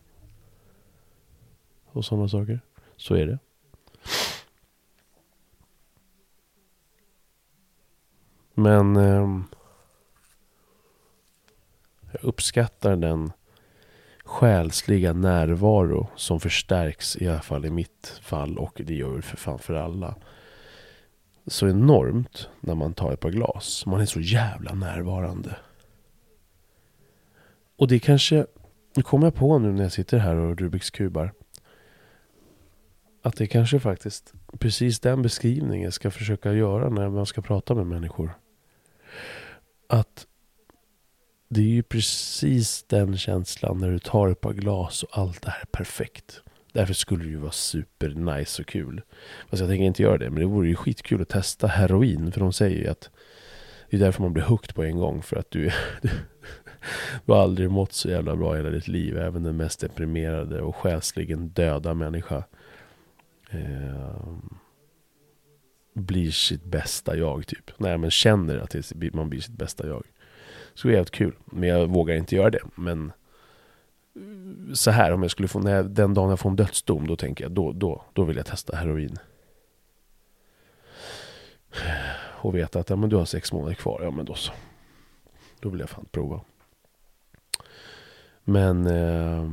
Och 1.87 2.05
sådana 2.05 2.29
saker. 2.29 2.61
Så 2.97 3.15
är 3.15 3.27
det. 3.27 3.39
Men 8.55 8.97
eh, 8.97 9.41
jag 12.13 12.25
uppskattar 12.25 12.97
den 12.97 13.33
själsliga 14.25 15.13
närvaro 15.13 16.09
som 16.17 16.41
förstärks 16.41 17.17
i 17.17 17.29
alla 17.29 17.41
fall 17.41 17.65
i 17.65 17.71
mitt 17.71 18.21
fall 18.23 18.59
och 18.59 18.81
det 18.85 18.95
gör 18.95 19.21
för 19.21 19.37
fan 19.37 19.59
för 19.59 19.75
alla. 19.75 20.15
Så 21.47 21.69
enormt 21.69 22.49
när 22.61 22.75
man 22.75 22.95
tar 22.95 23.13
ett 23.13 23.21
par 23.21 23.31
glas. 23.31 23.87
Man 23.87 24.01
är 24.01 24.07
så 24.07 24.21
jävla 24.21 24.75
närvarande. 24.75 25.57
Och 27.77 27.89
det 27.89 27.99
kanske, 27.99 28.47
nu 28.97 29.03
kommer 29.03 29.27
jag 29.27 29.35
på 29.35 29.59
nu 29.59 29.73
när 29.73 29.83
jag 29.83 29.93
sitter 29.93 30.19
här 30.19 30.37
och 30.37 30.59
Rubiks 30.59 30.91
kubar. 30.91 31.33
Att 33.23 33.37
det 33.37 33.47
kanske 33.47 33.81
faktiskt 33.81 34.33
precis 34.59 35.01
den 35.01 35.23
beskrivningen 35.23 35.85
jag 35.85 35.93
ska 35.93 36.11
försöka 36.11 36.53
göra 36.53 36.89
när 36.89 37.09
man 37.09 37.27
ska 37.27 37.43
prata 37.43 37.75
med 37.75 37.87
människor. 37.87 38.39
Att 39.89 40.27
det 41.49 41.61
är 41.61 41.65
ju 41.65 41.83
precis 41.83 42.83
den 42.83 43.17
känslan 43.17 43.79
när 43.79 43.91
du 43.91 43.99
tar 43.99 44.29
ett 44.29 44.41
par 44.41 44.53
glas 44.53 45.03
och 45.03 45.19
allt 45.19 45.43
det 45.43 45.51
här 45.51 45.61
är 45.61 45.67
perfekt. 45.67 46.43
Därför 46.77 46.95
skulle 46.95 47.25
det 47.25 47.31
ju 47.31 47.37
vara 47.37 47.53
super 47.53 48.09
nice 48.09 48.63
och 48.63 48.69
kul. 48.69 49.03
Fast 49.49 49.61
jag 49.61 49.71
tänker 49.71 49.85
inte 49.85 50.03
göra 50.03 50.19
det, 50.19 50.31
men 50.31 50.41
det 50.41 50.47
vore 50.47 50.69
ju 50.69 50.77
skitkul 50.77 51.23
att 51.23 51.29
testa 51.29 51.67
heroin. 51.67 52.33
För 52.33 52.41
de 52.41 52.53
säger 52.53 52.79
ju 52.79 52.89
att 52.89 53.11
det 53.91 53.97
är 53.97 54.01
därför 54.01 54.23
man 54.23 54.33
blir 54.33 54.43
hooked 54.43 54.75
på 54.75 54.85
en 54.85 54.99
gång. 54.99 55.23
För 55.23 55.37
att 55.37 55.51
du, 55.51 55.71
du, 56.03 56.09
du 57.25 57.33
har 57.33 57.43
aldrig 57.43 57.71
mått 57.71 57.93
så 57.93 58.09
jävla 58.09 58.37
bra 58.37 58.55
i 58.55 58.57
hela 58.57 58.71
ditt 58.71 58.89
liv. 58.89 59.19
Även 59.19 59.43
den 59.43 59.57
mest 59.57 59.81
deprimerade 59.81 60.63
och 60.63 60.77
själsligen 60.77 61.49
döda 61.49 61.95
människa. 61.95 62.45
Eh, 63.51 64.33
blir 65.95 66.31
sitt 66.31 66.65
bästa 66.65 67.17
jag 67.17 67.47
typ. 67.47 67.71
Nej 67.77 67.99
men 67.99 68.11
känner 68.11 68.59
att 68.59 68.77
det, 68.95 69.15
man 69.15 69.31
blir 69.31 69.41
sitt 69.41 69.59
bästa 69.59 69.87
jag. 69.87 70.05
Så 70.75 70.89
det 70.89 70.93
är 70.93 70.97
jävligt 70.97 71.11
kul. 71.11 71.35
Men 71.45 71.69
jag 71.69 71.87
vågar 71.87 72.15
inte 72.15 72.37
göra 72.37 72.51
det. 72.51 72.63
Men 72.75 73.13
så 74.75 74.91
här 74.91 75.13
om 75.13 75.23
jag 75.23 75.31
skulle 75.31 75.49
få, 75.49 75.59
när 75.59 75.75
jag, 75.75 75.91
den 75.91 76.15
dagen 76.15 76.31
jag 76.31 76.41
får 76.41 76.51
en 76.51 76.57
dödsdom, 76.57 77.07
då 77.07 77.17
tänker 77.17 77.45
jag, 77.45 77.53
då, 77.53 77.73
då, 77.73 78.05
då 78.13 78.25
vill 78.25 78.37
jag 78.37 78.47
testa 78.47 78.77
heroin. 78.77 79.19
Och 82.39 82.55
veta 82.55 82.79
att 82.79 82.91
ja, 82.91 82.97
men 82.97 83.11
du 83.11 83.17
har 83.17 83.25
sex 83.25 83.53
månader 83.53 83.75
kvar, 83.75 84.01
ja 84.03 84.11
men 84.11 84.25
då 84.25 84.35
så. 84.35 84.53
Då 85.61 85.69
vill 85.69 85.81
jag 85.81 85.91
fan 85.91 86.07
prova. 86.11 86.41
Men... 88.45 88.87
Eh, 88.87 89.51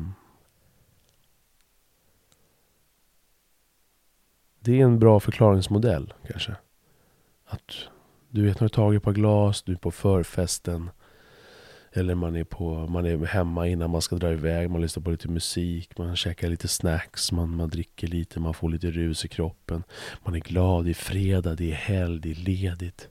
det 4.59 4.80
är 4.82 4.84
en 4.84 4.99
bra 4.99 5.20
förklaringsmodell 5.20 6.14
kanske. 6.28 6.55
Att 7.45 7.74
du 8.30 8.45
vet 8.45 8.59
när 8.59 8.66
du 8.66 8.70
tagit 8.70 8.97
ett 8.97 9.03
par 9.03 9.14
glas, 9.14 9.61
du 9.61 9.72
är 9.72 9.78
på 9.78 9.91
förfesten. 9.91 10.89
Eller 11.96 12.16
man 12.16 12.36
är, 12.36 12.44
på, 12.44 12.88
man 12.88 13.06
är 13.06 13.26
hemma 13.26 13.68
innan 13.68 13.89
man 13.89 14.02
ska 14.02 14.16
dra 14.16 14.32
iväg, 14.32 14.70
man 14.70 14.82
lyssnar 14.82 15.04
på 15.04 15.12
lite 15.12 15.28
musik, 15.28 15.98
man 15.98 16.16
käkar 16.16 16.50
lite 16.50 16.68
snacks, 16.68 17.32
man, 17.32 17.56
man 17.56 17.70
dricker 17.70 18.08
lite, 18.08 18.39
man 18.39 18.54
får 18.54 18.70
lite 18.70 18.91
rus 18.91 19.26
i 19.26 19.28
kroppen. 19.28 19.84
Man 20.24 20.36
är 20.36 20.39
glad, 20.39 20.86
det 20.86 20.91
är 20.91 20.94
fredag, 20.94 21.56
det 21.56 21.72
är 21.72 21.76
helg, 21.76 22.20
det 22.22 22.32
är 22.32 22.36
ledigt. 22.36 23.10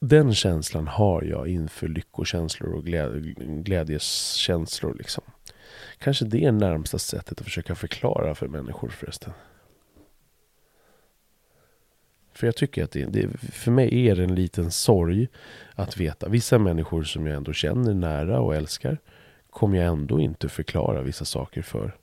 Den 0.00 0.34
känslan 0.34 0.88
har 0.88 1.22
jag 1.22 1.48
inför 1.48 1.88
lyckokänslor 1.88 2.72
och 2.72 2.84
glädjeskänslor. 3.64 4.94
Liksom. 4.94 5.24
Kanske 5.98 6.24
det 6.24 6.44
är 6.44 6.52
närmsta 6.52 6.98
sättet 6.98 7.40
att 7.40 7.44
försöka 7.44 7.74
förklara 7.74 8.34
för 8.34 8.48
människor 8.48 8.88
förresten. 8.88 9.32
För 12.34 12.46
jag 12.46 12.56
tycker 12.56 12.84
att 12.84 12.90
det, 12.90 13.04
det, 13.04 13.28
för 13.38 13.70
mig 13.70 14.08
är 14.08 14.16
det 14.16 14.24
en 14.24 14.34
liten 14.34 14.70
sorg 14.70 15.28
att 15.74 15.96
veta. 15.96 16.28
Vissa 16.28 16.58
människor 16.58 17.02
som 17.02 17.26
jag 17.26 17.36
ändå 17.36 17.52
känner 17.52 17.94
nära 17.94 18.40
och 18.40 18.54
älskar 18.54 18.98
kommer 19.50 19.78
jag 19.78 19.86
ändå 19.86 20.20
inte 20.20 20.48
förklara 20.48 21.02
vissa 21.02 21.24
saker 21.24 21.62
för. 21.62 21.96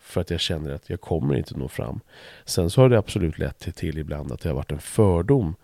För 0.00 0.20
att 0.20 0.30
jag 0.30 0.40
känner 0.40 0.70
att 0.70 0.90
jag 0.90 1.00
kommer 1.00 1.34
inte 1.34 1.58
nå 1.58 1.68
fram. 1.68 2.00
Sen 2.44 2.70
så 2.70 2.80
har 2.80 2.88
det 2.88 2.98
absolut 2.98 3.38
lett 3.38 3.58
till, 3.58 3.72
till 3.72 3.98
ibland 3.98 4.32
att 4.32 4.40
det 4.40 4.48
har 4.48 4.56
varit 4.56 4.72
en 4.72 4.78
fördom 4.78 5.54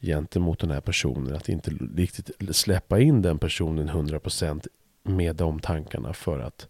gentemot 0.00 0.58
den 0.58 0.70
här 0.70 0.80
personen. 0.80 1.36
Att 1.36 1.48
inte 1.48 1.70
riktigt 1.96 2.30
släppa 2.56 3.00
in 3.00 3.22
den 3.22 3.38
personen 3.38 3.90
100% 3.90 4.66
med 5.02 5.36
de 5.36 5.60
tankarna 5.60 6.12
för 6.12 6.40
att 6.40 6.68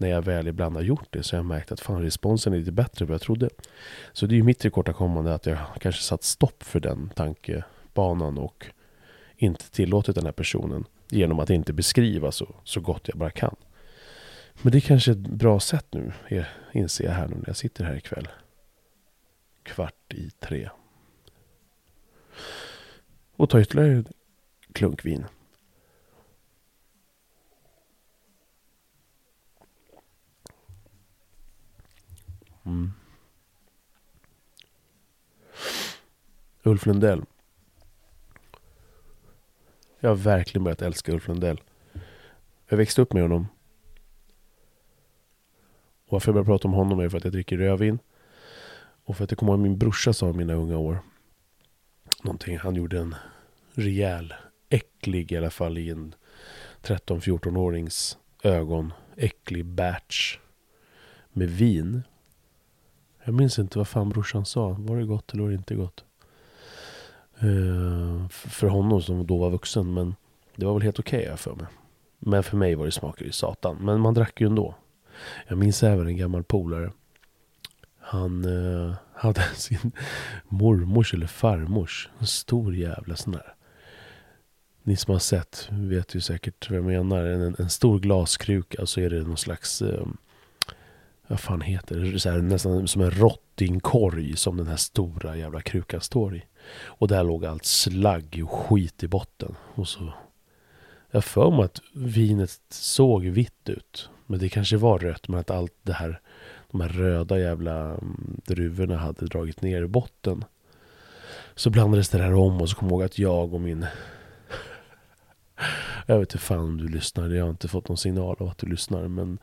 när 0.00 0.08
jag 0.08 0.22
väl 0.22 0.48
ibland 0.48 0.76
har 0.76 0.82
gjort 0.82 1.08
det 1.10 1.22
så 1.22 1.36
har 1.36 1.38
jag 1.38 1.46
märkt 1.46 1.72
att 1.72 1.80
fan 1.80 2.02
responsen 2.02 2.52
är 2.52 2.58
lite 2.58 2.72
bättre 2.72 3.02
än 3.04 3.08
vad 3.08 3.14
jag 3.14 3.20
trodde. 3.20 3.50
Så 4.12 4.26
det 4.26 4.34
är 4.34 4.36
ju 4.36 4.42
mitt 4.42 4.58
tillkortakommande 4.58 5.34
att 5.34 5.46
jag 5.46 5.58
kanske 5.80 6.02
satt 6.02 6.22
stopp 6.22 6.62
för 6.62 6.80
den 6.80 7.10
tankebanan 7.14 8.38
och 8.38 8.66
inte 9.36 9.70
tillåtit 9.70 10.14
den 10.14 10.24
här 10.24 10.32
personen 10.32 10.84
genom 11.08 11.38
att 11.38 11.50
inte 11.50 11.72
beskriva 11.72 12.32
så, 12.32 12.54
så 12.64 12.80
gott 12.80 13.08
jag 13.08 13.18
bara 13.18 13.30
kan. 13.30 13.56
Men 14.62 14.72
det 14.72 14.78
är 14.78 14.80
kanske 14.80 15.12
ett 15.12 15.18
bra 15.18 15.60
sätt 15.60 15.86
nu, 15.90 16.12
inser 16.72 17.04
jag 17.04 17.12
här 17.12 17.28
nu 17.28 17.34
när 17.34 17.46
jag 17.46 17.56
sitter 17.56 17.84
här 17.84 17.96
ikväll. 17.96 18.28
Kvart 19.62 20.14
i 20.14 20.30
tre. 20.30 20.70
Och 23.36 23.50
ta 23.50 23.60
ytterligare 23.60 23.92
en 23.92 24.06
klunk 24.72 25.04
vin. 25.04 25.24
Mm. 32.70 32.92
Ulf 36.62 36.86
Lundell. 36.86 37.24
Jag 40.00 40.10
har 40.10 40.16
verkligen 40.16 40.64
börjat 40.64 40.82
älska 40.82 41.12
Ulf 41.12 41.28
Lundell. 41.28 41.60
Jag 42.68 42.76
växte 42.76 43.02
upp 43.02 43.12
med 43.12 43.22
honom. 43.22 43.46
Och 46.06 46.12
varför 46.12 46.28
jag 46.28 46.34
börjar 46.34 46.44
prata 46.44 46.68
om 46.68 46.74
honom 46.74 47.00
är 47.00 47.08
för 47.08 47.18
att 47.18 47.24
jag 47.24 47.32
dricker 47.32 47.58
rödvin. 47.58 47.98
Och 49.04 49.16
för 49.16 49.24
att 49.24 49.30
jag 49.30 49.38
kommer 49.38 49.52
ihåg 49.52 49.60
min 49.60 49.78
brorsa 49.78 50.12
sa 50.12 50.30
i 50.30 50.32
mina 50.32 50.54
unga 50.54 50.78
år. 50.78 50.98
Någonting. 52.22 52.58
Han 52.58 52.74
gjorde 52.74 52.98
en 52.98 53.14
rejäl, 53.74 54.34
äcklig 54.68 55.32
i 55.32 55.36
alla 55.36 55.50
fall 55.50 55.78
i 55.78 55.90
en 55.90 56.14
13-14-årings 56.82 58.18
ögon. 58.42 58.92
Äcklig 59.16 59.64
batch. 59.64 60.38
Med 61.32 61.50
vin. 61.50 62.02
Jag 63.24 63.34
minns 63.34 63.58
inte 63.58 63.78
vad 63.78 63.88
fan 63.88 64.08
brorsan 64.08 64.46
sa. 64.46 64.76
Var 64.78 64.96
det 64.96 65.04
gott 65.04 65.32
eller 65.32 65.42
var 65.42 65.50
det 65.50 65.56
inte 65.56 65.74
gott? 65.74 66.04
Uh, 67.42 68.28
för 68.28 68.66
honom 68.66 69.02
som 69.02 69.26
då 69.26 69.38
var 69.38 69.50
vuxen. 69.50 69.94
Men 69.94 70.14
det 70.56 70.66
var 70.66 70.72
väl 70.72 70.82
helt 70.82 70.98
okej 70.98 71.22
okay, 71.24 71.36
för 71.36 71.54
mig. 71.54 71.66
Men 72.18 72.42
för 72.42 72.56
mig 72.56 72.74
var 72.74 72.84
det 72.84 72.92
smaker 72.92 73.24
i 73.24 73.32
satan. 73.32 73.76
Men 73.80 74.00
man 74.00 74.14
drack 74.14 74.40
ju 74.40 74.46
ändå. 74.46 74.74
Jag 75.48 75.58
minns 75.58 75.82
även 75.82 76.06
en 76.06 76.16
gammal 76.16 76.44
polare. 76.44 76.92
Han 78.00 78.44
uh, 78.44 78.94
hade 79.14 79.42
sin 79.54 79.92
mormors 80.48 81.14
eller 81.14 81.26
farmors. 81.26 82.08
En 82.18 82.26
stor 82.26 82.74
jävla 82.74 83.16
sån 83.16 83.32
där. 83.32 83.54
Ni 84.82 84.96
som 84.96 85.12
har 85.12 85.18
sett 85.18 85.68
vet 85.70 86.14
ju 86.14 86.20
säkert 86.20 86.70
vad 86.70 86.78
jag 86.78 86.84
menar. 86.84 87.24
En, 87.24 87.56
en 87.58 87.70
stor 87.70 87.98
glaskruka. 87.98 88.76
Så 88.76 88.80
alltså 88.80 89.00
är 89.00 89.10
det 89.10 89.22
någon 89.22 89.36
slags 89.36 89.82
uh, 89.82 90.06
vad 91.30 91.40
fan 91.40 91.60
heter 91.60 91.96
det? 91.96 92.20
Så 92.20 92.30
här, 92.30 92.38
nästan 92.38 92.88
som 92.88 93.02
en 93.02 93.10
rottingkorg 93.10 94.36
som 94.36 94.56
den 94.56 94.66
här 94.66 94.76
stora 94.76 95.36
jävla 95.36 95.60
krukan 95.60 96.00
står 96.00 96.36
i. 96.36 96.44
Och 96.84 97.08
där 97.08 97.24
låg 97.24 97.44
allt 97.44 97.64
slagg 97.64 98.40
och 98.44 98.50
skit 98.50 99.02
i 99.02 99.08
botten. 99.08 99.54
Och 99.74 99.88
så... 99.88 100.12
Jag 101.10 101.24
för 101.24 101.50
mig 101.50 101.64
att 101.64 101.80
vinet 101.94 102.60
såg 102.68 103.24
vitt 103.24 103.68
ut. 103.68 104.10
Men 104.26 104.38
det 104.38 104.48
kanske 104.48 104.76
var 104.76 104.98
rött, 104.98 105.28
men 105.28 105.40
att 105.40 105.50
allt 105.50 105.74
det 105.82 105.92
här... 105.92 106.20
De 106.70 106.80
här 106.80 106.88
röda 106.88 107.38
jävla 107.38 107.80
mm, 107.80 108.40
druvorna 108.46 108.96
hade 108.96 109.26
dragit 109.26 109.62
ner 109.62 109.82
i 109.82 109.88
botten. 109.88 110.44
Så 111.54 111.70
blandades 111.70 112.08
det 112.08 112.18
där 112.18 112.34
om 112.34 112.60
och 112.60 112.68
så 112.70 112.76
kom 112.76 112.88
jag 112.88 112.92
ihåg 112.92 113.02
att 113.02 113.18
jag 113.18 113.54
och 113.54 113.60
min... 113.60 113.86
Jag 116.06 116.18
vet 116.18 116.32
inte 116.32 116.44
fan 116.44 116.58
om 116.58 116.78
du 116.78 116.88
lyssnar. 116.88 117.28
Jag 117.28 117.44
har 117.44 117.50
inte 117.50 117.68
fått 117.68 117.88
någon 117.88 117.98
signal 117.98 118.36
av 118.40 118.48
att 118.48 118.58
du 118.58 118.66
lyssnar. 118.66 119.08
Men 119.08 119.38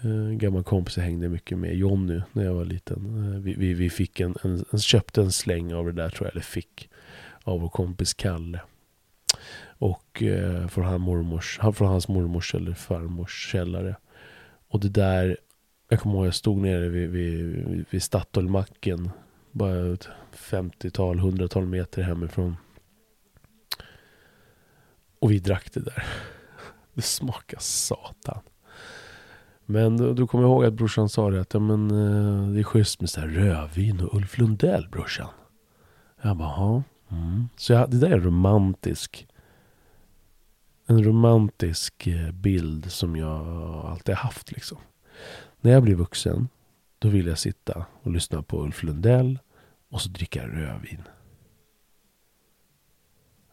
en 0.00 0.38
gammal 0.38 0.64
kompis 0.64 0.96
jag 0.96 1.04
hängde 1.04 1.28
mycket 1.28 1.58
med, 1.58 1.76
Jonny, 1.76 2.20
när 2.32 2.44
jag 2.44 2.54
var 2.54 2.64
liten. 2.64 3.34
Eh, 3.34 3.40
vi, 3.40 3.54
vi, 3.54 3.74
vi 3.74 3.90
fick 3.90 4.20
en, 4.20 4.34
en, 4.42 4.64
en, 4.70 4.78
köpte 4.78 5.20
en 5.20 5.32
släng 5.32 5.74
av 5.74 5.86
det 5.86 5.92
där 5.92 6.10
tror 6.10 6.26
jag, 6.26 6.32
eller 6.32 6.42
fick. 6.42 6.88
Av 7.44 7.60
vår 7.60 7.68
kompis 7.68 8.14
Kalle. 8.14 8.60
Och 9.78 10.22
eh, 10.22 10.68
från, 10.68 10.84
hans 10.84 11.00
mormors, 11.00 11.58
från 11.74 11.88
hans 11.88 12.08
mormors 12.08 12.54
eller 12.54 12.74
farmors 12.74 13.50
källare. 13.50 13.96
Och 14.68 14.80
det 14.80 14.88
där, 14.88 15.36
jag 15.88 16.00
kommer 16.00 16.14
ihåg 16.14 16.26
jag 16.26 16.34
stod 16.34 16.58
nere 16.58 16.88
vid, 16.88 17.10
vid, 17.10 17.84
vid 17.90 18.02
Statoilmacken. 18.02 19.10
Bara 19.52 19.94
ett 19.94 20.08
50-tal, 20.32 21.20
100-tal 21.20 21.66
meter 21.66 22.02
hemifrån. 22.02 22.56
Och 25.18 25.30
vi 25.30 25.38
drack 25.38 25.72
det 25.72 25.80
där. 25.80 26.06
Det 26.94 27.02
smakar 27.02 27.58
satan. 27.60 28.40
Men 29.66 29.96
då, 29.96 30.12
då 30.12 30.26
kommer 30.26 30.44
jag 30.44 30.50
ihåg 30.50 30.64
att 30.64 30.74
brorsan 30.74 31.08
sa 31.08 31.30
det 31.30 31.40
att 31.40 31.54
ja, 31.54 31.60
men, 31.60 31.90
eh, 31.90 32.48
det 32.48 32.60
är 32.60 32.64
schysst 32.64 33.00
med 33.00 33.10
så 33.10 33.20
här 33.20 33.28
rödvin 33.28 34.00
och 34.00 34.14
Ulf 34.14 34.38
Lundell 34.38 34.88
brorsan. 34.92 35.28
Jag 36.22 36.36
bara. 36.36 36.82
Mm. 37.08 37.48
Så 37.56 37.72
jag, 37.72 37.90
det 37.90 37.98
där 37.98 38.10
är 38.10 38.20
romantisk. 38.20 39.28
En 40.86 41.04
romantisk 41.04 42.06
eh, 42.06 42.32
bild 42.32 42.92
som 42.92 43.16
jag 43.16 43.46
alltid 43.86 44.14
har 44.14 44.22
haft 44.22 44.52
liksom. 44.52 44.78
När 45.60 45.72
jag 45.72 45.82
blir 45.82 45.94
vuxen, 45.94 46.48
då 46.98 47.08
vill 47.08 47.26
jag 47.26 47.38
sitta 47.38 47.86
och 48.02 48.10
lyssna 48.10 48.42
på 48.42 48.62
Ulf 48.64 48.82
Lundell 48.82 49.38
och 49.90 50.00
så 50.00 50.08
dricka 50.08 50.46
rödvin. 50.46 51.02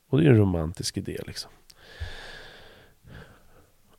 Och 0.09 0.21
det 0.21 0.25
är 0.25 0.29
en 0.29 0.37
romantisk 0.37 0.97
idé 0.97 1.17
liksom. 1.27 1.51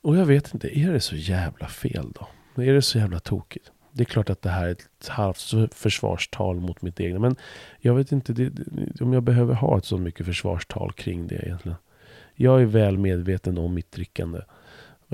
Och 0.05 0.17
jag 0.17 0.27
vet 0.27 0.55
inte, 0.55 0.79
är 0.79 0.93
det 0.93 1.01
så 1.01 1.17
jävla 1.17 1.69
fel 1.69 2.13
då? 2.13 2.63
Är 2.63 2.73
det 2.73 2.83
så 2.83 2.99
jävla 2.99 3.21
tokigt? 3.21 3.73
Det 3.93 4.03
är 4.03 4.05
klart 4.05 4.31
att 4.31 4.43
det 4.43 4.51
här 4.51 4.67
är 4.67 4.71
ett 4.71 5.09
halvt 5.09 5.75
försvarstal 5.75 6.61
mot 6.61 6.83
mitt 6.83 7.01
egna. 7.01 7.19
Men 7.19 7.37
jag 7.79 7.95
vet 7.95 8.13
inte 8.13 8.33
det, 8.33 8.53
om 9.01 9.13
jag 9.13 9.23
behöver 9.23 9.55
ha 9.55 9.79
ett 9.79 9.85
så 9.85 9.99
mycket 9.99 10.27
försvarstal 10.27 10.93
kring 10.93 11.27
det 11.27 11.35
egentligen. 11.35 11.77
Jag 12.35 12.61
är 12.63 12.65
väl 12.65 12.99
medveten 12.99 13.59
om 13.59 13.75
mitt 13.75 13.93
drickande. 13.93 14.41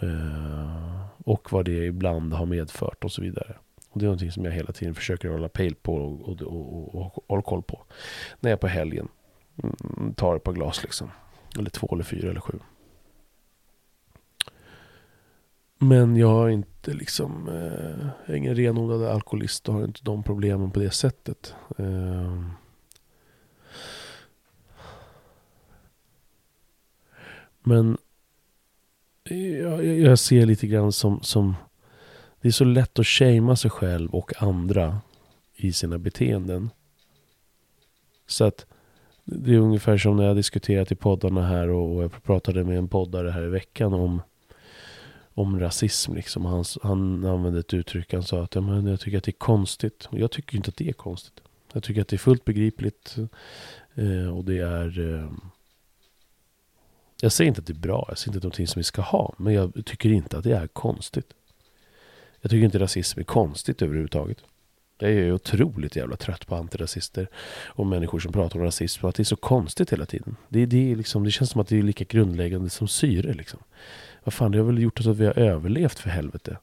Eh, 0.02 1.06
och 1.24 1.52
vad 1.52 1.64
det 1.64 1.86
ibland 1.86 2.32
har 2.32 2.46
medfört 2.46 3.04
och 3.04 3.12
så 3.12 3.22
vidare. 3.22 3.56
Och 3.90 3.98
det 3.98 4.04
är 4.04 4.06
någonting 4.06 4.32
som 4.32 4.44
jag 4.44 4.52
hela 4.52 4.72
tiden 4.72 4.94
försöker 4.94 5.28
hålla 5.28 5.48
pejl 5.48 5.74
på 5.74 5.94
och, 5.94 6.28
och, 6.28 6.42
och, 6.42 6.94
och 6.94 7.24
hålla 7.28 7.42
koll 7.42 7.62
på. 7.62 7.82
När 8.40 8.50
jag 8.50 8.60
på 8.60 8.68
helgen 8.68 9.08
mm, 9.62 10.14
tar 10.14 10.36
ett 10.36 10.44
par 10.44 10.52
glas 10.52 10.82
liksom. 10.82 11.10
Eller 11.58 11.70
två 11.70 11.88
eller 11.92 12.04
fyra 12.04 12.30
eller 12.30 12.40
sju. 12.40 12.58
Men 15.82 16.16
jag 16.16 16.28
har 16.28 16.48
inte 16.48 16.92
liksom, 16.92 17.48
eh, 17.48 18.06
jag 18.26 18.34
är 18.34 18.34
ingen 18.34 18.54
renodlad 18.54 19.02
alkoholist 19.02 19.68
och 19.68 19.74
har 19.74 19.84
inte 19.84 20.00
de 20.02 20.22
problemen 20.22 20.70
på 20.70 20.80
det 20.80 20.90
sättet. 20.90 21.54
Eh. 21.78 22.42
Men 27.62 27.98
jag, 29.62 29.84
jag, 29.84 30.18
ser 30.18 30.46
lite 30.46 30.66
grann 30.66 30.92
som, 30.92 31.22
som, 31.22 31.54
det 32.40 32.48
är 32.48 32.52
så 32.52 32.64
lätt 32.64 32.98
att 32.98 33.06
shamea 33.06 33.56
sig 33.56 33.70
själv 33.70 34.14
och 34.14 34.42
andra 34.42 35.00
i 35.56 35.72
sina 35.72 35.98
beteenden. 35.98 36.70
Så 38.26 38.44
att 38.44 38.66
det 39.24 39.54
är 39.54 39.58
ungefär 39.58 39.98
som 39.98 40.16
när 40.16 40.24
jag 40.24 40.36
diskuterat 40.36 40.92
i 40.92 40.94
poddarna 40.94 41.46
här 41.46 41.68
och, 41.68 41.96
och 41.96 42.02
jag 42.02 42.22
pratade 42.22 42.64
med 42.64 42.78
en 42.78 42.88
poddare 42.88 43.30
här 43.30 43.42
i 43.42 43.48
veckan 43.48 43.94
om 43.94 44.20
om 45.40 45.60
rasism. 45.60 46.14
Liksom. 46.14 46.44
Han, 46.44 46.64
han 46.82 47.24
använde 47.24 47.60
ett 47.60 47.74
uttryck, 47.74 48.12
han 48.12 48.22
sa 48.22 48.42
att 48.42 48.54
ja, 48.54 48.60
men 48.60 48.86
jag 48.86 49.00
tycker 49.00 49.18
att 49.18 49.24
det 49.24 49.30
är 49.30 49.32
konstigt. 49.32 50.08
Och 50.10 50.18
jag 50.18 50.30
tycker 50.30 50.56
inte 50.56 50.68
att 50.68 50.76
det 50.76 50.88
är 50.88 50.92
konstigt. 50.92 51.40
Jag 51.72 51.82
tycker 51.82 52.00
att 52.00 52.08
det 52.08 52.16
är 52.16 52.18
fullt 52.18 52.44
begripligt. 52.44 53.16
Eh, 53.94 54.36
och 54.36 54.44
det 54.44 54.58
är... 54.58 55.14
Eh, 55.14 55.30
jag 57.22 57.32
säger 57.32 57.48
inte 57.48 57.60
att 57.60 57.66
det 57.66 57.72
är 57.72 57.74
bra, 57.74 58.04
jag 58.08 58.18
säger 58.18 58.28
inte 58.28 58.38
att 58.38 58.42
det 58.42 58.44
är 58.44 58.48
någonting 58.48 58.66
som 58.66 58.80
vi 58.80 58.84
ska 58.84 59.02
ha. 59.02 59.34
Men 59.36 59.54
jag 59.54 59.84
tycker 59.86 60.10
inte 60.10 60.38
att 60.38 60.44
det 60.44 60.52
är 60.52 60.66
konstigt. 60.66 61.32
Jag 62.40 62.50
tycker 62.50 62.64
inte 62.64 62.78
rasism 62.78 63.20
är 63.20 63.24
konstigt 63.24 63.82
överhuvudtaget. 63.82 64.38
Jag 64.98 65.10
är 65.10 65.32
otroligt 65.32 65.96
jävla 65.96 66.16
trött 66.16 66.46
på 66.46 66.54
antirasister 66.56 67.28
och 67.66 67.86
människor 67.86 68.18
som 68.18 68.32
pratar 68.32 68.58
om 68.58 68.64
rasism 68.64 69.04
och 69.04 69.08
att 69.08 69.14
det 69.14 69.22
är 69.22 69.24
så 69.24 69.36
konstigt 69.36 69.92
hela 69.92 70.06
tiden. 70.06 70.36
Det, 70.48 70.66
det, 70.66 70.92
är 70.92 70.96
liksom, 70.96 71.24
det 71.24 71.30
känns 71.30 71.50
som 71.50 71.60
att 71.60 71.68
det 71.68 71.78
är 71.78 71.82
lika 71.82 72.04
grundläggande 72.04 72.70
som 72.70 72.88
syre. 72.88 73.32
Liksom. 73.32 73.60
Vad 74.24 74.34
fan, 74.34 74.52
det 74.52 74.58
har 74.58 74.64
väl 74.64 74.82
gjort 74.82 74.98
så 74.98 75.10
att 75.10 75.16
vi 75.16 75.26
har 75.26 75.38
överlevt 75.38 75.98
för 75.98 76.10
helvete. 76.10 76.56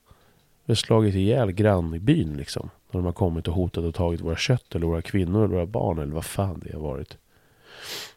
Vi 0.65 0.71
har 0.71 0.75
slagit 0.75 1.15
ihjäl 1.15 1.51
grannbyn 1.51 2.37
liksom. 2.37 2.69
När 2.91 2.99
de 2.99 3.05
har 3.05 3.13
kommit 3.13 3.47
och 3.47 3.53
hotat 3.53 3.83
och 3.83 3.95
tagit 3.95 4.21
våra 4.21 4.35
kött 4.35 4.75
eller 4.75 4.87
våra 4.87 5.01
kvinnor 5.01 5.45
eller 5.45 5.55
våra 5.55 5.65
barn 5.65 5.99
eller 5.99 6.13
vad 6.13 6.25
fan 6.25 6.61
det 6.65 6.73
har 6.73 6.81
varit. 6.81 7.17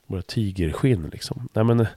Våra 0.07 0.23
tigerskinn 0.23 1.11
liksom. 1.13 1.49
Nej 1.53 1.65
men... 1.65 1.81
Eh, 1.81 1.89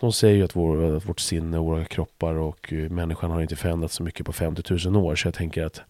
de 0.00 0.12
säger 0.12 0.36
ju 0.36 0.44
att, 0.44 0.56
vår, 0.56 0.96
att 0.96 1.08
vårt 1.08 1.20
sinne, 1.20 1.58
våra 1.58 1.84
kroppar 1.84 2.34
och 2.34 2.72
eh, 2.72 2.90
människan 2.90 3.30
har 3.30 3.42
inte 3.42 3.56
förändrats 3.56 3.94
så 3.94 4.02
mycket 4.02 4.26
på 4.26 4.32
50 4.32 4.88
000 4.88 4.96
år. 4.96 5.16
Så 5.16 5.26
jag 5.26 5.34
tänker 5.34 5.64
att 5.64 5.82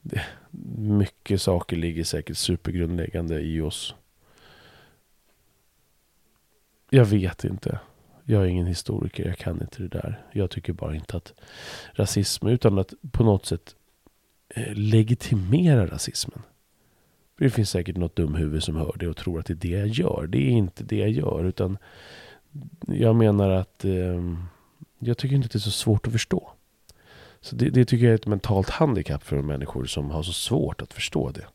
det, 0.00 0.22
mycket 0.78 1.42
saker 1.42 1.76
ligger 1.76 2.04
säkert 2.04 2.36
supergrundläggande 2.36 3.40
i 3.40 3.60
oss. 3.60 3.94
Jag 6.90 7.04
vet 7.04 7.44
inte. 7.44 7.78
Jag 8.24 8.42
är 8.42 8.46
ingen 8.46 8.66
historiker, 8.66 9.26
jag 9.26 9.38
kan 9.38 9.60
inte 9.60 9.82
det 9.82 9.88
där. 9.88 10.22
Jag 10.32 10.50
tycker 10.50 10.72
bara 10.72 10.94
inte 10.94 11.16
att 11.16 11.32
rasism, 11.92 12.46
utan 12.46 12.78
att 12.78 12.94
på 13.12 13.24
något 13.24 13.46
sätt 13.46 13.74
eh, 14.48 14.74
legitimera 14.74 15.86
rasismen. 15.86 16.42
Det 17.38 17.50
finns 17.50 17.70
säkert 17.70 17.96
något 17.96 18.16
dumhuvud 18.16 18.62
som 18.62 18.76
hör 18.76 18.96
det 18.98 19.08
och 19.08 19.16
tror 19.16 19.40
att 19.40 19.46
det 19.46 19.52
är 19.52 19.56
det 19.56 19.68
jag 19.68 19.88
gör. 19.88 20.26
Det 20.26 20.38
är 20.38 20.50
inte 20.50 20.84
det 20.84 20.96
jag 20.96 21.10
gör, 21.10 21.44
utan 21.44 21.78
jag 22.86 23.16
menar 23.16 23.50
att 23.50 23.84
eh, 23.84 24.20
jag 24.98 25.18
tycker 25.18 25.36
inte 25.36 25.46
att 25.46 25.52
det 25.52 25.58
är 25.58 25.60
så 25.60 25.70
svårt 25.70 26.06
att 26.06 26.12
förstå. 26.12 26.50
Så 27.40 27.56
det, 27.56 27.70
det, 27.70 27.84
tycker 27.84 28.04
jag 28.04 28.12
är 28.12 28.18
ett 28.18 28.26
mentalt 28.26 28.70
handikapp 28.70 29.22
för 29.22 29.42
människor 29.42 29.84
som 29.84 30.10
har 30.10 30.22
så 30.22 30.32
svårt 30.32 30.82
att 30.82 30.92
förstå 30.92 31.30
det. 31.30 31.46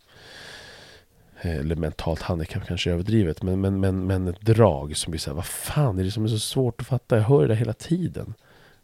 Eh, 1.41 1.57
eller 1.57 1.75
mentalt 1.75 2.21
handikapp 2.21 2.67
kanske 2.67 2.89
är 2.89 2.93
överdrivet. 2.93 3.43
Men, 3.43 3.61
men, 3.61 3.79
men, 3.79 4.07
men 4.07 4.27
ett 4.27 4.41
drag 4.41 4.97
som 4.97 5.11
blir 5.11 5.19
så 5.19 5.29
här, 5.29 5.35
vad 5.35 5.45
fan 5.45 5.99
är 5.99 6.03
det 6.03 6.11
som 6.11 6.23
är 6.23 6.27
så 6.27 6.39
svårt 6.39 6.81
att 6.81 6.87
fatta? 6.87 7.17
Jag 7.17 7.23
hör 7.23 7.47
det 7.47 7.55
hela 7.55 7.73
tiden. 7.73 8.33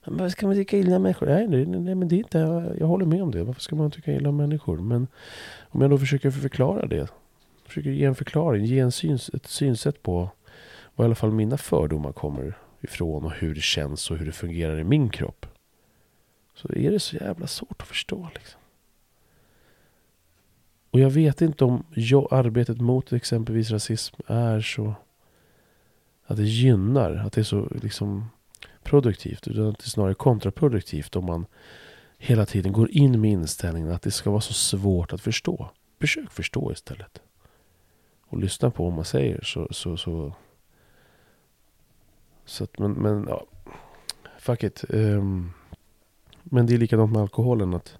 Men 0.05 0.17
varför 0.17 0.29
ska 0.29 0.47
man 0.47 0.55
tycka 0.55 0.77
illa 0.77 0.95
om 0.95 1.01
människor? 1.01 1.25
Nej, 1.25 1.47
nej, 1.47 1.65
nej, 1.65 1.95
men 1.95 2.07
det 2.07 2.15
är 2.15 2.17
inte, 2.17 2.37
jag, 2.37 2.79
jag 2.79 2.87
håller 2.87 3.05
med 3.05 3.23
om 3.23 3.31
det. 3.31 3.43
Varför 3.43 3.61
ska 3.61 3.75
man 3.75 3.91
tycka 3.91 4.13
illa 4.13 4.29
om 4.29 4.37
människor? 4.37 4.77
Men 4.77 5.07
om 5.69 5.81
jag 5.81 5.89
då 5.89 5.97
försöker 5.97 6.31
förklara 6.31 6.85
det. 6.85 7.07
Försöker 7.65 7.89
ge 7.89 8.05
en 8.05 8.15
förklaring, 8.15 8.65
ge 8.65 8.79
en 8.79 8.91
syns, 8.91 9.29
ett 9.29 9.47
synsätt 9.47 10.03
på 10.03 10.29
var 10.95 11.05
i 11.05 11.07
alla 11.07 11.15
fall 11.15 11.31
mina 11.31 11.57
fördomar 11.57 12.11
kommer 12.11 12.57
ifrån 12.81 13.23
och 13.23 13.31
hur 13.31 13.55
det 13.55 13.61
känns 13.61 14.11
och 14.11 14.17
hur 14.17 14.25
det 14.25 14.31
fungerar 14.31 14.79
i 14.79 14.83
min 14.83 15.09
kropp. 15.09 15.45
Så 16.55 16.73
är 16.73 16.91
det 16.91 16.99
så 16.99 17.15
jävla 17.15 17.47
svårt 17.47 17.81
att 17.81 17.87
förstå 17.87 18.29
liksom. 18.33 18.59
Och 20.95 21.01
jag 21.01 21.09
vet 21.09 21.41
inte 21.41 21.65
om 21.65 21.83
jag, 21.93 22.27
arbetet 22.31 22.81
mot 22.81 23.13
exempelvis 23.13 23.71
rasism 23.71 24.15
är 24.27 24.61
så 24.61 24.95
att 26.25 26.37
det 26.37 26.43
gynnar, 26.43 27.15
att 27.15 27.33
det 27.33 27.41
är 27.41 27.43
så 27.43 27.67
liksom 27.81 28.29
produktivt. 28.83 29.47
Utan 29.47 29.67
att 29.67 29.77
det 29.77 29.85
är 29.85 29.89
snarare 29.89 30.13
kontraproduktivt 30.13 31.15
om 31.15 31.25
man 31.25 31.45
hela 32.17 32.45
tiden 32.45 32.73
går 32.73 32.91
in 32.91 33.21
med 33.21 33.31
inställningen 33.31 33.91
att 33.91 34.01
det 34.01 34.11
ska 34.11 34.29
vara 34.29 34.41
så 34.41 34.53
svårt 34.53 35.13
att 35.13 35.21
förstå. 35.21 35.69
Försök 35.99 36.31
förstå 36.31 36.71
istället. 36.71 37.21
Och 38.27 38.37
lyssna 38.37 38.71
på 38.71 38.83
vad 38.83 38.93
man 38.93 39.05
säger 39.05 39.41
så... 39.43 39.67
så, 39.71 39.97
så, 39.97 40.33
så 42.45 42.63
att, 42.63 42.79
men, 42.79 42.91
men 42.91 43.25
ja. 43.29 43.45
Fuck 44.39 44.63
it. 44.63 44.83
Um, 44.89 45.53
men 46.43 46.65
det 46.65 46.73
är 46.73 46.77
likadant 46.77 47.11
med 47.11 47.21
alkoholen. 47.21 47.73
att 47.73 47.97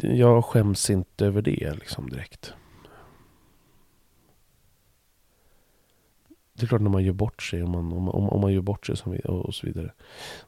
jag 0.00 0.44
skäms 0.44 0.90
inte 0.90 1.26
över 1.26 1.42
det 1.42 1.74
liksom 1.74 2.10
direkt. 2.10 2.54
det 6.60 6.66
är 6.66 6.68
klart 6.68 6.80
när 6.80 6.90
man 6.90 7.04
gör 7.04 7.12
bort 7.12 7.42
sig, 7.42 7.62
om 7.62 7.70
man, 7.70 7.92
om, 7.92 8.08
om, 8.08 8.28
om 8.28 8.40
man 8.40 8.52
gör 8.52 8.60
bort 8.60 8.86
sig 8.86 8.96
som, 8.96 9.18
och, 9.24 9.46
och 9.46 9.54
så 9.54 9.66
vidare. 9.66 9.92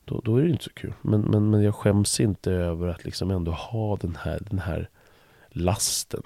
Då, 0.04 0.20
då 0.24 0.36
är 0.36 0.42
det 0.42 0.50
inte 0.50 0.64
så 0.64 0.72
kul. 0.72 0.92
Men, 1.02 1.20
men, 1.20 1.50
men 1.50 1.62
jag 1.62 1.74
skäms 1.74 2.20
inte 2.20 2.52
över 2.52 2.88
att 2.88 3.04
liksom 3.04 3.30
ändå 3.30 3.52
ha 3.52 3.96
den 3.96 4.16
här, 4.20 4.40
den 4.50 4.58
här 4.58 4.88
lasten. 5.48 6.22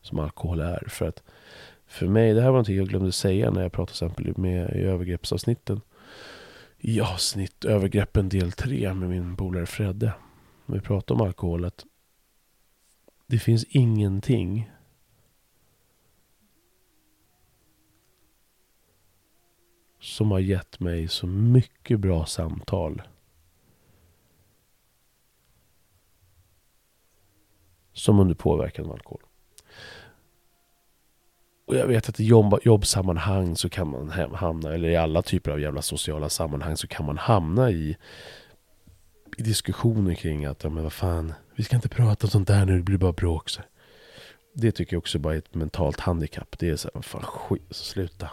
Som 0.00 0.18
alkohol 0.18 0.60
är. 0.60 0.84
För 0.88 1.08
att 1.08 1.22
för 1.86 2.06
mig, 2.06 2.34
det 2.34 2.40
här 2.40 2.48
var 2.48 2.52
någonting 2.52 2.76
jag 2.76 2.88
glömde 2.88 3.12
säga 3.12 3.50
när 3.50 3.62
jag 3.62 3.72
pratade 3.72 3.98
till 3.98 4.06
exempel 4.06 4.42
med 4.42 4.76
i 4.76 4.82
övergreppsavsnitten. 4.82 5.80
I 6.78 7.00
avsnitt 7.00 7.64
övergreppen 7.64 8.28
del 8.28 8.52
3 8.52 8.94
med 8.94 9.08
min 9.08 9.36
polare 9.36 9.66
Fredde 9.66 10.12
om 10.66 10.74
vi 10.74 10.80
pratar 10.80 11.14
om 11.14 11.20
alkohol. 11.20 11.64
Att 11.64 11.84
det 13.26 13.38
finns 13.38 13.64
ingenting 13.64 14.70
som 20.00 20.30
har 20.30 20.38
gett 20.38 20.80
mig 20.80 21.08
så 21.08 21.26
mycket 21.26 22.00
bra 22.00 22.26
samtal 22.26 23.02
som 27.92 28.20
under 28.20 28.34
påverkan 28.34 28.84
av 28.84 28.92
alkohol. 28.92 29.22
Och 31.66 31.76
jag 31.76 31.86
vet 31.86 32.08
att 32.08 32.20
i 32.20 32.24
jobb, 32.24 32.58
jobbsammanhang 32.62 33.56
så 33.56 33.68
kan 33.68 33.90
man 33.90 34.10
hamna, 34.34 34.74
eller 34.74 34.88
i 34.88 34.96
alla 34.96 35.22
typer 35.22 35.50
av 35.50 35.60
jävla 35.60 35.82
sociala 35.82 36.28
sammanhang 36.28 36.76
så 36.76 36.86
kan 36.86 37.06
man 37.06 37.18
hamna 37.18 37.70
i, 37.70 37.96
i 39.36 39.42
diskussioner 39.42 40.14
kring 40.14 40.44
att, 40.44 40.64
ja 40.64 40.70
men 40.70 40.82
vad 40.82 40.92
fan, 40.92 41.32
vi 41.54 41.64
ska 41.64 41.76
inte 41.76 41.88
prata 41.88 42.26
om 42.26 42.30
sånt 42.30 42.48
där 42.48 42.64
nu, 42.64 42.76
det 42.76 42.82
blir 42.82 42.98
bara 42.98 43.12
bråk. 43.12 43.48
Så. 43.48 43.62
Det 44.54 44.72
tycker 44.72 44.94
jag 44.94 44.98
också 44.98 45.18
bara 45.18 45.34
är 45.34 45.38
ett 45.38 45.54
mentalt 45.54 46.00
handikapp. 46.00 46.58
Det 46.58 46.68
är 46.68 46.76
så 46.76 46.88
här, 46.88 46.94
vad 46.94 47.04
fan 47.04 47.22
skit, 47.22 47.62
sluta. 47.70 48.30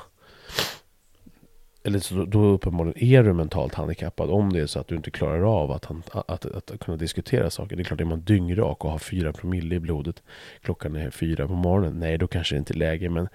Eller 1.84 1.99
så 1.99 2.16
då, 2.16 2.26
då 2.26 2.45
uppenbarligen 2.45 3.04
är 3.04 3.24
du 3.24 3.34
mentalt 3.34 3.74
handikappad 3.74 4.30
om 4.30 4.54
det 4.54 4.60
är 4.60 4.66
så 4.66 4.80
att 4.80 4.88
du 4.88 4.95
inte 4.95 5.12
klarar 5.12 5.62
av 5.62 5.72
att, 5.72 5.86
han, 5.86 6.04
att, 6.12 6.45
att, 6.45 6.72
att 6.72 6.80
kunna 6.80 6.97
diskutera 6.97 7.49
saker. 7.49 7.76
Det 7.76 7.82
är 7.82 7.84
klart, 7.84 8.01
är 8.01 8.06
man 8.06 8.22
dyngrak 8.22 8.86
och 8.86 8.91
har 8.91 8.99
fyra 8.99 9.34
promille 9.34 9.76
i 9.76 9.80
blodet 9.80 10.24
klockan 10.62 10.95
är 10.95 11.10
fyra 11.10 11.47
på 11.47 11.54
morgonen. 11.54 11.99
Nej, 11.99 12.18
då 12.18 12.28
kanske 12.28 12.56
det 12.56 12.60
inte 12.60 12.74
är 12.74 12.78
läge, 12.78 13.10
men 13.10 13.28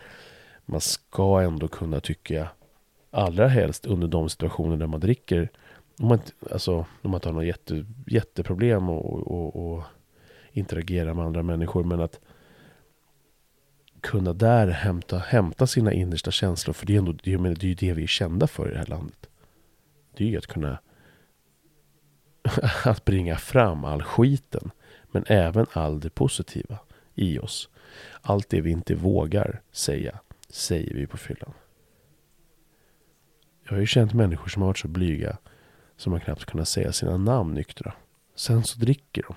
man 0.67 0.81
ska 0.81 1.41
ändå 1.41 1.69
kunna 1.69 2.01
tycka 2.01 2.49
allra 3.11 3.49
helst 3.49 3.87
under 3.87 4.09
de 4.09 4.29
situationer 4.29 4.77
där 4.77 4.87
man 4.87 5.01
dricker 5.01 5.51
om 6.01 6.09
man, 6.09 6.19
inte- 6.19 6.53
alltså, 6.53 6.75
om 6.77 7.11
man 7.11 7.15
inte 7.15 7.29
har 7.29 7.35
något 7.35 7.47
jätte, 7.47 7.85
jätteproblem 8.07 8.89
och, 8.89 9.27
och, 9.27 9.57
och 9.57 9.85
interagera 10.53 11.15
med 11.15 11.25
andra 11.25 11.43
människor. 11.43 11.85
Men 11.85 12.01
att 12.01 12.21
kunna 14.01 14.33
där 14.33 14.69
hämta, 14.69 15.19
hämta 15.19 15.67
sina 15.67 15.93
innersta 15.93 16.31
känslor. 16.31 16.75
För 16.75 16.87
det 16.87 16.95
är, 16.95 16.99
ändå, 16.99 17.13
det, 17.13 17.33
är, 17.33 17.39
det 17.39 17.67
är 17.67 17.69
ju 17.69 17.75
det 17.75 17.93
vi 17.93 18.03
är 18.03 18.07
kända 18.07 18.47
för 18.47 18.69
i 18.69 18.73
det 18.73 18.79
här 18.79 18.87
landet. 18.87 19.29
Det 20.17 20.25
är 20.25 20.29
ju 20.29 20.39
att 20.39 20.47
kunna 20.47 20.79
att 22.85 23.05
bringa 23.05 23.37
fram 23.37 23.85
all 23.85 24.03
skiten. 24.03 24.71
Men 25.11 25.25
även 25.27 25.67
all 25.73 26.01
det 26.01 26.11
positiva 26.11 26.79
i 27.15 27.39
oss. 27.39 27.69
Allt 28.21 28.49
det 28.49 28.61
vi 28.61 28.71
inte 28.71 28.95
vågar 28.95 29.63
säga, 29.73 30.19
säger 30.49 30.95
vi 30.95 31.07
på 31.07 31.17
fyllan. 31.17 31.53
Jag 33.65 33.73
har 33.73 33.81
ju 33.81 33.87
känt 33.87 34.15
människor 34.15 34.49
som 34.49 34.63
har 34.63 34.67
varit 34.67 34.79
så 34.79 34.89
blyga 34.89 35.39
som 35.99 36.11
man 36.11 36.21
knappt 36.21 36.45
kunnat 36.45 36.69
säga 36.69 36.93
sina 36.93 37.17
namn 37.17 37.55
nyktra. 37.55 37.93
Sen 38.35 38.65
så 38.65 38.79
dricker 38.79 39.23
de. 39.23 39.35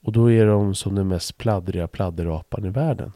Och 0.00 0.12
då 0.12 0.30
är 0.30 0.46
de 0.46 0.74
som 0.74 0.94
den 0.94 1.08
mest 1.08 1.38
pladdriga 1.38 1.88
pladderapan 1.88 2.64
i 2.64 2.70
världen. 2.70 3.12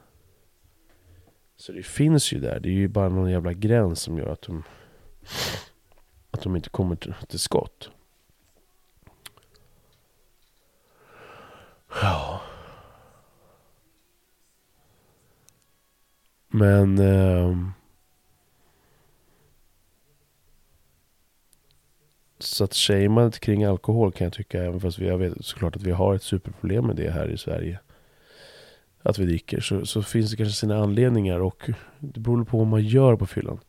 Så 1.57 1.73
det 1.73 1.83
finns 1.83 2.33
ju 2.33 2.41
där. 2.41 2.61
Det 2.61 2.69
är 2.69 2.73
ju 2.73 2.89
bara 2.89 3.09
någon 3.09 3.31
jävla 3.31 3.53
gräns 3.53 4.01
som 4.01 4.19
gör 4.19 4.29
att 4.29 4.43
de 4.43 4.65
att 6.31 6.43
de 6.43 6.57
inte 6.57 6.71
kommer 6.71 6.97
till, 6.97 7.15
till 7.29 7.39
skott. 7.39 7.91
Ja. 12.03 12.41
Men... 16.49 16.99
eh 16.99 17.78
så 22.59 22.65
att 22.65 22.75
shameandet 22.75 23.41
kring 23.41 23.65
alkohol 23.65 24.13
kan 24.13 24.25
jag 24.25 24.33
tycka, 24.33 24.65
även 24.65 24.81
fast 24.81 24.99
jag 24.99 25.19
vet 25.19 25.45
såklart 25.45 25.77
att 25.77 25.83
vi 25.83 25.91
har 25.91 26.15
ett 26.15 26.23
superproblem 26.23 26.87
med 26.87 26.97
det 26.97 27.11
här 27.11 27.29
i 27.29 27.39
Sverige. 27.39 27.81
Att 29.03 29.19
vi 29.19 29.27
dricker, 29.27 29.61
så, 29.61 29.87
så 29.87 30.03
finns 30.03 30.31
det 30.31 30.37
kanske 30.37 30.55
sina 30.55 30.83
anledningar 30.83 31.41
och 31.41 31.71
det 31.99 32.21
beror 32.21 32.45
på 32.45 32.59
vad 32.59 32.67
man 32.67 32.85
gör 32.85 33.17
på 33.17 33.27
fyllan. 33.27 33.61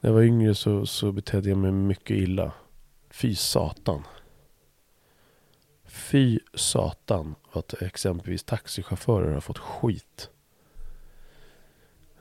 När 0.00 0.10
jag 0.10 0.14
var 0.14 0.22
yngre 0.22 0.54
så, 0.54 0.86
så 0.86 1.12
betedde 1.12 1.48
jag 1.48 1.58
mig 1.58 1.72
mycket 1.72 2.16
illa. 2.16 2.52
Fy 3.10 3.34
satan. 3.34 4.02
Fy 5.84 6.38
satan 6.54 7.34
att 7.52 7.82
exempelvis 7.82 8.44
taxichaufförer 8.44 9.32
har 9.32 9.40
fått 9.40 9.58
skit. 9.58 10.30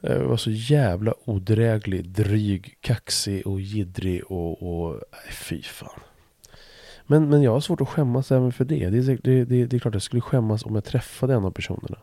Jag 0.02 0.20
var 0.20 0.38
så 0.38 0.52
jävla 0.52 1.14
odräglig, 1.26 2.10
dryg, 2.10 2.78
kaxig 2.82 3.48
och 3.48 3.62
jiddrig 3.62 4.24
och... 4.24 4.64
och 4.64 4.92
nej, 4.92 5.34
fy 5.34 5.62
fan. 5.62 6.00
Men, 7.08 7.30
men 7.30 7.42
jag 7.42 7.52
har 7.52 7.60
svårt 7.60 7.82
att 7.82 7.90
skämmas 7.90 8.32
även 8.32 8.52
för 8.52 8.66
det. 8.66 8.90
Det 8.90 8.98
är, 8.98 9.20
det, 9.24 9.46
det, 9.46 9.66
det 9.66 9.76
är 9.76 9.80
klart 9.80 9.94
jag 9.94 10.02
skulle 10.02 10.22
skämmas 10.22 10.66
om 10.66 10.76
jag 10.76 10.84
träffade 10.84 11.34
en 11.34 11.46
av 11.46 11.52
personerna. 11.52 11.98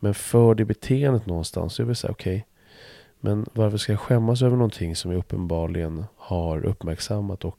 Men 0.00 0.14
för 0.14 0.54
det 0.54 0.64
beteendet 0.64 1.26
någonstans, 1.26 1.74
så 1.74 1.82
är 1.82 1.86
det 1.86 1.94
så 1.94 2.06
här, 2.06 2.14
okej. 2.14 2.46
men 3.20 3.46
varför 3.52 3.78
ska 3.78 3.92
jag 3.92 4.00
skämmas 4.00 4.42
över 4.42 4.56
någonting 4.56 4.96
som 4.96 5.10
jag 5.10 5.18
uppenbarligen 5.18 6.04
har 6.16 6.64
uppmärksammat 6.66 7.44
och 7.44 7.58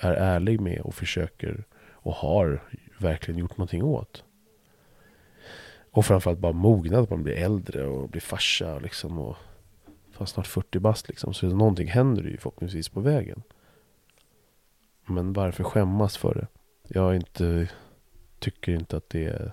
är 0.00 0.12
ärlig 0.12 0.60
med 0.60 0.80
och 0.80 0.94
försöker 0.94 1.64
och 1.92 2.14
har 2.14 2.62
verkligen 2.98 3.38
gjort 3.38 3.56
någonting 3.56 3.82
åt? 3.82 4.24
Och 5.90 6.06
framförallt 6.06 6.38
bara 6.38 6.52
mognad, 6.52 7.02
att 7.02 7.10
man 7.10 7.22
blir 7.22 7.34
äldre 7.34 7.86
och 7.86 8.08
blir 8.08 8.20
farsa 8.20 8.78
liksom 8.78 9.18
och 9.18 9.36
fan 10.10 10.26
snart 10.26 10.46
40 10.46 10.78
bast 10.78 11.08
liksom. 11.08 11.34
Så 11.34 11.46
någonting 11.46 11.88
händer 11.88 12.22
ju 12.22 12.36
förhoppningsvis 12.36 12.88
på 12.88 13.00
vägen. 13.00 13.42
Men 15.06 15.32
varför 15.32 15.64
skämmas 15.64 16.16
för 16.16 16.34
det? 16.34 16.46
Jag 16.94 17.16
inte, 17.16 17.68
tycker 18.38 18.72
inte 18.72 18.96
att 18.96 19.10
det 19.10 19.24
är, 19.24 19.52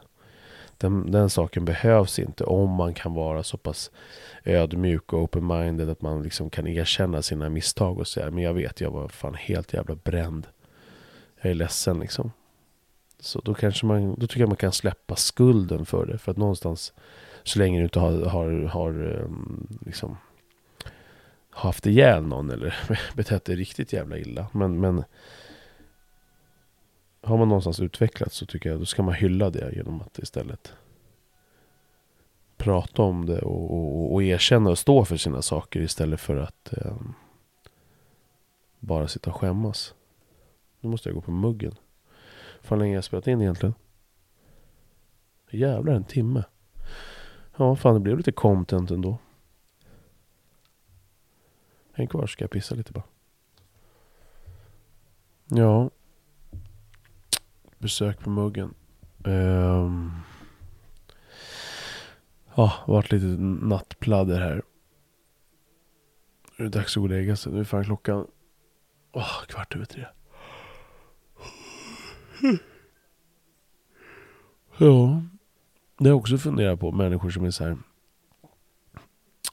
den, 0.77 1.11
den 1.11 1.29
saken 1.29 1.65
behövs 1.65 2.19
inte 2.19 2.43
om 2.43 2.69
man 2.69 2.93
kan 2.93 3.13
vara 3.13 3.43
så 3.43 3.57
pass 3.57 3.91
ödmjuk 4.43 5.13
och 5.13 5.19
open-minded 5.19 5.91
att 5.91 6.01
man 6.01 6.23
liksom 6.23 6.49
kan 6.49 6.67
erkänna 6.67 7.21
sina 7.21 7.49
misstag 7.49 7.99
och 7.99 8.07
säga 8.07 8.31
men 8.31 8.43
jag 8.43 8.53
vet, 8.53 8.81
jag 8.81 8.91
var 8.91 9.07
fan 9.07 9.35
helt 9.35 9.73
jävla 9.73 9.95
bränd. 9.95 10.47
Jag 11.41 11.51
är 11.51 11.55
ledsen 11.55 11.99
liksom. 11.99 12.31
Så 13.19 13.39
då 13.39 13.53
kanske 13.53 13.85
man, 13.85 14.15
då 14.17 14.27
tycker 14.27 14.39
jag 14.39 14.49
man 14.49 14.57
kan 14.57 14.71
släppa 14.71 15.15
skulden 15.15 15.85
för 15.85 16.05
det. 16.05 16.17
För 16.17 16.31
att 16.31 16.37
någonstans, 16.37 16.93
så 17.43 17.59
länge 17.59 17.79
du 17.79 17.83
inte 17.83 17.99
har, 17.99 18.25
har, 18.25 18.63
har 18.63 18.91
ehm, 18.91 19.67
liksom 19.85 20.17
haft 21.49 21.85
ihjäl 21.85 22.23
någon 22.23 22.49
eller 22.49 22.75
betett 23.15 23.45
dig 23.45 23.55
riktigt 23.55 23.93
jävla 23.93 24.17
illa. 24.17 24.47
Men, 24.51 24.79
men 24.79 25.03
har 27.21 27.37
man 27.37 27.49
någonstans 27.49 27.79
utvecklats 27.79 28.35
så 28.35 28.45
tycker 28.45 28.69
jag 28.69 28.79
då 28.79 28.85
ska 28.85 29.03
man 29.03 29.13
hylla 29.13 29.49
det 29.49 29.75
genom 29.75 30.01
att 30.01 30.19
istället 30.19 30.73
prata 32.57 33.01
om 33.01 33.25
det 33.25 33.39
och, 33.41 33.71
och, 33.71 34.13
och 34.13 34.23
erkänna 34.23 34.69
och 34.69 34.79
stå 34.79 35.05
för 35.05 35.17
sina 35.17 35.41
saker 35.41 35.81
istället 35.81 36.19
för 36.19 36.37
att 36.37 36.73
eh, 36.73 36.95
bara 38.79 39.07
sitta 39.07 39.29
och 39.29 39.35
skämmas. 39.35 39.93
Nu 40.79 40.89
måste 40.89 41.09
jag 41.09 41.15
gå 41.15 41.21
på 41.21 41.31
muggen. 41.31 41.75
Fan 42.61 42.79
länge 42.79 42.91
har 42.91 42.95
jag 42.95 43.03
spelat 43.03 43.27
in 43.27 43.41
egentligen? 43.41 43.75
Jävlar 45.51 45.93
en 45.93 46.03
timme. 46.03 46.43
Ja 47.57 47.75
fan 47.75 47.93
det 47.93 47.99
blev 47.99 48.17
lite 48.17 48.31
content 48.31 48.91
ändå. 48.91 49.17
Häng 51.93 52.07
kvar 52.07 52.27
ska 52.27 52.43
jag 52.43 52.51
pissa 52.51 52.75
lite 52.75 52.91
bara. 52.91 53.03
Ja. 55.47 55.89
Besök 57.77 58.19
på 58.19 58.29
muggen. 58.29 58.73
Um. 59.23 60.21
Ja, 62.55 62.73
varit 62.87 63.11
lite 63.11 63.25
nattpladder 63.65 64.39
här. 64.39 64.63
Nu 66.57 66.65
är 66.65 66.69
det 66.69 66.79
dags 66.79 66.97
att 66.97 67.01
gå 67.01 67.03
och 67.03 67.09
lägga 67.09 67.35
sig. 67.35 67.53
Nu 67.53 67.59
är 67.59 67.63
fan 67.63 67.83
klockan 67.83 68.27
oh, 69.11 69.45
kvart 69.47 69.75
över 69.75 69.85
tre. 69.85 70.05
Ja, 74.77 75.21
det 75.97 76.03
har 76.03 76.09
jag 76.09 76.17
också 76.17 76.37
funderat 76.37 76.79
på. 76.79 76.91
Människor 76.91 77.29
som 77.29 77.45
är 77.45 77.51
så 77.51 77.63
här. 77.63 77.77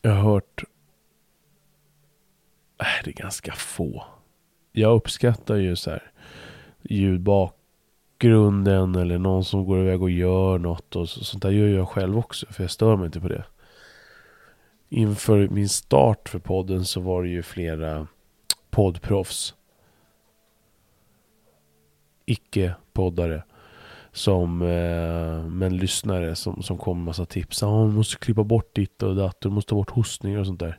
Jag 0.02 0.10
har 0.10 0.22
hört. 0.22 0.64
Äh, 2.80 2.86
det 3.04 3.10
är 3.10 3.22
ganska 3.22 3.52
få. 3.52 4.04
Jag 4.72 4.96
uppskattar 4.96 5.56
ju 5.56 5.76
så 5.76 5.90
här 5.90 6.12
ljudbakgrunden 6.82 8.94
eller 8.94 9.18
någon 9.18 9.44
som 9.44 9.64
går 9.64 9.80
iväg 9.80 10.02
och 10.02 10.10
gör 10.10 10.58
något 10.58 10.96
och 10.96 11.08
så, 11.08 11.24
sånt 11.24 11.42
där 11.42 11.50
gör 11.50 11.68
jag 11.68 11.88
själv 11.88 12.18
också 12.18 12.46
för 12.46 12.64
jag 12.64 12.70
stör 12.70 12.96
mig 12.96 13.06
inte 13.06 13.20
på 13.20 13.28
det. 13.28 13.44
inför 14.88 15.48
min 15.48 15.68
start 15.68 16.28
för 16.28 16.38
podden 16.38 16.84
så 16.84 17.00
var 17.00 17.22
det 17.22 17.28
ju 17.28 17.42
flera 17.42 18.06
poddproffs. 18.70 19.54
Icke-poddare. 22.26 23.42
Som, 24.12 24.62
eh, 24.62 25.46
men 25.46 25.76
lyssnare 25.76 26.34
som, 26.34 26.62
som 26.62 26.78
kom 26.78 26.98
med 26.98 27.04
massa 27.04 27.26
tips. 27.26 27.62
Ah, 27.62 27.66
ja, 27.66 27.72
man 27.72 27.94
måste 27.94 28.16
klippa 28.16 28.44
bort 28.44 28.74
ditt 28.74 29.02
och 29.02 29.16
datt. 29.16 29.40
Du 29.40 29.50
måste 29.50 29.68
ta 29.68 29.74
bort 29.76 29.90
hostningar 29.90 30.38
och 30.38 30.46
sånt 30.46 30.60
där. 30.60 30.78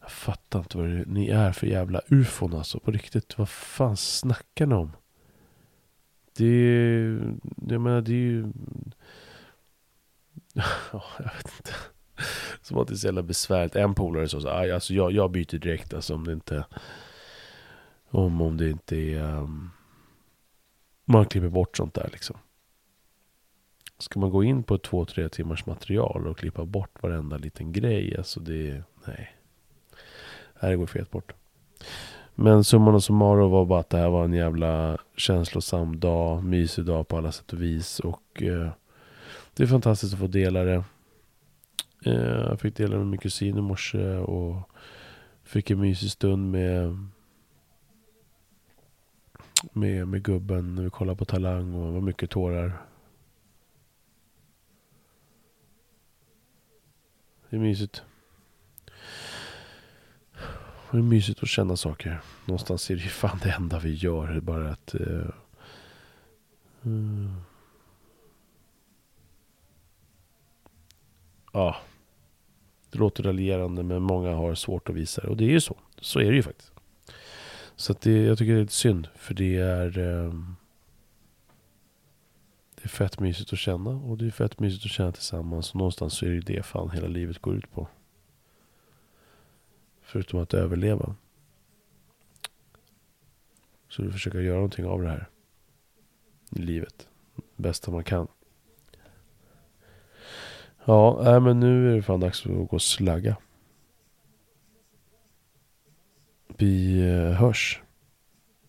Jag 0.00 0.10
fattar 0.10 0.58
inte 0.58 0.78
vad 0.78 0.88
det, 0.88 1.04
ni 1.06 1.28
är 1.28 1.52
för 1.52 1.66
jävla 1.66 2.00
ufon 2.08 2.54
alltså. 2.54 2.80
På 2.80 2.90
riktigt, 2.90 3.38
vad 3.38 3.48
fan 3.48 3.96
snackar 3.96 4.66
ni 4.66 4.74
om? 4.74 4.92
Det 6.36 6.46
är 6.46 7.34
jag 7.68 7.80
menar 7.80 8.00
det 8.00 8.12
är 8.12 8.14
ju... 8.14 8.46
Ja, 10.92 11.04
jag 11.18 11.24
vet 11.24 11.52
inte. 11.58 11.74
Som 12.62 12.78
att 12.78 12.88
det 12.88 12.94
är 12.94 12.96
så 12.96 13.06
jävla 13.06 13.22
besvärligt. 13.22 13.76
En 13.76 13.94
polare 13.94 14.28
sa 14.28 14.40
så 14.40 14.48
här, 14.48 14.72
alltså 14.72 14.94
jag, 14.94 15.12
jag 15.12 15.30
byter 15.30 15.58
direkt 15.58 15.94
alltså 15.94 16.14
om 16.14 16.26
det 16.26 16.32
inte... 16.32 16.64
Om, 18.10 18.40
om 18.40 18.56
det 18.56 18.70
inte 18.70 18.96
är... 18.96 19.22
Um, 19.22 19.70
man 21.04 21.26
klipper 21.26 21.48
bort 21.48 21.76
sånt 21.76 21.94
där 21.94 22.08
liksom. 22.12 22.36
Ska 23.98 24.20
man 24.20 24.30
gå 24.30 24.44
in 24.44 24.62
på 24.62 24.74
ett 24.74 24.82
två, 24.82 25.04
tre 25.04 25.28
timmars 25.28 25.66
material 25.66 26.26
och 26.26 26.38
klippa 26.38 26.64
bort 26.64 27.02
varenda 27.02 27.36
liten 27.36 27.72
grej, 27.72 28.16
alltså 28.18 28.40
det... 28.40 28.82
Nej. 29.06 29.36
Det 30.60 30.66
här 30.66 30.76
går 30.76 30.86
fet 30.86 31.10
bort. 31.10 31.32
Men 32.34 32.64
summan 32.64 32.94
och 32.94 33.04
summarum 33.04 33.50
var 33.50 33.64
bara 33.64 33.80
att 33.80 33.90
det 33.90 33.98
här 33.98 34.08
var 34.08 34.24
en 34.24 34.32
jävla 34.32 34.98
känslosam 35.16 36.00
dag, 36.00 36.44
mysig 36.44 36.84
dag 36.84 37.08
på 37.08 37.16
alla 37.16 37.32
sätt 37.32 37.52
och 37.52 37.62
vis. 37.62 38.00
Och 38.00 38.42
eh, 38.42 38.70
det 39.54 39.62
är 39.62 39.66
fantastiskt 39.66 40.12
att 40.12 40.20
få 40.20 40.26
dela 40.26 40.64
det. 40.64 40.84
Eh, 42.04 42.46
jag 42.48 42.60
fick 42.60 42.76
dela 42.76 42.96
med 42.96 43.06
min 43.06 43.18
kusin 43.18 43.58
i 43.58 43.60
morse 43.60 44.16
och 44.16 44.70
fick 45.44 45.70
en 45.70 45.80
mysig 45.80 46.10
stund 46.10 46.50
med 46.50 46.96
med, 49.72 50.08
med 50.08 50.22
gubben 50.22 50.74
när 50.74 50.82
vi 50.82 50.90
kollade 50.90 51.18
på 51.18 51.24
Talang 51.24 51.74
och 51.74 51.86
det 51.86 51.92
var 51.92 52.00
mycket 52.00 52.30
tårar. 52.30 52.72
Det 57.50 57.56
är 57.56 57.60
mysigt. 57.60 58.02
Det 60.90 60.98
är 60.98 61.02
mysigt 61.02 61.42
att 61.42 61.48
känna 61.48 61.76
saker. 61.76 62.20
Någonstans 62.46 62.90
är 62.90 62.94
det 62.94 63.02
ju 63.02 63.08
fan 63.08 63.38
det 63.42 63.50
enda 63.50 63.78
vi 63.78 63.94
gör. 63.94 64.26
Det 64.26 64.36
är 64.36 64.40
bara 64.40 64.70
att... 64.70 64.94
Uh, 64.94 65.30
uh, 66.86 67.30
ja. 71.52 71.76
Det 72.90 72.98
låter 72.98 73.22
raljerande 73.22 73.82
men 73.82 74.02
många 74.02 74.34
har 74.34 74.54
svårt 74.54 74.88
att 74.88 74.94
visa 74.94 75.22
det. 75.22 75.28
Och 75.28 75.36
det 75.36 75.44
är 75.44 75.50
ju 75.50 75.60
så. 75.60 75.76
Så 76.00 76.20
är 76.20 76.30
det 76.30 76.36
ju 76.36 76.42
faktiskt. 76.42 76.71
Så 77.76 77.92
att 77.92 78.00
det, 78.00 78.22
jag 78.22 78.38
tycker 78.38 78.52
det 78.52 78.58
är 78.58 78.62
lite 78.62 78.72
synd. 78.72 79.08
För 79.14 79.34
det 79.34 79.56
är... 79.56 79.98
Um, 79.98 80.56
det 82.74 82.84
är 82.84 82.88
fett 82.88 83.20
mysigt 83.20 83.52
att 83.52 83.58
känna. 83.58 83.90
Och 83.90 84.18
det 84.18 84.26
är 84.26 84.30
fett 84.30 84.60
mysigt 84.60 84.84
att 84.84 84.90
känna 84.90 85.12
tillsammans. 85.12 85.70
Och 85.70 85.76
någonstans 85.76 86.14
så 86.14 86.26
är 86.26 86.30
det 86.30 86.40
det 86.40 86.62
fan 86.62 86.90
hela 86.90 87.08
livet 87.08 87.38
går 87.38 87.54
ut 87.54 87.72
på. 87.72 87.88
Förutom 90.02 90.40
att 90.40 90.54
överleva. 90.54 91.14
Så 93.88 94.02
vi 94.02 94.12
försöker 94.12 94.40
göra 94.40 94.54
någonting 94.54 94.86
av 94.86 95.02
det 95.02 95.08
här. 95.08 95.28
I 96.50 96.58
livet. 96.58 97.08
Bästa 97.56 97.90
man 97.90 98.04
kan. 98.04 98.28
Ja, 100.84 101.34
äh, 101.34 101.40
men 101.40 101.60
nu 101.60 101.92
är 101.92 101.96
det 101.96 102.02
fan 102.02 102.20
dags 102.20 102.46
att 102.46 102.52
gå 102.52 102.68
och 102.70 102.82
slagga. 102.82 103.36
Vi 106.58 107.00
eh, 107.08 107.32
hörs. 107.32 107.82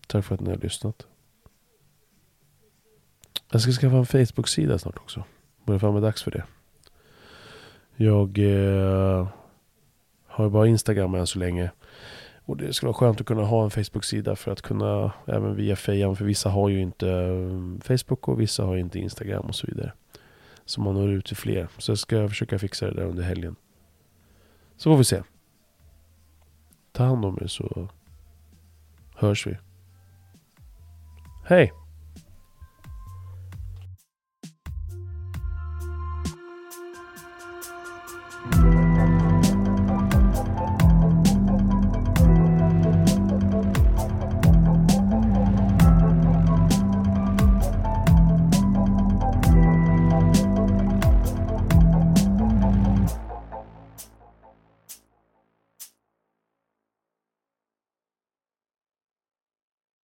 Tack 0.06 0.24
för 0.24 0.34
att 0.34 0.40
ni 0.40 0.50
har 0.50 0.56
lyssnat. 0.56 1.06
Jag 3.52 3.60
ska 3.60 3.72
skaffa 3.72 3.96
en 3.96 4.06
Facebook-sida 4.06 4.78
snart 4.78 4.98
också. 4.98 5.24
Börjar 5.64 5.78
fan 5.78 5.94
med 5.94 6.02
dags 6.02 6.22
för 6.22 6.30
det. 6.30 6.44
Jag 7.96 8.38
eh, 8.38 9.28
har 10.26 10.50
bara 10.50 10.66
Instagram 10.66 11.14
än 11.14 11.26
så 11.26 11.38
länge. 11.38 11.70
Och 12.46 12.56
det 12.56 12.72
skulle 12.72 12.88
vara 12.88 12.96
skönt 12.96 13.20
att 13.20 13.26
kunna 13.26 13.42
ha 13.42 13.64
en 13.64 13.70
Facebook-sida 13.70 14.36
för 14.36 14.52
att 14.52 14.62
kunna, 14.62 15.12
även 15.26 15.56
via 15.56 15.76
Fejan, 15.76 16.16
för 16.16 16.24
vissa 16.24 16.48
har 16.48 16.68
ju 16.68 16.80
inte 16.80 17.10
eh, 17.10 17.80
Facebook 17.80 18.28
och 18.28 18.40
vissa 18.40 18.64
har 18.64 18.76
inte 18.76 18.98
Instagram 18.98 19.46
och 19.46 19.54
så 19.54 19.66
vidare. 19.66 19.92
Så 20.64 20.80
man 20.80 20.94
når 20.94 21.10
ut 21.10 21.26
till 21.26 21.36
fler. 21.36 21.68
Så 21.78 21.90
jag 21.90 21.98
ska 21.98 22.28
försöka 22.28 22.58
fixa 22.58 22.86
det 22.86 22.94
där 22.94 23.04
under 23.04 23.22
helgen. 23.22 23.56
Så 24.76 24.90
får 24.90 24.98
vi 24.98 25.04
se. 25.04 25.22
Ta 26.94 27.04
hand 27.04 27.24
om 27.24 27.38
er 27.40 27.46
så 27.46 27.88
hörs 29.16 29.46
vi. 29.46 29.56
Hej! 31.48 31.70